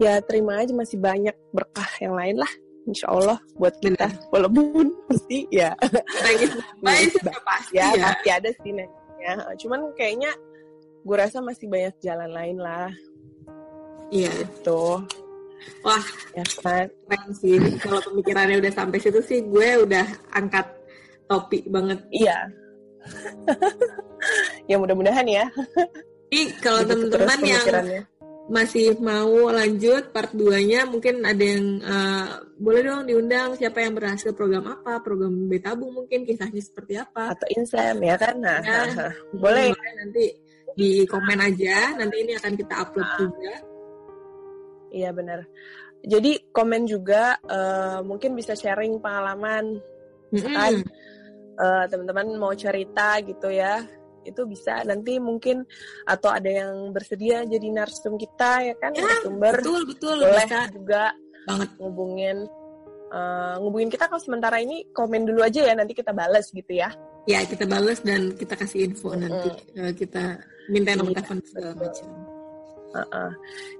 ya 0.00 0.20
terima 0.24 0.60
aja 0.60 0.72
masih 0.72 1.00
banyak 1.00 1.36
berkah 1.52 1.88
yang 2.00 2.14
lain 2.16 2.36
lah 2.40 2.52
insya 2.90 3.06
Allah 3.08 3.38
buat 3.54 3.74
kita 3.78 4.10
walaupun 4.34 4.90
pasti 5.06 5.46
ya 5.54 5.70
nangis 6.82 7.14
udah 7.22 7.38
pasti 7.46 7.78
ya, 7.78 7.94
ya. 7.94 8.10
pasti 8.10 8.28
ada 8.28 8.50
sih 8.60 8.70
nanya 8.74 9.32
cuman 9.56 9.80
kayaknya 9.94 10.30
gue 11.06 11.16
rasa 11.16 11.38
masih 11.40 11.70
banyak 11.70 11.94
jalan 12.02 12.30
lain 12.34 12.58
lah 12.60 12.90
Iya. 14.10 14.30
gitu 14.42 15.06
Wah, 15.84 16.00
ya 16.32 16.44
kan 16.64 16.88
keren 16.88 17.30
sih. 17.36 17.60
Kalau 17.84 18.00
pemikirannya 18.00 18.64
udah 18.64 18.72
sampai 18.72 18.96
situ 18.96 19.20
sih, 19.20 19.44
gue 19.44 19.84
udah 19.84 20.08
angkat 20.32 20.64
topi 21.28 21.68
banget. 21.68 22.00
iya 22.10 22.48
ya 24.70 24.76
mudah-mudahan 24.76 25.24
ya 25.24 25.48
Jadi 26.28 26.42
kalau 26.60 26.80
teman-teman 26.84 27.38
yang. 27.44 27.64
Masih 28.48 28.96
mau 28.98 29.52
lanjut 29.52 30.10
part 30.10 30.32
2-nya, 30.32 30.88
mungkin 30.88 31.22
ada 31.22 31.44
yang 31.44 31.66
eh, 31.82 32.26
boleh 32.56 32.80
dong 32.82 33.04
diundang 33.06 33.54
siapa 33.54 33.84
yang 33.84 33.94
berhasil 33.94 34.32
program 34.32 34.66
apa, 34.66 34.98
program 35.04 35.46
betabung 35.46 35.92
mungkin 35.94 36.24
kisahnya 36.24 36.58
seperti 36.64 36.96
apa. 36.96 37.36
atau 37.36 37.46
insem 37.52 38.00
ya 38.00 38.16
kan 38.16 38.34
nah 38.40 38.58
Ya. 38.64 39.12
boleh 39.44 39.70
nanti 39.98 40.34
di 40.74 41.04
komen 41.04 41.38
aja, 41.38 41.94
nanti 41.98 42.16
ini 42.24 42.32
akan 42.38 42.52
kita 42.56 42.74
upload 42.80 43.08
juga. 43.18 43.54
Iya 44.90 45.10
benar. 45.14 45.46
Jadi 46.00 46.50
komen 46.50 46.88
juga 46.88 47.36
eh, 47.44 47.98
mungkin 48.02 48.32
bisa 48.34 48.56
sharing 48.56 48.98
pengalaman 48.98 49.78
Mm-mm. 50.32 50.82
eh, 51.54 51.84
teman-teman 51.86 52.34
mau 52.40 52.54
cerita 52.56 53.20
gitu 53.22 53.52
ya. 53.52 53.84
Itu 54.22 54.44
bisa 54.44 54.80
nanti 54.82 55.16
mungkin 55.16 55.64
atau 56.04 56.28
ada 56.28 56.46
yang 56.46 56.90
bersedia 56.90 57.42
jadi 57.42 57.68
narsum 57.70 58.14
kita 58.14 58.62
ya 58.62 58.74
kan 58.76 58.92
Ya, 58.92 59.00
narasumber 59.02 59.54
Betul, 59.58 59.80
betul. 59.86 60.16
boleh 60.20 60.44
Bisa 60.44 60.60
juga 60.70 61.02
banget. 61.44 61.68
ngubungin 61.76 62.36
eh, 63.10 63.54
ngubungin 63.58 63.88
kita 63.88 64.06
kalau 64.06 64.18
sementara 64.18 64.56
ini 64.58 64.86
komen 64.90 65.24
dulu 65.24 65.40
aja 65.40 65.60
ya 65.62 65.74
nanti 65.74 65.92
kita 65.92 66.12
balas 66.12 66.48
gitu 66.48 66.72
ya. 66.72 66.92
Ya, 67.24 67.42
kita 67.42 67.64
balas 67.64 68.00
dan 68.00 68.32
kita 68.32 68.54
kasih 68.54 68.86
info 68.86 69.12
nanti. 69.12 69.50
Eh, 69.74 69.92
kita 69.92 70.40
minta 70.68 70.94
nomor 70.94 71.10
Iya, 71.10 71.18
telepon 71.20 71.38
segala 71.42 71.72
macam. 71.74 72.08
Heeh. 72.90 73.30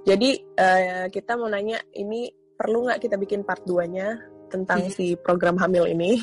Jadi 0.05 0.29
eh, 0.55 1.05
kita 1.07 1.35
mau 1.35 1.47
nanya 1.47 1.79
ini 1.93 2.27
perlu 2.31 2.85
nggak 2.85 3.01
kita 3.01 3.15
bikin 3.15 3.41
part 3.41 3.63
2-nya 3.63 4.19
tentang 4.47 4.83
Hmm. 4.83 4.91
si 4.91 5.15
program 5.15 5.55
hamil 5.55 5.87
ini? 5.87 6.19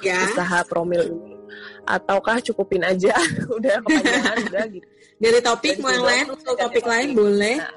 Ya. 0.00 0.18
usaha 0.30 0.62
promil 0.64 1.02
ini 1.10 1.33
ataukah 1.84 2.38
cukupin 2.42 2.82
aja 2.82 3.12
udah 3.56 3.80
kepanjangan 3.82 4.36
udah 4.50 4.64
gitu 4.72 4.86
Dari 5.14 5.38
topik 5.40 5.78
Dan 5.78 5.82
mau 5.82 5.90
yang 5.94 6.04
lain, 6.04 6.24
ganti 6.26 6.42
topik 6.44 6.58
topik. 6.58 6.84
lain 6.84 7.08
boleh. 7.14 7.56
Nah, 7.62 7.72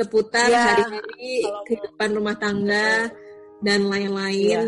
Seputar 0.00 0.48
Ya, 0.48 0.62
hari-hari 0.64 1.32
kehidupan 1.68 2.08
rumah 2.16 2.36
tangga 2.40 3.12
dan 3.60 3.80
lain-lain. 3.84 4.48
Iya. 4.56 4.64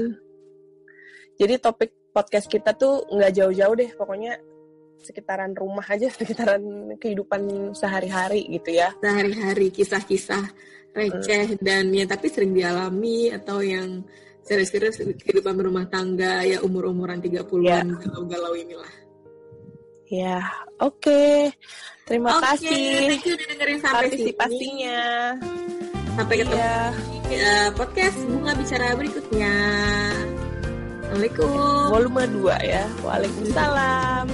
jadi 1.41 1.55
topik 1.57 1.91
podcast 2.13 2.45
kita 2.47 2.77
tuh 2.77 3.09
nggak 3.09 3.33
jauh-jauh 3.33 3.73
deh 3.73 3.91
pokoknya 3.97 4.37
sekitaran 5.01 5.57
rumah 5.57 5.83
aja 5.89 6.13
sekitaran 6.15 6.61
kehidupan 7.01 7.73
sehari-hari 7.73 8.45
gitu 8.53 8.77
ya 8.77 8.93
Sehari-hari 9.01 9.73
kisah-kisah 9.73 10.45
receh 10.93 11.57
dan 11.65 11.89
ya 11.91 12.05
tapi 12.05 12.29
sering 12.29 12.53
dialami 12.53 13.33
atau 13.33 13.65
yang 13.65 14.05
serius-serius 14.43 14.97
kehidupan 15.17 15.55
berumah 15.55 15.87
tangga 15.87 16.43
ya 16.43 16.59
umur-umuran 16.61 17.19
30-an 17.19 17.87
galau-galau 17.97 18.53
inilah. 18.53 18.93
ya 20.05 20.43
oke 20.77 21.49
terima 22.05 22.37
Oke, 22.37 22.45
kasih 22.45 22.83
thank 23.09 23.25
you 23.25 23.33
udah 23.33 23.47
dengerin 23.49 23.79
sampai 23.79 24.07
sini. 24.11 24.35
partisipasinya 24.35 25.01
Sampai 26.13 26.35
ketemu 26.37 26.61
Iya. 26.61 26.77
di 27.25 27.35
eh, 27.35 27.69
podcast 27.73 28.17
Bunga 28.23 28.53
Bicara 28.53 28.93
berikutnya. 28.93 29.55
Assalamualaikum. 31.03 31.49
volume 31.89 32.23
2 32.53 32.69
ya 32.69 32.85
waalaikumsalam 33.01 34.27